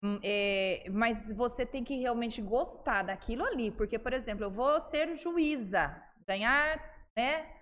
[0.00, 3.72] Hum, é, mas você tem que realmente gostar daquilo ali.
[3.72, 6.78] Porque, por exemplo, eu vou ser juíza, ganhar,
[7.18, 7.52] né?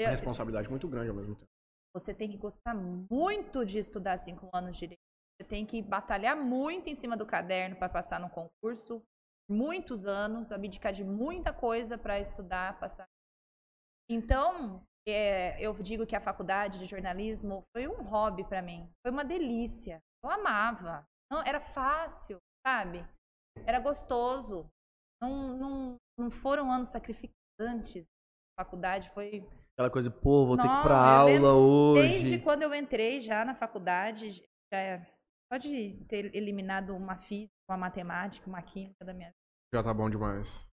[0.00, 1.46] Uma responsabilidade muito grande ao mesmo tempo.
[1.94, 4.98] Você tem que gostar muito de estudar cinco anos de direito.
[5.40, 9.00] Você tem que batalhar muito em cima do caderno para passar no concurso.
[9.48, 13.06] Muitos anos, abdicar de muita coisa para estudar, passar.
[14.10, 14.82] Então,
[15.12, 18.88] é, eu digo que a faculdade de jornalismo foi um hobby para mim.
[19.02, 20.00] Foi uma delícia.
[20.22, 21.06] Eu amava.
[21.30, 23.04] Não, era fácil, sabe?
[23.66, 24.66] Era gostoso.
[25.22, 28.06] Não, não, não foram anos sacrificantes.
[28.56, 32.08] A faculdade foi Aquela coisa, pô, vou ter que ir pra aula lembro hoje.
[32.08, 34.30] Desde quando eu entrei já na faculdade,
[34.72, 35.06] já é,
[35.50, 39.74] pode ter eliminado uma física, uma matemática, uma química da minha vida.
[39.74, 40.64] Já tá bom demais.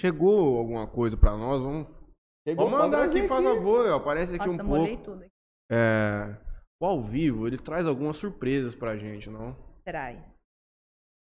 [0.00, 1.60] Chegou alguma coisa pra nós?
[1.60, 1.88] Vamos,
[2.46, 3.86] Chegou, Vamos mandar pode aqui, faz favor.
[3.90, 5.12] ó, Aparece aqui Nossa, um molhei pouco.
[5.20, 5.26] tudo.
[5.70, 6.36] É,
[6.80, 9.56] o ao vivo, ele traz algumas surpresas pra gente, não?
[9.84, 10.42] Traz.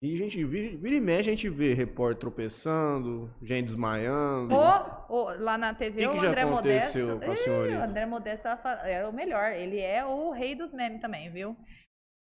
[0.03, 4.55] E a gente, vira, vira e mexe, a gente vê repórter tropeçando, gente desmaiando.
[4.55, 7.47] Ô, lá na TV, O que o que já André aconteceu Modesto.
[7.47, 9.53] com a Ih, o André Modesto era o melhor.
[9.53, 11.55] Ele é o rei dos memes também, viu?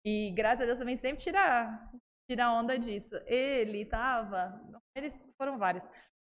[0.06, 1.78] E graças a Deus também sempre tira,
[2.30, 3.14] tira onda disso.
[3.26, 4.58] Ele tava.
[4.96, 5.86] Eles foram vários.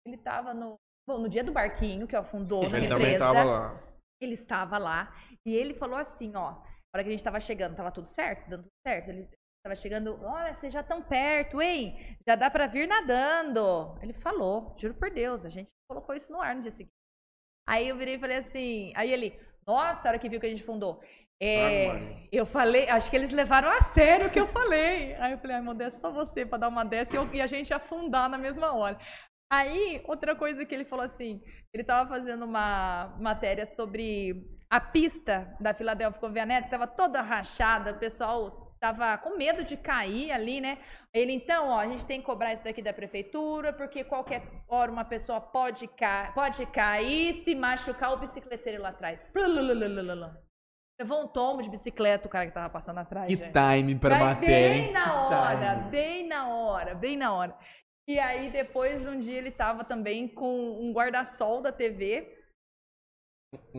[0.05, 0.77] Ele tava no.
[1.07, 2.95] Bom, no dia do barquinho, que afundou na Ele empresa.
[2.99, 3.83] também tava lá.
[4.23, 5.15] Ele estava lá
[5.47, 6.63] e ele falou assim, ó, na
[6.95, 9.09] hora que a gente tava chegando, tava tudo certo, dando tudo certo.
[9.09, 9.29] Ele
[9.65, 12.17] tava chegando, olha, vocês já estão perto, hein?
[12.29, 13.99] Já dá pra vir nadando.
[14.03, 16.93] Ele falou, juro por Deus, a gente colocou isso no ar no dia seguinte.
[17.69, 20.51] Aí eu virei e falei assim, aí ele, nossa, a hora que viu que a
[20.51, 21.01] gente fundou.
[21.43, 25.15] É, Ah, eu falei, acho que eles levaram a sério o que eu falei.
[25.15, 27.41] Aí eu falei, ai, meu é só você pra dar uma dessa e, eu- e
[27.41, 28.99] a gente afundar na mesma hora.
[29.53, 31.43] Aí, outra coisa que ele falou assim,
[31.75, 37.91] ele tava fazendo uma matéria sobre a pista da Philadelphia Convention, que tava toda rachada,
[37.91, 40.79] o pessoal tava com medo de cair ali, né?
[41.13, 44.91] Ele, então, ó, a gente tem que cobrar isso daqui da prefeitura, porque qualquer hora
[44.91, 49.21] uma pessoa pode, ca pode cair, se machucar o bicicleteiro lá atrás.
[49.33, 50.31] Plulululululu.
[50.99, 53.27] Levou um tombo de bicicleta o cara que tava passando atrás.
[53.27, 53.53] Que gente.
[53.53, 54.93] time pra Mas matéria, Bem hein?
[54.93, 57.57] na hora, bem na hora, bem na hora.
[58.11, 62.37] E aí, depois, um dia ele tava também com um guarda-sol da TV.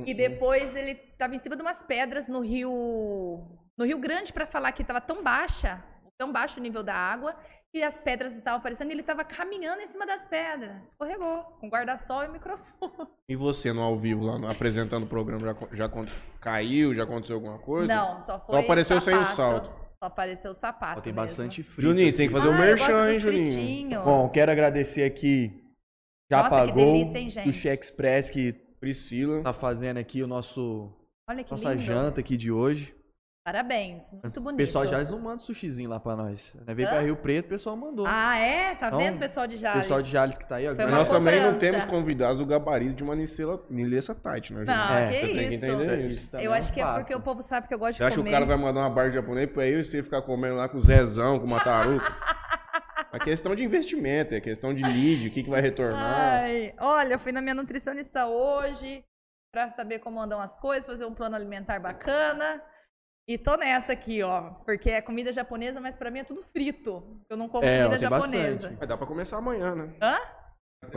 [0.06, 3.45] E depois ele tava em cima de umas pedras no Rio.
[3.78, 5.84] No Rio Grande, pra falar que tava tão baixa,
[6.18, 7.36] tão baixo o nível da água,
[7.74, 10.88] que as pedras estavam aparecendo e ele tava caminhando em cima das pedras.
[10.88, 13.08] Escorregou, com guarda-sol e microfone.
[13.30, 15.56] E você no ao vivo lá, no- apresentando o programa, já,
[15.88, 15.90] já
[16.41, 16.94] caiu?
[16.94, 17.88] Já aconteceu alguma coisa?
[17.94, 18.60] Não, só foi.
[18.60, 19.36] apareceu sem o sapato.
[19.36, 19.81] salto.
[20.02, 20.98] Só apareceu o sapato.
[20.98, 21.28] Ó, tem mesmo.
[21.28, 21.90] bastante frio.
[21.90, 23.45] Juninho, tem que fazer o Ah, eu merchan, hein, Juninho?
[23.53, 24.03] fritinhos.
[24.03, 25.64] Bom, quero agradecer aqui.
[26.30, 27.53] Já Nossa, que pagou delícia, hein, do?
[27.53, 29.44] Cheque Express que Priscila.
[29.44, 30.91] tá fazendo aqui o nosso
[31.30, 31.84] Olha que nossa lindo.
[31.84, 32.95] janta aqui de hoje.
[33.44, 34.58] Parabéns, muito O bonito.
[34.58, 36.54] pessoal de Jales não manda sushizinho lá pra nós.
[36.54, 36.76] Né?
[36.76, 36.92] Veio Hã?
[36.92, 38.06] pra Rio Preto, o pessoal mandou.
[38.08, 38.76] Ah, é?
[38.76, 39.82] Tá Então, vendo, pessoal de o Jales?
[39.82, 40.76] pessoal de Jales que tá aí, ó.
[40.76, 41.60] Foi Mas uma nós também não cobrança.
[41.60, 44.78] temos convidados do gabarito de uma Nilessa, Nilessa Tight, né, Juninho?
[44.78, 45.66] Não, É, que você tem que isso.
[45.66, 46.30] entender isso.
[46.30, 48.04] Também Eu é acho que é porque o povo sabe que eu gosto Você de
[48.04, 48.30] acha que comer.
[48.30, 50.70] o cara vai mandar uma barra de japonês pra eu e você ficar comendo lá
[50.70, 52.16] com o Zezão, com uma taruca?
[53.12, 56.44] É questão de investimento, é questão de lead, o que, que vai retornar.
[56.44, 59.04] Ai, olha, eu fui na minha nutricionista hoje
[59.52, 62.62] pra saber como andam as coisas, fazer um plano alimentar bacana.
[63.32, 67.22] E tô nessa aqui, ó, porque é comida japonesa, mas pra mim é tudo frito.
[67.30, 68.53] Eu não como É, comida japonesa.
[68.56, 68.78] bastante.
[68.78, 69.95] Mas dá pra começar amanhã, né?
[70.02, 70.20] Hã?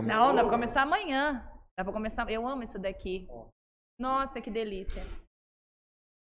[0.03, 1.49] Não, dá pra começar amanhã.
[1.79, 2.29] Dá pra começar.
[2.29, 3.29] Eu amo isso daqui.
[4.01, 5.05] Nossa, que delícia.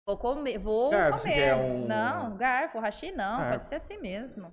[0.07, 1.55] Vou comer, vou Garfo, comer.
[1.57, 3.53] um- Não, garfo, hashi não, Garfo.
[3.59, 4.53] pode ser assim mesmo.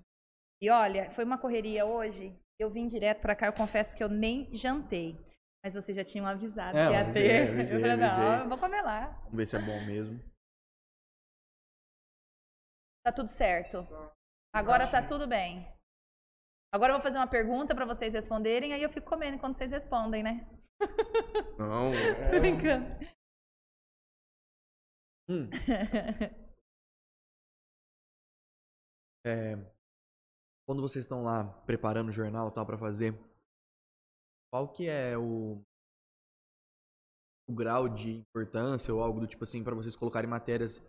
[0.64, 2.36] E olha, foi uma correria hoje.
[2.60, 5.16] Eu vim direto pra cá, eu confesso que eu nem jantei.
[5.64, 7.50] Mas vocês já tinham avisado É, que ia avisei, ter.
[7.54, 9.08] avisei, eu falei, não, eu vou comer lá.
[9.26, 10.20] Vamos ver se é bom mesmo.
[13.06, 13.88] Tá tudo certo.
[14.52, 15.72] Agora tá tudo bem.
[16.74, 19.72] Agora eu vou fazer uma pergunta pra vocês responderem, aí eu fico comendo enquanto vocês
[19.72, 20.50] respondem, né?
[21.60, 21.92] Não,
[22.32, 22.86] Tô brincando.
[25.30, 25.50] Hum.
[29.28, 29.56] É,
[30.68, 33.20] quando vocês estão lá preparando o jornal e tal pra fazer,
[34.54, 35.64] qual que é o,
[37.50, 40.80] o grau de importância ou algo do tipo assim pra vocês colocarem matérias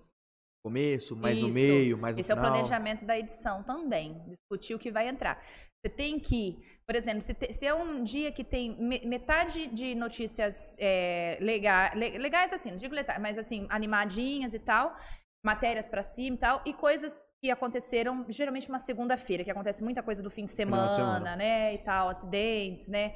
[0.70, 1.54] começo, mais no Isso.
[1.54, 2.52] meio, mais no Esse é o final?
[2.52, 4.20] planejamento da edição também.
[4.26, 5.40] Discutir o que vai entrar.
[5.78, 9.68] Você tem que, por exemplo, se, te- se é um dia que tem me- metade
[9.68, 14.96] de notícias é, lega- le- legais, assim, não digo letais, mas assim, animadinhas e tal,
[15.44, 20.02] matérias pra cima e tal, e coisas que aconteceram geralmente uma segunda-feira, que acontece muita
[20.02, 21.36] coisa do fim de Final de semana, semana.
[21.36, 23.14] né, e tal, acidentes, né.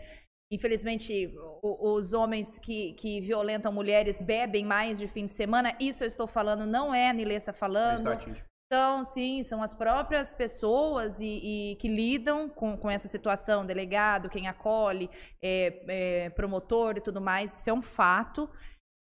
[0.53, 1.33] Infelizmente,
[1.63, 5.77] os homens que, que violentam mulheres bebem mais de fim de semana.
[5.79, 8.09] Isso eu estou falando, não é a Nilessa é falando.
[8.09, 8.51] estatística.
[8.67, 14.29] Então, sim, são as próprias pessoas e, e que lidam com, com essa situação, delegado,
[14.29, 15.11] quem acolhe,
[15.43, 18.49] é, é, promotor e tudo mais, isso é um fato.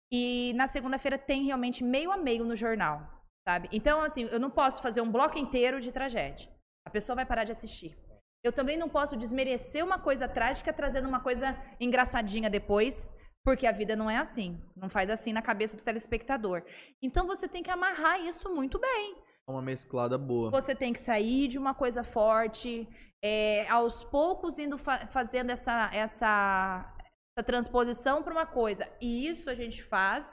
[0.10, 3.06] E na segunda-feira tem realmente meio a meio no jornal,
[3.46, 3.68] sabe?
[3.74, 6.50] Então, assim, eu não posso fazer um bloco inteiro de tragédia.
[6.88, 7.98] A pessoa vai parar de assistir.
[8.44, 13.10] Eu também não posso desmerecer uma coisa trágica trazendo uma coisa engraçadinha depois,
[13.44, 14.60] porque a vida não é assim.
[14.76, 16.64] Não faz assim na cabeça do telespectador.
[17.02, 19.16] Então você tem que amarrar isso muito bem.
[19.48, 20.50] É uma mesclada boa.
[20.52, 22.88] Você tem que sair de uma coisa forte,
[23.24, 26.96] é, aos poucos indo fa- fazendo essa, essa,
[27.38, 28.88] essa transposição para uma coisa.
[29.00, 30.26] E isso a gente faz.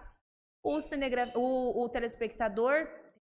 [0.64, 2.88] O, cinegra- o, o telespectador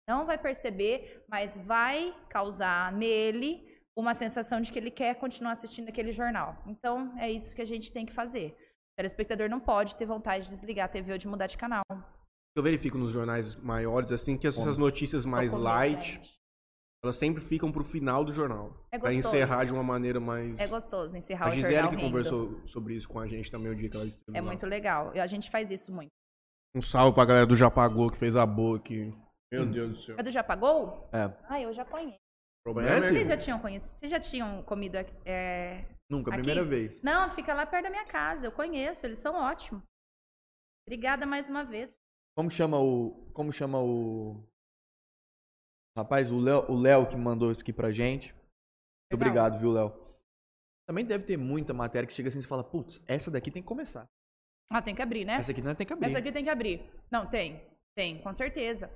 [0.08, 5.88] não vai perceber, mas vai causar nele uma sensação de que ele quer continuar assistindo
[5.88, 6.56] aquele jornal.
[6.66, 8.56] Então, é isso que a gente tem que fazer.
[8.92, 11.82] O telespectador não pode ter vontade de desligar a TV ou de mudar de canal.
[12.56, 16.34] Eu verifico nos jornais maiores, assim, que essas notícias mais light, gente.
[17.02, 18.72] elas sempre ficam pro final do jornal.
[18.92, 19.28] É Pra gostoso.
[19.34, 20.58] encerrar de uma maneira mais...
[20.60, 22.08] É gostoso encerrar A o Gisele jornal que rindo.
[22.08, 24.46] conversou sobre isso com a gente também o dia que ela esteve É lá.
[24.46, 25.14] muito legal.
[25.14, 26.10] E a gente faz isso muito.
[26.74, 29.12] Um salve pra galera do Japagô que fez a boa aqui.
[29.50, 30.18] Meu Deus do céu.
[30.18, 31.08] Edu já pagou?
[31.12, 31.30] É.
[31.48, 32.16] Ah, eu já conheço.
[32.64, 33.12] Problema Conhece?
[33.12, 33.98] Vocês já tinham conhecido?
[33.98, 35.84] Vocês já tinham comido é...
[36.08, 36.38] Nunca, Aqui?
[36.38, 37.02] primeira vez.
[37.02, 38.46] Não, fica lá perto da minha casa.
[38.46, 39.82] Eu conheço, eles são ótimos.
[40.86, 41.90] Obrigada mais uma vez.
[42.36, 43.30] Como chama o.
[43.32, 44.44] Como chama o.
[45.96, 48.32] Rapaz, o Léo, o Léo que mandou isso aqui pra gente.
[48.32, 49.46] Muito Legal.
[49.46, 50.16] obrigado, viu, Léo?
[50.86, 53.68] Também deve ter muita matéria que chega assim e fala, putz, essa daqui tem que
[53.68, 54.06] começar.
[54.70, 55.34] Ah, tem que abrir, né?
[55.34, 56.06] Essa aqui não tem que abrir.
[56.08, 56.90] Essa aqui tem que abrir.
[57.10, 57.62] Não, tem.
[57.94, 58.90] Tem, com certeza.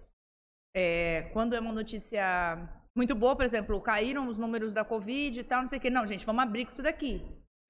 [0.74, 5.44] É, quando é uma notícia muito boa, por exemplo, caíram os números da Covid e
[5.44, 5.90] tal, não sei o quê.
[5.90, 7.22] Não, gente, vamos abrir com isso daqui.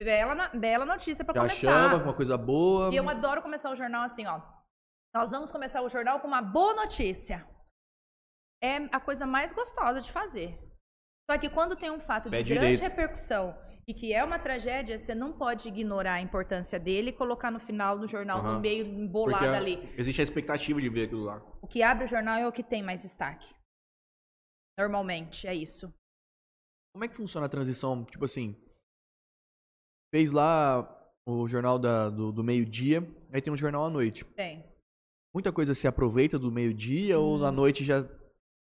[0.02, 1.56] Bela, bela notícia pra Já começar.
[1.90, 2.92] chama uma coisa boa.
[2.92, 4.40] E eu adoro começar o jornal assim, ó.
[5.14, 7.46] Nós vamos começar o jornal com uma boa notícia.
[8.62, 10.58] É a coisa mais gostosa de fazer.
[11.30, 12.80] Só que quando tem um fato de grande direito.
[12.80, 13.56] repercussão
[13.88, 17.58] e que é uma tragédia, você não pode ignorar a importância dele e colocar no
[17.58, 18.54] final do jornal, Aham.
[18.54, 19.92] no meio, embolado a- ali.
[19.96, 21.40] existe a expectativa de ver aquilo lá.
[21.62, 23.46] O que abre o jornal é o que tem mais destaque.
[24.78, 25.92] Normalmente, é isso.
[26.92, 28.04] Como é que funciona a transição?
[28.04, 28.54] Tipo assim,
[30.14, 30.92] fez lá
[31.26, 33.00] o jornal da- do, do meio-dia,
[33.32, 34.24] aí tem um jornal à noite.
[34.34, 34.64] Tem.
[35.34, 38.08] Muita coisa se aproveita do meio-dia ou à noite já, Hum.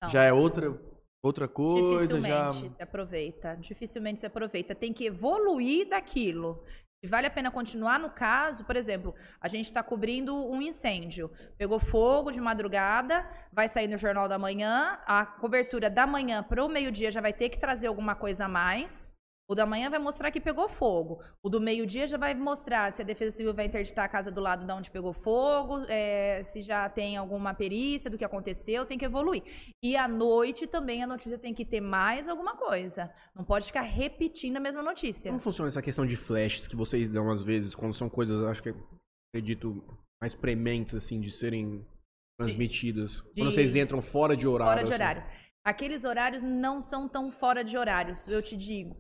[0.04, 0.10] Não.
[0.10, 0.80] já é outra,
[1.24, 2.20] outra coisa?
[2.22, 2.50] Já...
[2.52, 3.56] Dificilmente se aproveita.
[3.56, 4.76] Dificilmente se aproveita.
[4.76, 6.64] Tem que evoluir daquilo.
[7.04, 11.32] Vale a pena continuar no caso, por exemplo, a gente está cobrindo um incêndio.
[11.58, 15.00] Pegou fogo de madrugada, vai sair no Jornal da Manhã.
[15.06, 18.50] A cobertura da manhã para o meio-dia já vai ter que trazer alguma coisa a
[18.50, 19.16] mais.
[19.50, 21.24] O da manhã vai mostrar que pegou fogo.
[21.42, 24.42] O do meio-dia já vai mostrar se a Defesa Civil vai interditar a casa do
[24.42, 28.98] lado de onde pegou fogo, é, se já tem alguma perícia do que aconteceu, tem
[28.98, 29.44] que evoluir.
[29.82, 33.10] E à noite também a notícia tem que ter mais alguma coisa.
[33.34, 35.32] Não pode ficar repetindo a mesma notícia.
[35.32, 38.62] Como funciona essa questão de flashes que vocês dão às vezes, quando são coisas, acho
[38.62, 38.76] que
[39.34, 39.82] acredito,
[40.22, 41.86] mais prementes, assim, de serem
[42.38, 43.22] transmitidas?
[43.22, 44.74] Quando vocês entram fora de horário.
[44.74, 45.02] Fora de assim.
[45.02, 45.24] horário.
[45.64, 48.96] Aqueles horários não são tão fora de horários, eu te digo.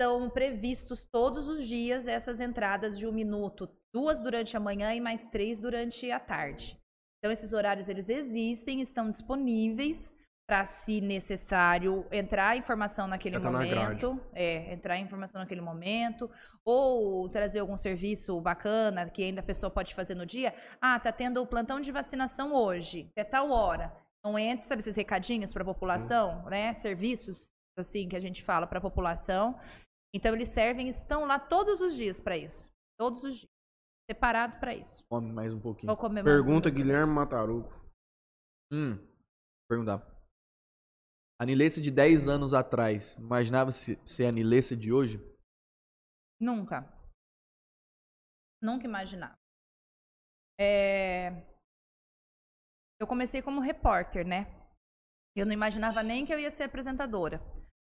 [0.00, 5.00] São previstos todos os dias essas entradas de um minuto, duas durante a manhã e
[5.00, 6.80] mais três durante a tarde.
[7.18, 10.10] Então esses horários eles existem, estão disponíveis
[10.48, 16.30] para, se necessário, entrar informação naquele tá na momento, é, entrar informação naquele momento,
[16.64, 20.54] ou trazer algum serviço bacana que ainda a pessoa pode fazer no dia.
[20.80, 23.94] Ah, tá tendo o plantão de vacinação hoje, até tal hora.
[24.18, 26.72] Então entre, sabe esses recadinhos para a população, né?
[26.72, 29.58] Serviços assim que a gente fala para a população.
[30.14, 32.68] Então eles servem, estão lá todos os dias para isso,
[32.98, 33.50] todos os dias,
[34.10, 35.04] separado para isso.
[35.08, 35.86] Come mais um pouquinho.
[35.86, 36.72] Vou comer mais Pergunta um.
[36.72, 37.72] Guilherme Mataruco.
[38.72, 38.96] Hum,
[39.68, 40.04] perguntar.
[41.40, 45.18] A Nilessa de 10 anos atrás, imaginava se ser a Nilessa de hoje?
[46.40, 46.82] Nunca.
[48.62, 49.38] Nunca imaginava.
[50.58, 51.30] É,
[53.00, 54.44] Eu comecei como repórter, né?
[55.34, 57.40] Eu não imaginava nem que eu ia ser apresentadora.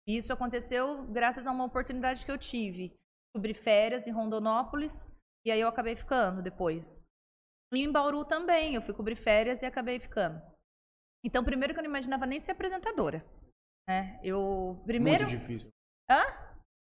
[0.08, 2.96] E isso aconteceu graças a uma oportunidade que eu tive.
[3.36, 5.06] Cobri férias em Rondonópolis
[5.46, 7.02] e aí eu acabei ficando depois.
[7.74, 10.42] E em Bauru também, eu fui cobrir férias e acabei ficando.
[11.26, 13.26] Então, primeiro que eu não imaginava nem ser apresentadora.
[13.90, 14.18] Né?
[14.24, 15.70] Eu primeiro Muito difícil.
[16.10, 16.24] Hã?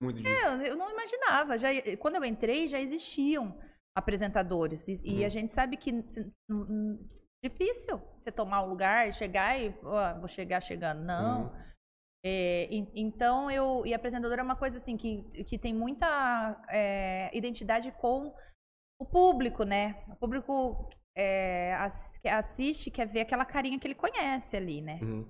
[0.01, 0.39] Muito difícil.
[0.47, 1.57] É, eu, eu não imaginava.
[1.57, 1.69] Já,
[1.99, 3.59] quando eu entrei, já existiam
[3.97, 4.87] apresentadores.
[4.87, 5.25] E, e Uhum.
[5.25, 7.09] a gente sabe que se- hum, hum,
[7.43, 11.03] difícil você tomar um lugar, chegar e ó, vou chegar chegando.
[11.03, 11.43] Não.
[11.45, 11.65] Uhum.
[12.27, 16.07] É, en- então eu e apresentador é uma coisa assim que, que tem muita
[16.69, 18.33] é, identidade com
[18.99, 20.03] o público, né?
[20.09, 21.75] O público é,
[22.31, 24.99] assiste, quer ver aquela carinha que ele conhece ali, né?
[25.03, 25.21] Uhum.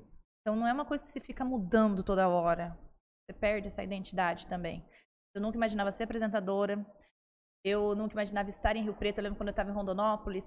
[0.41, 2.77] Então não é uma coisa que você fica mudando toda hora.
[3.27, 4.88] Você perde essa identidade também.
[5.35, 6.85] Eu nunca imaginava ser apresentadora.
[7.65, 9.17] Eu nunca imaginava estar em Rio Preto.
[9.17, 10.45] Eu lembro quando eu estava em Rondonópolis.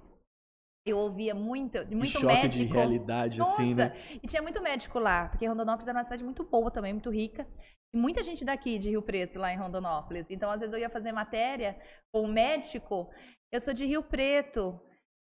[0.89, 2.65] Eu ouvia muito, muito choque médico.
[2.67, 3.63] de realidade, Nossa!
[3.63, 3.93] assim, né?
[4.23, 7.47] E tinha muito médico lá, porque Rondonópolis era uma cidade muito boa também, muito rica.
[7.93, 10.31] E muita gente daqui de Rio Preto, lá em Rondonópolis.
[10.31, 11.79] Então, às vezes, eu ia fazer matéria
[12.13, 13.09] com um médico.
[13.51, 14.79] Eu sou de Rio Preto.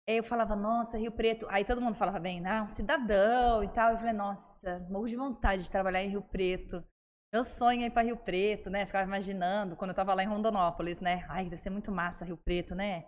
[0.08, 1.46] Aí eu falava, nossa, Rio Preto.
[1.48, 3.92] Aí todo mundo falava bem, ah, um cidadão e tal.
[3.92, 6.84] Eu falei, nossa, morro de vontade de trabalhar em Rio Preto.
[7.32, 8.84] Meu sonho é ir para Rio Preto, né?
[8.84, 11.24] Ficava imaginando quando eu tava lá em Rondonópolis, né?
[11.28, 13.04] Ai, deve ser muito massa Rio Preto, né?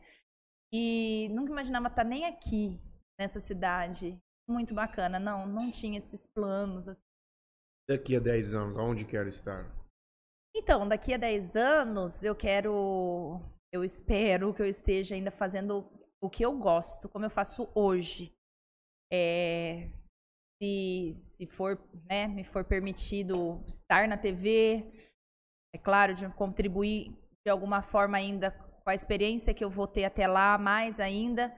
[0.77, 2.81] E nunca imaginava estar nem aqui,
[3.17, 4.19] nessa cidade.
[4.51, 5.21] Muito bacana.
[5.21, 6.89] Não, não tinha esses planos.
[6.89, 7.01] assim.
[7.89, 9.73] Daqui a 10 anos, aonde quero estar?
[10.53, 13.41] Então, daqui a 10 anos, eu quero.
[13.73, 15.89] Eu espero que eu esteja ainda fazendo
[16.21, 18.35] o que eu gosto, como eu faço hoje.
[19.13, 19.93] É,
[20.61, 21.79] se, se for,
[22.11, 24.89] né, me for permitido estar na TV,
[25.73, 28.51] é claro, de contribuir de alguma forma ainda
[28.85, 31.55] com a experiência que eu vou ter até lá, mais ainda.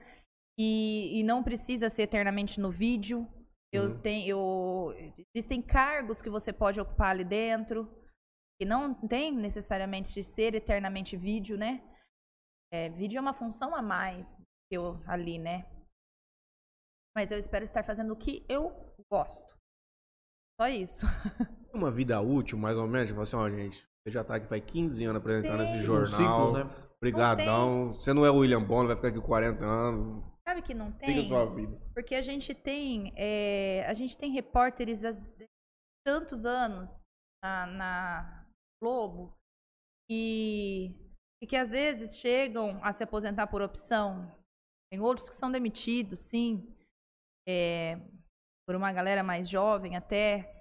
[0.59, 3.27] E, e não precisa ser eternamente no vídeo.
[3.71, 4.01] Eu Uhum.
[4.01, 4.93] tenho, eu,
[5.35, 7.85] existem cargos que você pode ocupar ali dentro,
[8.59, 11.83] que não tem necessariamente de ser eternamente vídeo, né?
[12.73, 15.65] É, vídeo é uma função a mais que eu ali, né?
[17.15, 18.71] Mas eu espero estar fazendo o que eu
[19.11, 19.55] gosto.
[20.59, 21.05] Só isso.
[21.73, 23.09] Uma vida útil, mais ou menos.
[23.09, 25.65] Tipo assim, ó, gente, você já tá aqui faz 15 anos apresentando Tem.
[25.65, 26.09] esse Um jornal.
[26.09, 26.86] ciclo, né?
[27.01, 27.93] Obrigadão.
[27.93, 30.23] Você não é o William Bonner, vai ficar aqui 40 anos.
[30.47, 31.27] Sabe que não Siga tem?
[31.27, 31.79] sua vida.
[31.93, 35.11] Porque a gente tem, é, a gente tem repórteres há
[36.05, 36.89] tantos anos
[37.43, 38.47] na, na
[38.81, 39.33] Globo
[40.09, 40.95] e,
[41.41, 44.33] e que às vezes chegam a se aposentar por opção.
[44.89, 46.73] Tem outros que são demitidos, sim,
[47.47, 47.99] é,
[48.65, 50.53] por uma galera mais jovem até.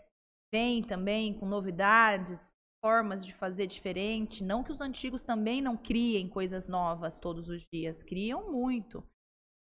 [0.52, 2.40] Vem também com novidades,
[2.82, 4.44] formas de fazer diferente.
[4.44, 9.02] Não que os antigos também não criem coisas novas todos os dias, criam muito.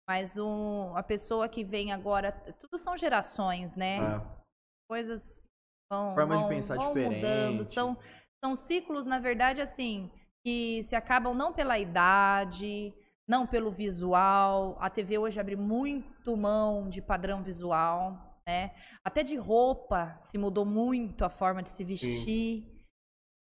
[0.09, 3.99] Mas um, a pessoa que vem agora, tudo são gerações, né?
[3.99, 4.43] É.
[4.91, 5.47] Coisas
[5.91, 7.15] vão, Formas de vão- pensar vão diferente.
[7.17, 7.65] mudando.
[7.65, 7.97] São,
[8.45, 10.11] são ciclos, na verdade, assim,
[10.45, 12.93] que se acabam não pela idade,
[13.29, 14.77] não pelo visual.
[14.81, 18.75] A TV hoje abre muito mão de padrão visual, né?
[19.05, 22.67] Até de roupa se mudou muito a forma de se vestir.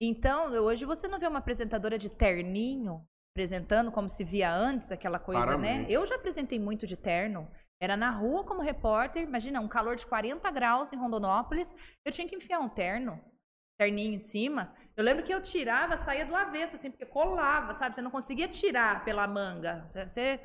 [0.00, 3.04] Então, hoje você não vê uma apresentadora de terninho
[3.34, 5.86] apresentando como se via antes, aquela coisa, né?
[5.88, 7.48] Eu já apresentei muito de terno.
[7.80, 11.72] Era na rua como repórter, imagina, um calor de 40 graus em Rondonópolis,
[12.04, 13.20] eu tinha que enfiar um terno,
[13.78, 14.74] terninho em cima.
[14.96, 17.94] Eu lembro que eu tirava, saía do avesso, assim, porque colava, sabe?
[17.94, 19.84] Você não conseguia tirar pela manga.
[19.86, 20.40] Você se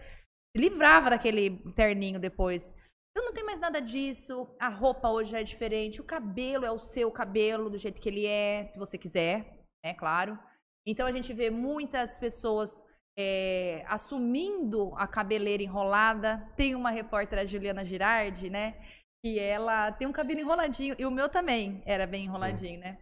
[0.55, 2.71] livrava daquele terninho depois.
[3.13, 4.47] Então não tem mais nada disso.
[4.59, 6.01] A roupa hoje é diferente.
[6.01, 9.93] O cabelo é o seu cabelo, do jeito que ele é, se você quiser, é
[9.93, 10.37] claro.
[10.85, 12.83] Então a gente vê muitas pessoas
[13.17, 16.51] é, assumindo a cabeleira enrolada.
[16.57, 18.75] Tem uma repórter, a Juliana Girardi, né?
[19.23, 20.95] Que ela tem um cabelo enroladinho.
[20.97, 22.97] E o meu também era bem enroladinho, né?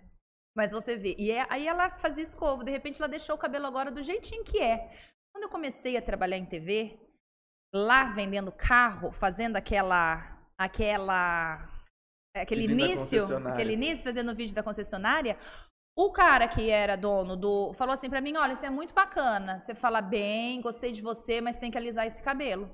[0.55, 1.15] Mas você vê.
[1.17, 2.65] E é- aí ela fazia escova.
[2.65, 4.91] De repente ela deixou o cabelo agora do jeitinho que é.
[5.33, 6.99] Quando eu comecei a trabalhar em TV,
[7.73, 10.39] lá vendendo carro, fazendo aquela.
[10.57, 11.69] aquela.
[12.35, 13.47] aquele Vídeo da início.
[13.47, 15.37] Aquele início, fazendo o vídeo da concessionária.
[15.97, 17.73] O cara que era dono do.
[17.73, 19.59] falou assim pra mim: olha, isso é muito bacana.
[19.59, 22.69] Você fala bem, gostei de você, mas tem que alisar esse cabelo.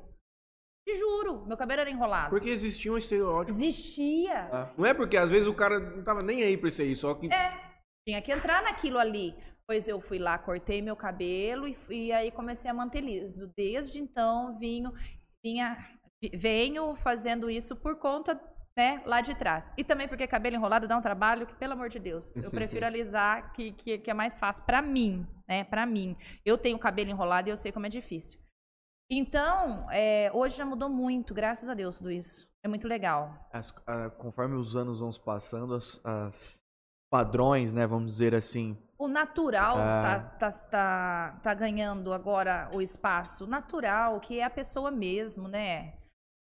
[0.88, 2.30] Te juro, meu cabelo era enrolado.
[2.30, 3.52] Porque existia um estereótipo.
[3.52, 4.48] Existia.
[4.53, 4.74] Ah.
[4.78, 7.14] Não é porque às vezes o cara não tava nem aí pra isso aí, só
[7.14, 7.28] que.
[7.28, 7.52] É,
[8.07, 9.36] tinha que entrar naquilo ali.
[9.68, 13.52] Pois eu fui lá, cortei meu cabelo e, e aí comecei a manter liso.
[13.56, 14.94] Desde então, vinho,
[15.44, 15.77] vinha,
[16.22, 18.39] vi- venho fazendo isso por conta,
[18.77, 19.73] né, lá de trás.
[19.77, 22.49] E também porque cabelo enrolado dá um trabalho que, pelo amor de Deus, eu
[22.80, 26.15] prefiro alisar, que, que, que é mais fácil pra mim, né, pra mim.
[26.45, 28.39] Eu tenho cabelo enrolado e eu sei como é difícil.
[29.11, 32.48] Então, é, hoje já mudou muito, graças a Deus, tudo isso.
[32.64, 33.49] É muito legal.
[33.52, 36.57] As- ah, conforme os anos vão passando, as, as
[37.09, 40.19] padrões, né, vamos dizer assim, O natural Ah.
[40.39, 43.45] tá, tá, tá, tá ganhando agora o espaço.
[43.45, 45.93] O natural, que é a pessoa mesmo, né?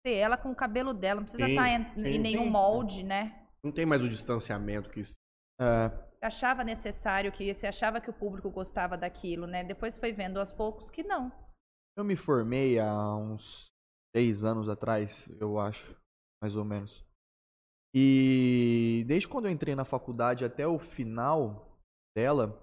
[0.07, 2.51] Ser ela com o cabelo dela, não precisa Sim, estar em, sim, em nenhum sim.
[2.51, 3.47] molde, né?
[3.63, 5.13] Não tem mais o distanciamento que isso.
[5.61, 9.63] é, Você achava necessário que você achava que o público gostava daquilo, né?
[9.65, 11.31] Depois foi vendo aos poucos que não.
[11.97, 13.67] eu me formei há uns
[14.17, 15.95] seis anos atrás, eu acho,
[16.43, 17.05] mais ou menos.
[17.95, 21.79] E desde quando eu entrei na faculdade até o final
[22.17, 22.59] dela,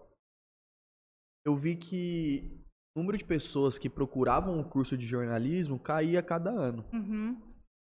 [1.45, 2.63] eu vi que
[2.95, 6.85] o número de pessoas que procuravam o curso de jornalismo caía a cada ano.
[6.93, 7.41] Uhum.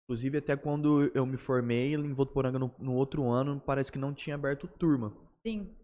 [0.04, 4.14] Inclusive, até quando eu me formei em Votuporanga no, no outro ano, parece que não
[4.14, 5.14] tinha aberto turma.
[5.46, 5.76] Sim.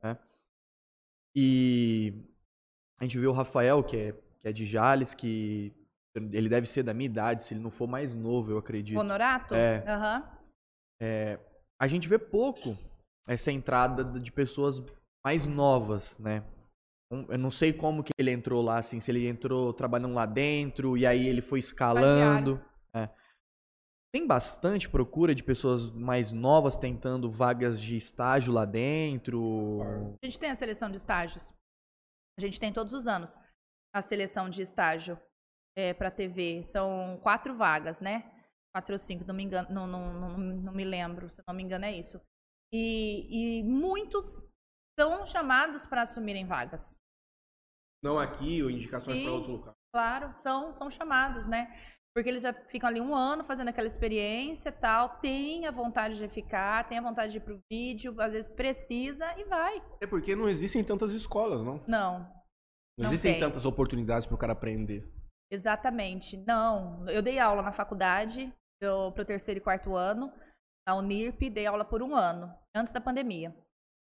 [1.36, 2.14] E
[3.00, 5.74] a gente vê o Rafael, que é, que é de Jales, que
[6.16, 8.98] ele deve ser da minha idade, se ele não for mais novo, eu acredito.
[8.98, 9.54] Honorato?
[9.56, 9.84] É.
[9.88, 10.43] Aham.
[11.82, 12.78] A gente vê pouco
[13.28, 14.82] essa entrada de pessoas
[15.26, 16.44] mais novas, né?
[17.30, 20.98] Eu não sei como que ele entrou lá, assim, se ele entrou trabalhando lá dentro
[20.98, 22.60] e aí ele foi escalando.
[22.96, 23.08] É.
[24.12, 29.82] Tem bastante procura de pessoas mais novas tentando vagas de estágio lá dentro.
[30.22, 31.54] A gente tem a seleção de estágios.
[32.38, 33.40] A gente tem todos os anos
[33.94, 35.20] a seleção de estágio
[35.78, 36.64] é, para TV.
[36.64, 38.33] São quatro vagas, né?
[38.74, 41.62] Quatro ou cinco, não me engano, não, não, não, não me lembro, se não me
[41.64, 42.20] engano é isso.
[42.74, 44.46] E, e muitos
[45.00, 46.96] são chamados para assumirem vagas.
[48.04, 49.76] Não aqui, ou indicações para outros locais.
[49.94, 51.68] Claro, são, são chamados, né?
[52.16, 56.18] Porque eles já ficam ali um ano fazendo aquela experiência e tal, tem a vontade
[56.18, 59.82] de ficar, tem a vontade de ir pro vídeo, às vezes precisa e vai.
[60.02, 61.84] É porque não existem tantas escolas, não.
[61.88, 62.44] Não, Não,
[63.00, 63.40] Não existem tem.
[63.40, 65.08] tantas oportunidades para o cara aprender.
[65.52, 66.38] Exatamente.
[66.38, 68.52] Não, eu dei aula na faculdade,
[68.86, 70.32] eu, pro terceiro e quarto ano,
[70.88, 73.56] na Unirp, dei aula por um ano, antes da pandemia.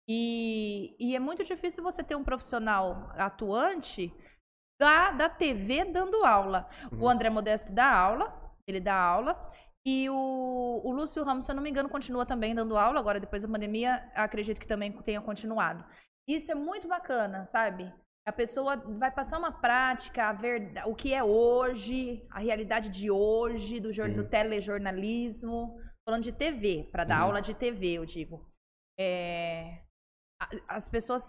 [0.10, 4.14] E, e é muito difícil você ter um profissional atuante
[4.80, 6.68] da, da TV dando aula.
[6.92, 7.04] Uhum.
[7.04, 9.52] O André Modesto dá aula, ele dá aula.
[9.86, 13.00] E o, o Lúcio Ramos, se eu não me engano, continua também dando aula.
[13.00, 15.86] Agora, depois da pandemia, acredito que também tenha continuado.
[16.28, 17.92] Isso é muito bacana, sabe?
[18.26, 23.10] A pessoa vai passar uma prática, a verdade, o que é hoje, a realidade de
[23.10, 24.30] hoje, do, jor- do Uhum.
[24.30, 25.80] telejornalismo.
[26.06, 27.26] Falando de TV, para dar Uhum.
[27.28, 28.48] aula de TV, eu digo.
[29.00, 29.82] É,
[30.68, 31.24] as pessoas.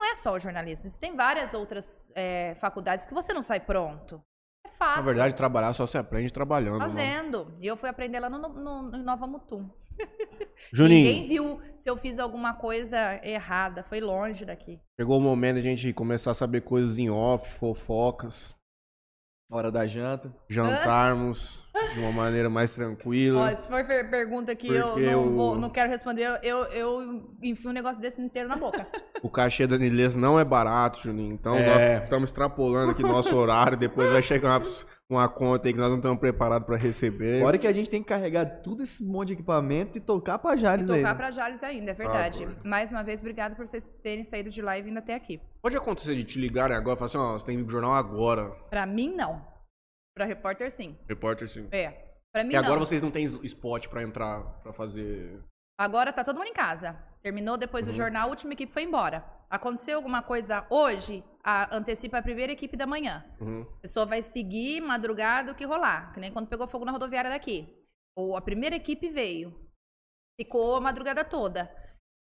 [0.00, 4.20] Não é só o jornalismo, tem várias outras é, faculdades que você não sai pronto.
[4.66, 4.96] É fato.
[4.96, 6.78] Na verdade, trabalhar só se aprende trabalhando.
[6.78, 6.90] mano.
[6.90, 7.56] Fazendo.
[7.60, 9.70] E eu fui aprender lá no, no, no Nova Mutum.
[10.72, 13.82] Juninho, Ninguém viu se eu fiz alguma coisa errada.
[13.84, 14.80] Foi longe daqui.
[14.98, 18.54] chegou o momento da gente começar a saber coisas em off, fofocas,
[19.50, 20.34] Hora da janta.
[20.48, 23.50] jantarmos de uma maneira mais tranquila.
[23.52, 27.36] Ó, se for per- pergunta que eu não, o- vou- não quero responder, eu, eu
[27.42, 28.86] enfio um negócio desse inteiro na boca.
[29.22, 31.32] O cachê da Nileza não é barato, Juninho.
[31.34, 31.64] Então É.
[31.94, 33.76] nós estamos extrapolando aqui nosso horário.
[33.78, 34.60] Depois vai chegar
[35.14, 37.38] uma, conta aí que nós não estamos preparados para receber.
[37.38, 40.54] Agora que a gente tem que carregar tudo esse monte de equipamento e tocar pra
[40.54, 41.00] E Jales aí.
[41.00, 42.44] tocar pra Jales ainda, é verdade.
[42.44, 42.54] Ah.
[42.64, 45.40] Mais uma vez, obrigado por vocês terem saído de lá e vindo até aqui.
[45.60, 48.50] Pode acontecer de te ligarem agora e falar assim, ó, você tem jornal agora.
[48.70, 49.42] Pra mim, não.
[50.14, 50.96] Pra repórter, sim.
[51.08, 51.66] Repórter, sim.
[51.72, 51.90] É.
[52.32, 52.86] Pra mim, E agora não.
[52.86, 55.38] vocês não têm spot pra entrar, pra fazer...
[55.78, 56.96] Agora tá todo mundo em casa.
[57.22, 57.92] Terminou depois Uhum.
[57.92, 59.24] do jornal, a última equipe foi embora.
[59.48, 63.24] Aconteceu alguma coisa hoje, a- antecipa a primeira equipe da manhã.
[63.40, 63.62] Uhum.
[63.78, 67.30] A pessoa vai seguir madrugada o que rolar, que nem quando pegou fogo na rodoviária
[67.30, 67.68] daqui.
[68.16, 69.54] Ou a primeira equipe veio,
[70.40, 71.70] ficou a madrugada toda.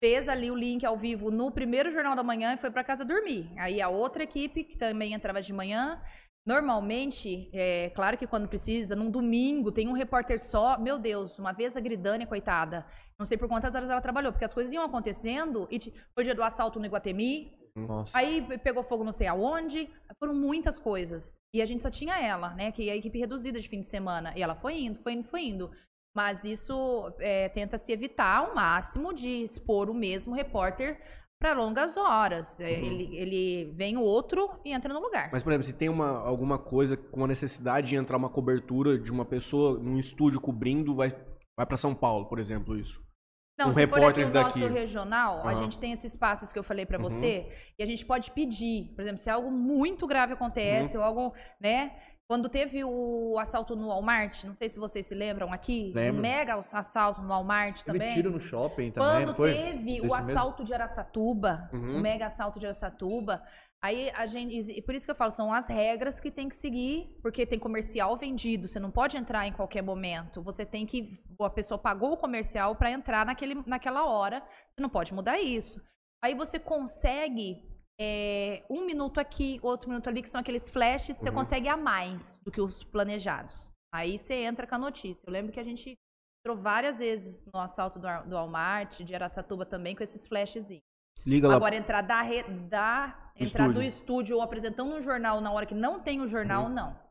[0.03, 3.03] Fez ali o link ao vivo no primeiro jornal da manhã e foi para casa
[3.05, 3.49] dormir.
[3.57, 6.01] Aí a outra equipe, que também entrava de manhã,
[6.45, 10.77] normalmente, é claro que quando precisa, num domingo, tem um repórter só.
[10.77, 12.85] Meu Deus, uma vez a Gridânia, coitada,
[13.17, 15.67] não sei por quantas horas ela trabalhou, porque as coisas iam acontecendo.
[15.71, 15.79] E
[16.13, 18.11] foi dia do assalto no Iguatemi, Nossa.
[18.13, 19.89] Aí pegou fogo não sei aonde.
[20.19, 21.37] Foram muitas coisas.
[21.53, 22.71] E a gente só tinha ela, né?
[22.71, 24.33] Que é a equipe reduzida de fim de semana.
[24.35, 25.71] E ela foi indo, foi indo, foi indo.
[26.15, 31.01] Mas isso é, tenta se evitar ao máximo de expor o mesmo repórter
[31.39, 32.59] para longas horas.
[32.59, 35.29] É, Ele, ele vem o outro e entra no lugar.
[35.31, 38.97] Mas, por exemplo, se tem uma, alguma coisa com a necessidade de entrar uma cobertura
[38.97, 41.09] de uma pessoa num estúdio cobrindo, vai,
[41.57, 43.03] vai para São Paulo, por exemplo, isso.
[43.57, 44.59] Não, com se for aqui o daqui.
[44.59, 45.55] nosso regional, a Aham.
[45.55, 47.03] gente tem esses passos que eu falei pra Uhum.
[47.03, 47.49] você,
[47.79, 50.37] e a gente pode pedir, por exemplo, se algo muito grave Uhum.
[50.37, 51.93] acontece, ou algo, né?
[52.27, 56.17] Quando teve o assalto no Walmart, não sei se vocês se lembram aqui, Lembro.
[56.17, 58.13] um mega assalto no Walmart Teve também.
[58.15, 60.15] tiro no shopping também, Quando teve o mesmo?
[60.15, 61.97] assalto de Araçatuba, Uhum.
[61.97, 63.43] o mega assalto de Araçatuba,
[63.79, 67.15] aí a gente, por isso que eu falo, são as regras que tem que seguir,
[67.21, 71.49] porque tem comercial vendido, você não pode entrar em qualquer momento, você tem que, a
[71.51, 74.39] pessoa pagou o comercial para entrar naquele, naquela hora,
[74.73, 75.79] você não pode mudar isso.
[76.23, 77.61] Aí você consegue
[77.99, 81.35] é, um minuto aqui, outro minuto ali, que são aqueles flashes, você Uhum.
[81.35, 83.65] consegue a mais do que os planejados.
[83.93, 85.23] Aí você entra com a notícia.
[85.25, 85.93] Eu lembro que a gente
[86.45, 90.83] entrou várias vezes no assalto do, do Walmart, de Araçatuba também, com esses flashzinhos.
[91.25, 91.55] Liga lá.
[91.55, 93.87] Agora, entrar da, re- da entrar do Estúdio.
[93.87, 96.69] estúdio ou apresentando um jornal na hora que não tem o jornal, Uhum.
[96.69, 97.04] não.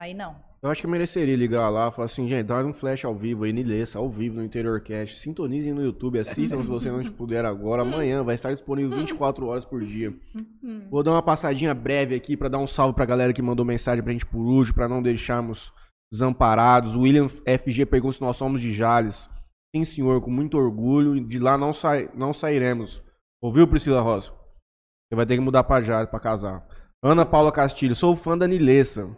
[0.00, 0.36] Aí não.
[0.62, 3.14] Eu acho que eu mereceria ligar lá e falar assim, gente, dá um flash ao
[3.14, 5.20] vivo aí, Nilessa, ao vivo no Interior Cast.
[5.20, 7.82] Sintonizem no YouTube, assistam se você não puder agora.
[7.82, 10.14] Amanhã vai estar disponível 24 horas por dia.
[10.34, 10.88] Uhum.
[10.90, 14.02] Vou dar uma passadinha breve aqui pra dar um salve pra galera que mandou mensagem
[14.02, 15.70] pra gente por último, pra não deixarmos
[16.10, 16.96] desamparados.
[16.96, 19.28] O William FG pergunta se nós somos de Jales.
[19.76, 21.22] Sim, senhor, com muito orgulho.
[21.22, 23.02] De lá não, sai, não sairemos.
[23.42, 24.30] Ouviu, Priscila Rosa?
[24.30, 26.66] Você vai ter que mudar pra Jales pra casar.
[27.02, 29.14] Ana Paula Castilho, sou fã da Nilessa.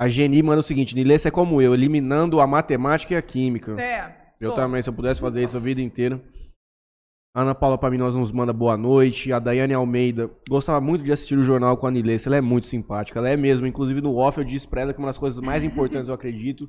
[0.00, 3.78] A Geni manda o seguinte: Nilessa é como eu, eliminando a matemática e a química.
[3.78, 4.16] É.
[4.40, 4.56] Eu sou.
[4.56, 6.18] também, se eu pudesse fazer isso a vida inteira.
[7.36, 9.30] A Ana Paula Paminosa nos manda boa noite.
[9.30, 12.30] A Daiane Almeida gostava muito de assistir o jornal com a Nilessa.
[12.30, 13.18] Ela é muito simpática.
[13.18, 13.66] Ela é mesmo.
[13.66, 16.66] Inclusive no off eu disse pra ela que uma das coisas mais importantes, eu acredito,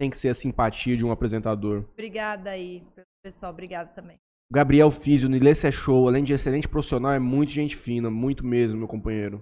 [0.00, 1.84] tem que ser a simpatia de um apresentador.
[1.92, 2.82] Obrigada aí,
[3.24, 3.52] pessoal.
[3.52, 4.16] Obrigada também.
[4.52, 6.08] Gabriel Físio, Nilessa é show.
[6.08, 8.10] Além de excelente profissional, é muito gente fina.
[8.10, 9.40] Muito mesmo, meu companheiro.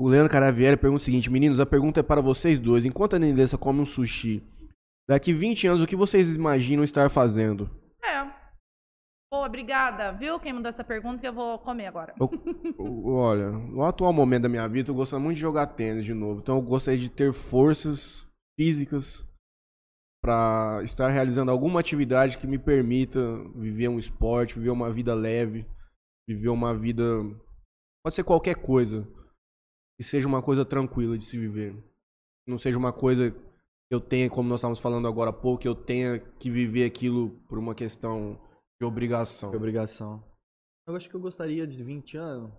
[0.00, 2.86] O Leandro Caravieri pergunta o seguinte: Meninos, a pergunta é para vocês dois.
[2.86, 4.42] Enquanto a Nilessa come um sushi,
[5.06, 7.68] daqui 20 anos, o que vocês imaginam estar fazendo?
[8.02, 8.24] É.
[9.30, 10.12] Boa, obrigada.
[10.12, 12.14] Viu quem mandou essa pergunta que eu vou comer agora?
[12.78, 16.14] O- Olha, no atual momento da minha vida, eu gosto muito de jogar tênis de
[16.14, 16.40] novo.
[16.40, 18.26] Então eu gostaria de ter forças
[18.58, 19.22] físicas
[20.24, 23.20] para estar realizando alguma atividade que me permita
[23.54, 25.66] viver um esporte, viver uma vida leve,
[26.26, 27.04] viver uma vida.
[28.02, 29.06] Pode ser qualquer coisa.
[30.00, 31.76] Que seja uma coisa tranquila de se viver.
[32.48, 33.34] Não seja uma coisa
[33.90, 37.58] eu tenha, como nós estávamos falando agora há pouco, eu tenha que viver aquilo por
[37.58, 38.40] uma questão
[38.80, 39.50] de obrigação.
[39.50, 40.24] Que obrigação.
[40.86, 42.52] Eu acho que eu gostaria de 20 anos.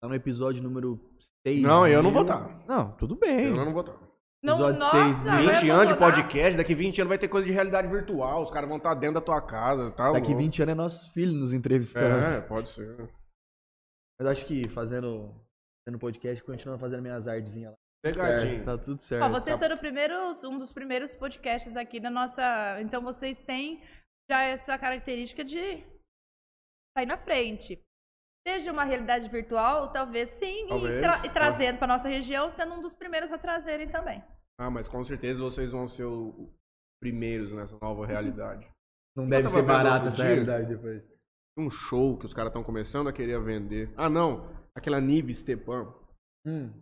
[0.00, 1.00] Tá no episódio número
[1.46, 1.62] 6.
[1.62, 2.66] Não, eu não vou estar.
[2.66, 3.46] Não, tudo bem.
[3.46, 3.98] Eu não vou estar.
[4.44, 7.46] Não, Episódio nossa, seis, vai 20 anos de podcast, daqui 20 anos vai ter coisa
[7.46, 10.10] de realidade virtual, os caras vão estar dentro da tua casa, tá?
[10.10, 10.42] Daqui louco.
[10.42, 12.24] 20 anos é nossos filhos nos entrevistando.
[12.24, 13.08] É, pode ser.
[14.18, 15.32] Mas acho que fazendo,
[15.84, 17.76] fazendo podcast, continuando fazendo minhas artezinhas lá.
[18.04, 18.64] Pegadinho.
[18.64, 19.24] Tá tudo certo.
[19.24, 22.80] Ó, vocês foram primeiros, um dos primeiros podcasts aqui na nossa.
[22.80, 23.80] Então vocês têm
[24.30, 25.84] já essa característica de
[26.96, 27.80] sair na frente.
[28.46, 32.74] Seja uma realidade virtual, talvez sim, Talvez, e, tra- e trazendo para nossa região, sendo
[32.74, 34.20] um dos primeiros a trazerem também.
[34.58, 36.34] Ah, mas com certeza vocês vão ser os
[37.00, 38.68] primeiros nessa nova realidade.
[39.16, 40.24] Não Eu deve ser barato essa dia.
[40.26, 41.04] realidade depois.
[41.56, 43.92] Um show que os caras estão começando a querer vender.
[43.96, 44.50] Ah, não.
[44.74, 45.92] Aquela Nive Stepan.
[46.46, 46.72] Hum.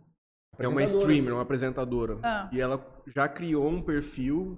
[0.57, 2.19] É uma streamer, uma apresentadora.
[2.23, 2.49] Ah.
[2.51, 4.57] E ela já criou um perfil.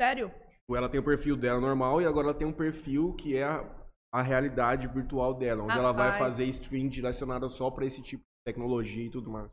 [0.00, 0.30] Sério?
[0.70, 3.62] Ela tem o perfil dela normal e agora ela tem um perfil que é a,
[4.10, 8.52] a realidade virtual dela, onde ela vai fazer stream direcionada só pra esse tipo de
[8.52, 9.50] tecnologia e tudo mais.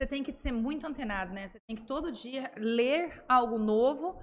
[0.00, 1.48] Você tem que ser muito antenado, né?
[1.48, 4.18] Você tem que todo dia ler algo novo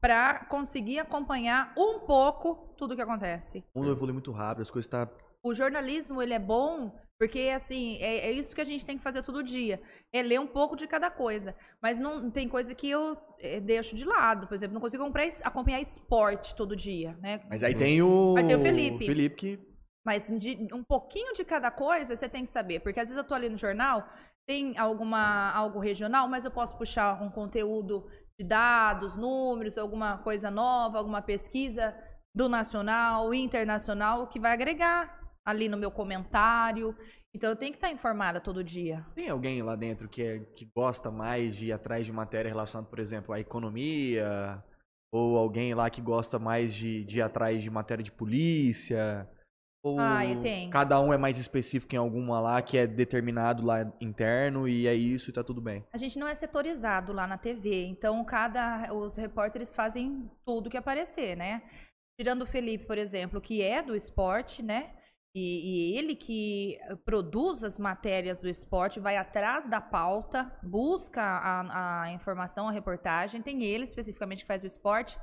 [0.00, 3.64] para conseguir acompanhar um pouco tudo que acontece.
[3.74, 5.08] O mundo evolui muito rápido, as coisas tá.
[5.42, 9.02] O jornalismo, ele é bom porque, assim, é, é isso que a gente tem que
[9.02, 9.80] fazer todo dia.
[10.12, 11.54] É ler um pouco de cada coisa.
[11.80, 14.46] Mas não tem coisa que eu eh, deixo de lado.
[14.46, 17.40] Por exemplo, não consigo comprar acompanhar esporte todo dia, né?
[17.48, 18.34] Mas aí tem o.
[18.36, 19.06] Aí tem o Felipe.
[19.06, 19.58] Felipe que.
[20.04, 22.80] Mas de- um pouquinho de cada coisa você tem que saber.
[22.80, 24.06] Porque às vezes eu tô ali no jornal,
[24.46, 28.06] tem alguma, algo regional, mas eu posso puxar um conteúdo
[28.38, 31.96] de dados, números, alguma coisa nova, alguma pesquisa
[32.34, 36.94] do nacional, internacional, que vai agregar ali no meu comentário.
[37.32, 39.06] Então eu tenho que estar informada todo dia.
[39.14, 42.88] Tem alguém lá dentro que, é, que gosta mais de ir atrás de matéria relacionada,
[42.90, 44.62] por exemplo, à economia?
[45.12, 49.28] Ou alguém lá que gosta mais de, de ir atrás de matéria de polícia?
[49.84, 50.68] Ou Ah, tem.
[50.68, 54.94] cada um é mais específico em alguma lá que é determinado lá interno e é
[54.94, 55.84] isso e tá tudo bem?
[55.92, 60.76] A gente não é setorizado lá na TV, então cada os repórteres fazem tudo que
[60.76, 61.62] aparecer, né?
[62.18, 64.90] Tirando o Felipe, por exemplo, que é do esporte, né?
[65.36, 72.04] E, e ele que produz as matérias do esporte, vai atrás da pauta, busca a,
[72.04, 73.42] a informação, a reportagem.
[73.42, 75.18] Tem ele especificamente que faz o esporte.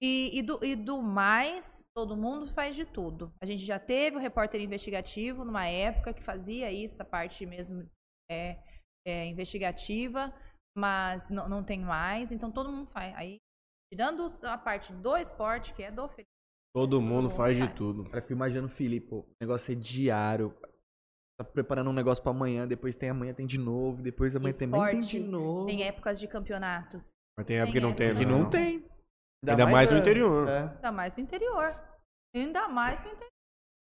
[0.00, 3.34] E, e do, e do mais, todo mundo faz de tudo.
[3.38, 7.86] A gente já teve o repórter investigativo numa época que fazia isso, a parte mesmo
[8.30, 8.58] é,
[9.06, 10.34] é, investigativa,
[10.74, 13.14] mas não, não tem mais, então todo mundo faz.
[13.14, 13.36] Aí,
[13.92, 16.08] tirando a parte do esporte, que é do.
[16.74, 18.04] Todo mundo faz de tudo.
[18.04, 20.52] Cara, eu fico imaginando o Felipe, pô, o negócio é diário.
[21.38, 24.80] Tá preparando um negócio pra amanhã, depois tem amanhã, tem de novo, depois amanhã também
[24.90, 25.66] tem Esporte, de novo.
[25.66, 28.84] Tem épocas de campeonatos, Mas tem época que não tem, época Que não tem.
[29.46, 30.48] Ainda mais no interior.
[30.48, 30.58] É.
[30.74, 31.76] ainda mais no interior.
[32.34, 33.28] Ainda mais no interior.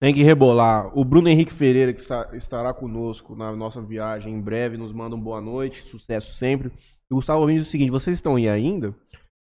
[0.00, 0.96] Tem que rebolar.
[0.98, 5.14] O Bruno Henrique Ferreira, que está- estará conosco na nossa viagem em breve, nos manda
[5.14, 6.68] um boa noite, sucesso sempre.
[6.68, 8.94] E o Gustavo diz o seguinte: vocês estão aí ainda?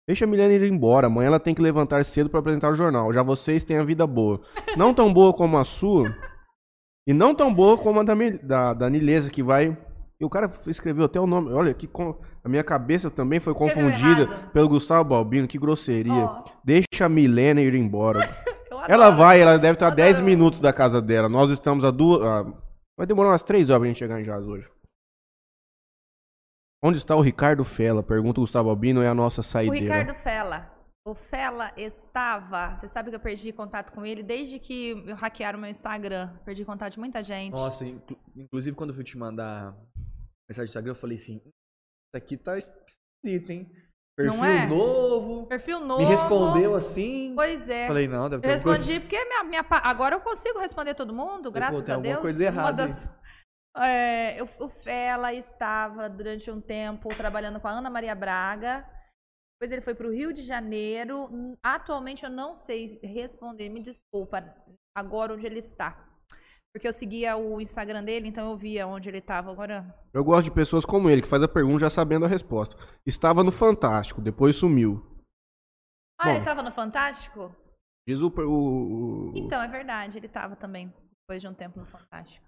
[0.07, 1.07] Deixa a Milena ir embora.
[1.07, 3.13] Amanhã ela tem que levantar cedo para apresentar o jornal.
[3.13, 4.41] Já vocês têm a vida boa.
[4.75, 6.13] Não tão boa como a sua.
[7.07, 8.13] E não tão boa como a da,
[8.43, 9.77] da, da Nileza, que vai.
[10.19, 11.51] E o cara escreveu até o nome.
[11.51, 12.15] Olha, que com...
[12.43, 14.51] a minha cabeça também foi Escreveu confundida errado.
[14.51, 15.47] pelo Gustavo Balbino.
[15.47, 16.13] Que grosseria.
[16.13, 18.27] Ó, Deixa a Milena ir embora.
[18.87, 20.07] Ela vai, ela deve estar a Adoro.
[20.07, 21.29] 10 minutos da casa dela.
[21.29, 22.25] Nós estamos a duas.
[22.25, 22.51] ah,
[22.97, 24.67] vai demorar umas 3 horas pra gente chegar em Jazz hoje.
[26.83, 28.01] Onde está o Ricardo Fela?
[28.01, 29.79] Pergunta o Gustavo Albino, é a nossa O saideira.
[29.95, 30.71] Ricardo Fela.
[31.07, 32.75] O Fela estava.
[32.75, 36.29] Você sabe que eu perdi contato com ele desde que eu hackearam meu Instagram.
[36.45, 37.53] Perdi contato de muita gente.
[37.53, 39.75] Nossa, inclu- inclusive quando eu fui te mandar
[40.49, 43.71] mensagem do Instagram, eu falei assim: Isso aqui tá esquisito, hein?
[44.17, 44.67] Perfil Não é?
[44.67, 45.47] novo.
[45.47, 46.01] Perfil novo.
[46.03, 47.31] Me respondeu assim.
[47.35, 47.87] Pois é.
[47.87, 51.13] Falei, não, deve ter Eu respondi porque minha, minha pa- agora eu consigo responder todo
[51.13, 52.21] mundo, graças tem a alguma Deus.
[52.21, 53.09] coisa Uma errada das-
[53.77, 58.85] É, eu- o Fela estava durante um tempo trabalhando com a Ana Maria Braga.
[59.55, 61.29] Depois ele foi para o Rio de Janeiro.
[61.63, 64.43] Atualmente eu não sei responder, me desculpa
[64.95, 66.07] agora onde ele está.
[66.73, 69.51] Porque eu seguia o Instagram dele, então eu via onde ele estava.
[69.51, 69.93] Agora.
[70.13, 72.75] Eu gosto de pessoas como ele, que faz a pergunta já sabendo a resposta.
[73.05, 75.05] Estava no Fantástico, depois sumiu.
[76.19, 76.29] Ah, Bom.
[76.31, 77.55] ele estava no Fantástico?
[78.07, 78.27] Diz o.
[78.29, 82.45] o- o- Então, é verdade, ele estava também, depois de um tempo no Fantástico.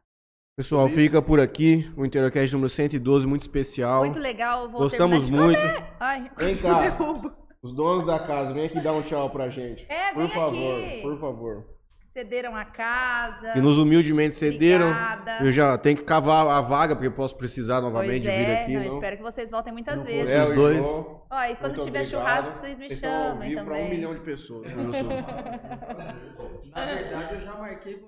[0.56, 1.92] Pessoal, fica por aqui.
[1.98, 4.02] O Interocast número 112, muito especial.
[4.06, 5.60] Muito legal, vou Gostamos muito.
[5.60, 5.84] comer.
[6.00, 6.80] Ai, Vem cá.
[6.82, 7.32] derrubo.
[7.64, 9.84] Os donos da casa, vem aqui dar um tchau pra gente.
[9.90, 11.02] É, Por vem favor, aqui.
[11.02, 11.66] por favor.
[12.14, 13.54] cederam a casa.
[13.58, 14.90] E nos humildemente cederam.
[14.92, 15.38] Obrigada.
[15.44, 18.50] Eu já tenho que cavar a vaga, porque eu posso precisar novamente Pois de vir
[18.52, 18.74] é, aqui.
[18.74, 18.94] não, não?
[18.96, 20.30] espero que vocês voltem muitas Não vezes.
[20.32, 20.78] É, Os dois.
[20.78, 22.22] João, Ó, e quando muito tiver obrigado.
[22.22, 23.90] churrasco, vocês me chamem vivo pra um também.
[23.90, 24.94] milhão de pessoas YouTube.
[26.76, 28.04] Na verdade, eu já marquei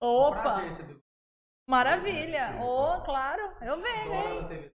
[0.00, 0.62] Opa!
[1.68, 2.56] Maravilha!
[2.60, 4.70] Ô, claro, eu venho, hein?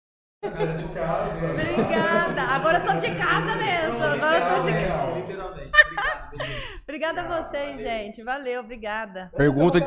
[0.45, 2.43] Obrigada!
[2.43, 4.03] Agora eu sou de casa mesmo.
[4.03, 5.11] Agora eu tô de casa.
[5.13, 5.71] Literalmente.
[6.83, 8.23] Obrigada a vocês, gente.
[8.23, 9.31] Valeu, obrigada.
[9.37, 9.79] Pergunta,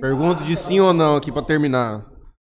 [0.00, 2.04] pergunta de sim ou não aqui pra terminar.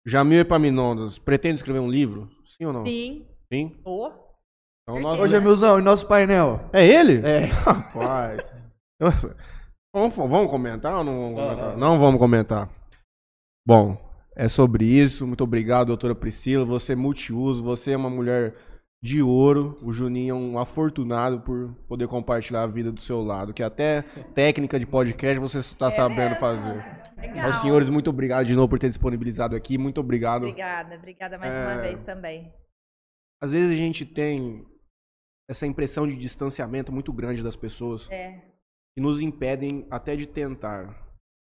[0.07, 2.29] Jamil Epaminondas, pretende escrever um livro?
[2.57, 2.85] Sim ou não?
[2.87, 3.27] Sim.
[3.53, 3.81] Sim?
[3.85, 4.11] Ô,
[4.83, 6.69] Então nós- Ô, Jamilzão, e nosso painel?
[6.73, 7.27] É ele?
[7.27, 7.45] É.
[7.65, 8.43] Rapaz.
[9.93, 11.69] vamos, vamos comentar ou não vamos comentar?
[11.71, 11.77] Aham.
[11.77, 12.71] Não vamos comentar.
[13.67, 13.97] Bom,
[14.37, 15.27] é sobre isso.
[15.27, 16.65] Muito obrigado, doutora Priscila.
[16.65, 18.55] Você é multiuso, você é uma mulher
[19.03, 19.77] de ouro.
[19.83, 23.53] O Juninho é um afortunado por poder compartilhar a vida do seu lado.
[23.55, 24.03] Que até
[24.35, 26.37] técnica de podcast você está É sabendo mesmo?
[26.41, 26.85] fazer.
[27.17, 27.47] legal.
[27.47, 29.77] Aos senhores, muito obrigado de novo por ter disponibilizado aqui.
[29.77, 30.43] Muito obrigado.
[30.45, 31.63] Obrigada, obrigada mais É.
[31.67, 32.53] uma vez também.
[33.43, 34.67] Às vezes a gente tem
[35.49, 38.09] essa impressão de distanciamento muito grande das pessoas.
[38.11, 38.41] É.
[39.01, 40.95] que nos impedem até de tentar.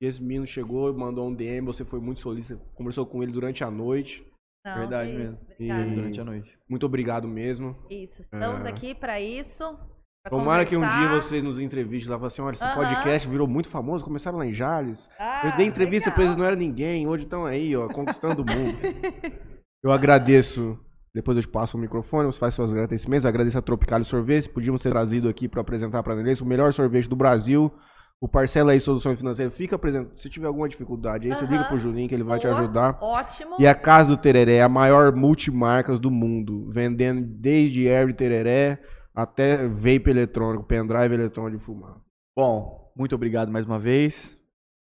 [0.02, 3.62] E esse menino chegou, mandou um DM, você foi muito solícito, conversou com ele durante
[3.62, 4.26] a noite.
[4.66, 5.46] Não, Verdade que isso, mesmo.
[5.52, 5.86] Obrigada.
[5.86, 6.58] E- Durante a noite.
[6.68, 7.76] Muito obrigado mesmo.
[7.88, 8.68] Isso, estamos É.
[8.68, 9.78] aqui pra isso.
[10.22, 11.20] pra Tomara que um dia conversar.
[11.20, 12.74] vocês nos entrevistem lá, falem assim, olha, esse Aham.
[12.76, 15.06] podcast virou muito famoso, começaram lá em Jales.
[15.18, 16.14] Ah, eu dei entrevista legal.
[16.14, 18.72] pra eles, não era ninguém, hoje estão aí, ó, conquistando o mundo.
[19.84, 20.78] eu agradeço,
[21.14, 24.48] depois eu te passo o microfone, você faz seus agradecimentos, eu agradeço a Tropicália Sorvete,
[24.48, 27.72] podíamos ter trazido aqui pra apresentar pra eles o melhor sorvete do Brasil.
[28.20, 30.18] O Parcela aí Solução Financeira fica presente.
[30.18, 32.98] Se tiver alguma dificuldade aí, você liga pro Juninho que ele vai te Boa, ajudar.
[33.00, 33.56] Ótimo.
[33.58, 38.80] E a Casa do Tereré é a maior multimarcas do mundo, vendendo desde Air Tereré
[39.14, 42.00] até vape eletrônico, pendrive eletrônico de fumar.
[42.36, 44.38] Bom, muito obrigado mais uma vez.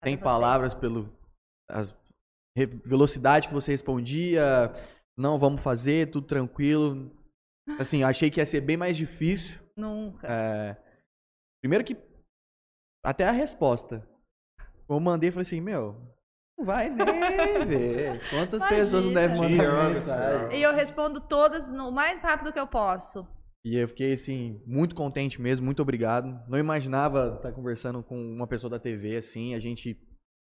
[0.04, 0.20] Vocês.
[0.20, 1.10] palavras pelo
[1.70, 1.96] as
[2.86, 4.72] velocidade que você respondia.
[5.18, 7.12] Não, vamos fazer, tudo tranquilo.
[7.80, 9.60] Assim, achei que ia ser bem mais difícil.
[9.78, 10.28] Nunca.
[10.28, 10.78] É,
[11.64, 11.96] Primeiro que
[13.06, 14.06] até a resposta.
[14.90, 15.96] Eu mandei e falei assim, meu,
[16.58, 17.06] não vai nem
[17.66, 18.20] ver.
[18.30, 18.82] Quantas Imagina.
[18.82, 20.58] pessoas não devem mandar mensagem?
[20.60, 23.26] E eu respondo todas no mais rápido que eu posso.
[23.66, 26.28] E eu fiquei, assim, muito contente mesmo, muito obrigado.
[26.50, 29.98] Não imaginava estar conversando com uma pessoa da TV, assim, a gente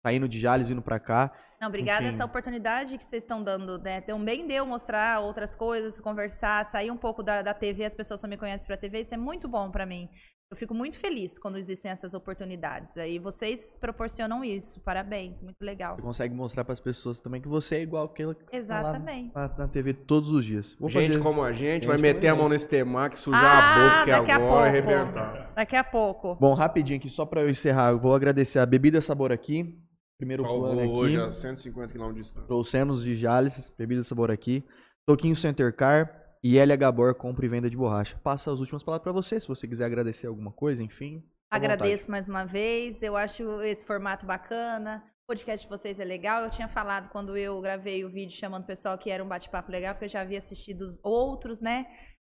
[0.05, 1.31] saindo de Jales, vindo pra cá.
[1.65, 2.15] Não, obrigada Enfim.
[2.15, 4.03] essa oportunidade que vocês estão dando, né?
[4.03, 8.29] Também deu mostrar outras coisas, conversar, sair um pouco da, da TV, as pessoas só
[8.29, 10.09] me conhecem pra TV, isso é muito bom pra mim.
[10.51, 12.97] Eu fico muito feliz quando existem essas oportunidades.
[12.99, 14.79] Aí vocês proporcionam isso.
[14.83, 15.97] Parabéns, muito legal.
[15.97, 19.35] Você consegue mostrar pras pessoas também que você é igual aquela que tá lá Exatamente.
[19.35, 20.77] na, na TV todos os dias.
[20.79, 23.75] Vou gente fazer- como a gente, Gente vai meter a mão nesse temaki, sujar Ah,
[23.75, 24.93] a boca que daqui agora e pouco.
[24.99, 25.53] arrebentar.
[25.57, 26.35] Daqui a pouco.
[26.39, 29.81] Bom, rapidinho aqui, só pra eu encerrar, eu vou agradecer a Bebida Sabor aqui.
[30.19, 30.91] Primeiro Salvou plano aqui.
[30.91, 32.47] hoje a 150 km de distância.
[32.47, 34.65] Trouxemos de Jales, Bebida Sabor aqui.
[35.07, 38.19] Toquinho Center Car e LH Gabor, compra e venda de borracha.
[38.23, 41.23] Passa as últimas palavras pra você, se você quiser agradecer alguma coisa, enfim.
[41.51, 43.03] Agradeço mais uma vez.
[43.03, 45.05] Eu acho esse formato bacana.
[45.25, 46.43] O podcast de vocês é legal.
[46.43, 49.71] Eu tinha falado quando eu gravei o vídeo chamando o pessoal que era um bate-papo
[49.71, 51.87] legal, porque eu já havia assistido os outros, né?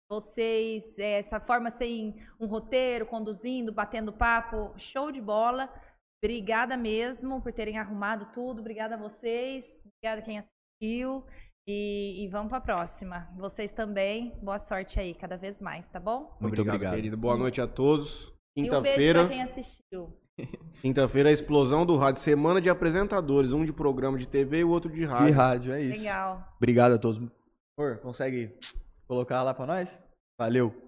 [0.10, 5.68] Vocês, essa forma sem um roteiro, conduzindo, batendo papo, show de bola.
[6.26, 8.60] Obrigada mesmo por terem arrumado tudo.
[8.60, 9.64] Obrigada a vocês.
[9.85, 11.23] Obrigada a quem assistiu.
[11.68, 13.30] E, e vamos pra próxima.
[13.38, 14.34] Vocês também.
[14.41, 16.35] Boa sorte aí, cada vez mais, tá bom?
[16.41, 16.95] Muito obrigado.
[16.95, 17.15] querido.
[17.15, 18.34] Boa noite a todos.
[18.57, 20.19] E um beijo pra Quinta-feira, quem assistiu.
[20.81, 24.69] quinta-feira a explosão do rádio, semana de apresentadores, um de programa de TV e o
[24.69, 25.27] outro de rádio.
[25.27, 25.99] De rádio, é isso.
[25.99, 26.53] Legal.
[26.57, 27.22] Obrigado a todos.
[27.77, 28.57] Por, consegue
[29.07, 30.02] colocar lá pra nós?
[30.39, 30.85] Valeu.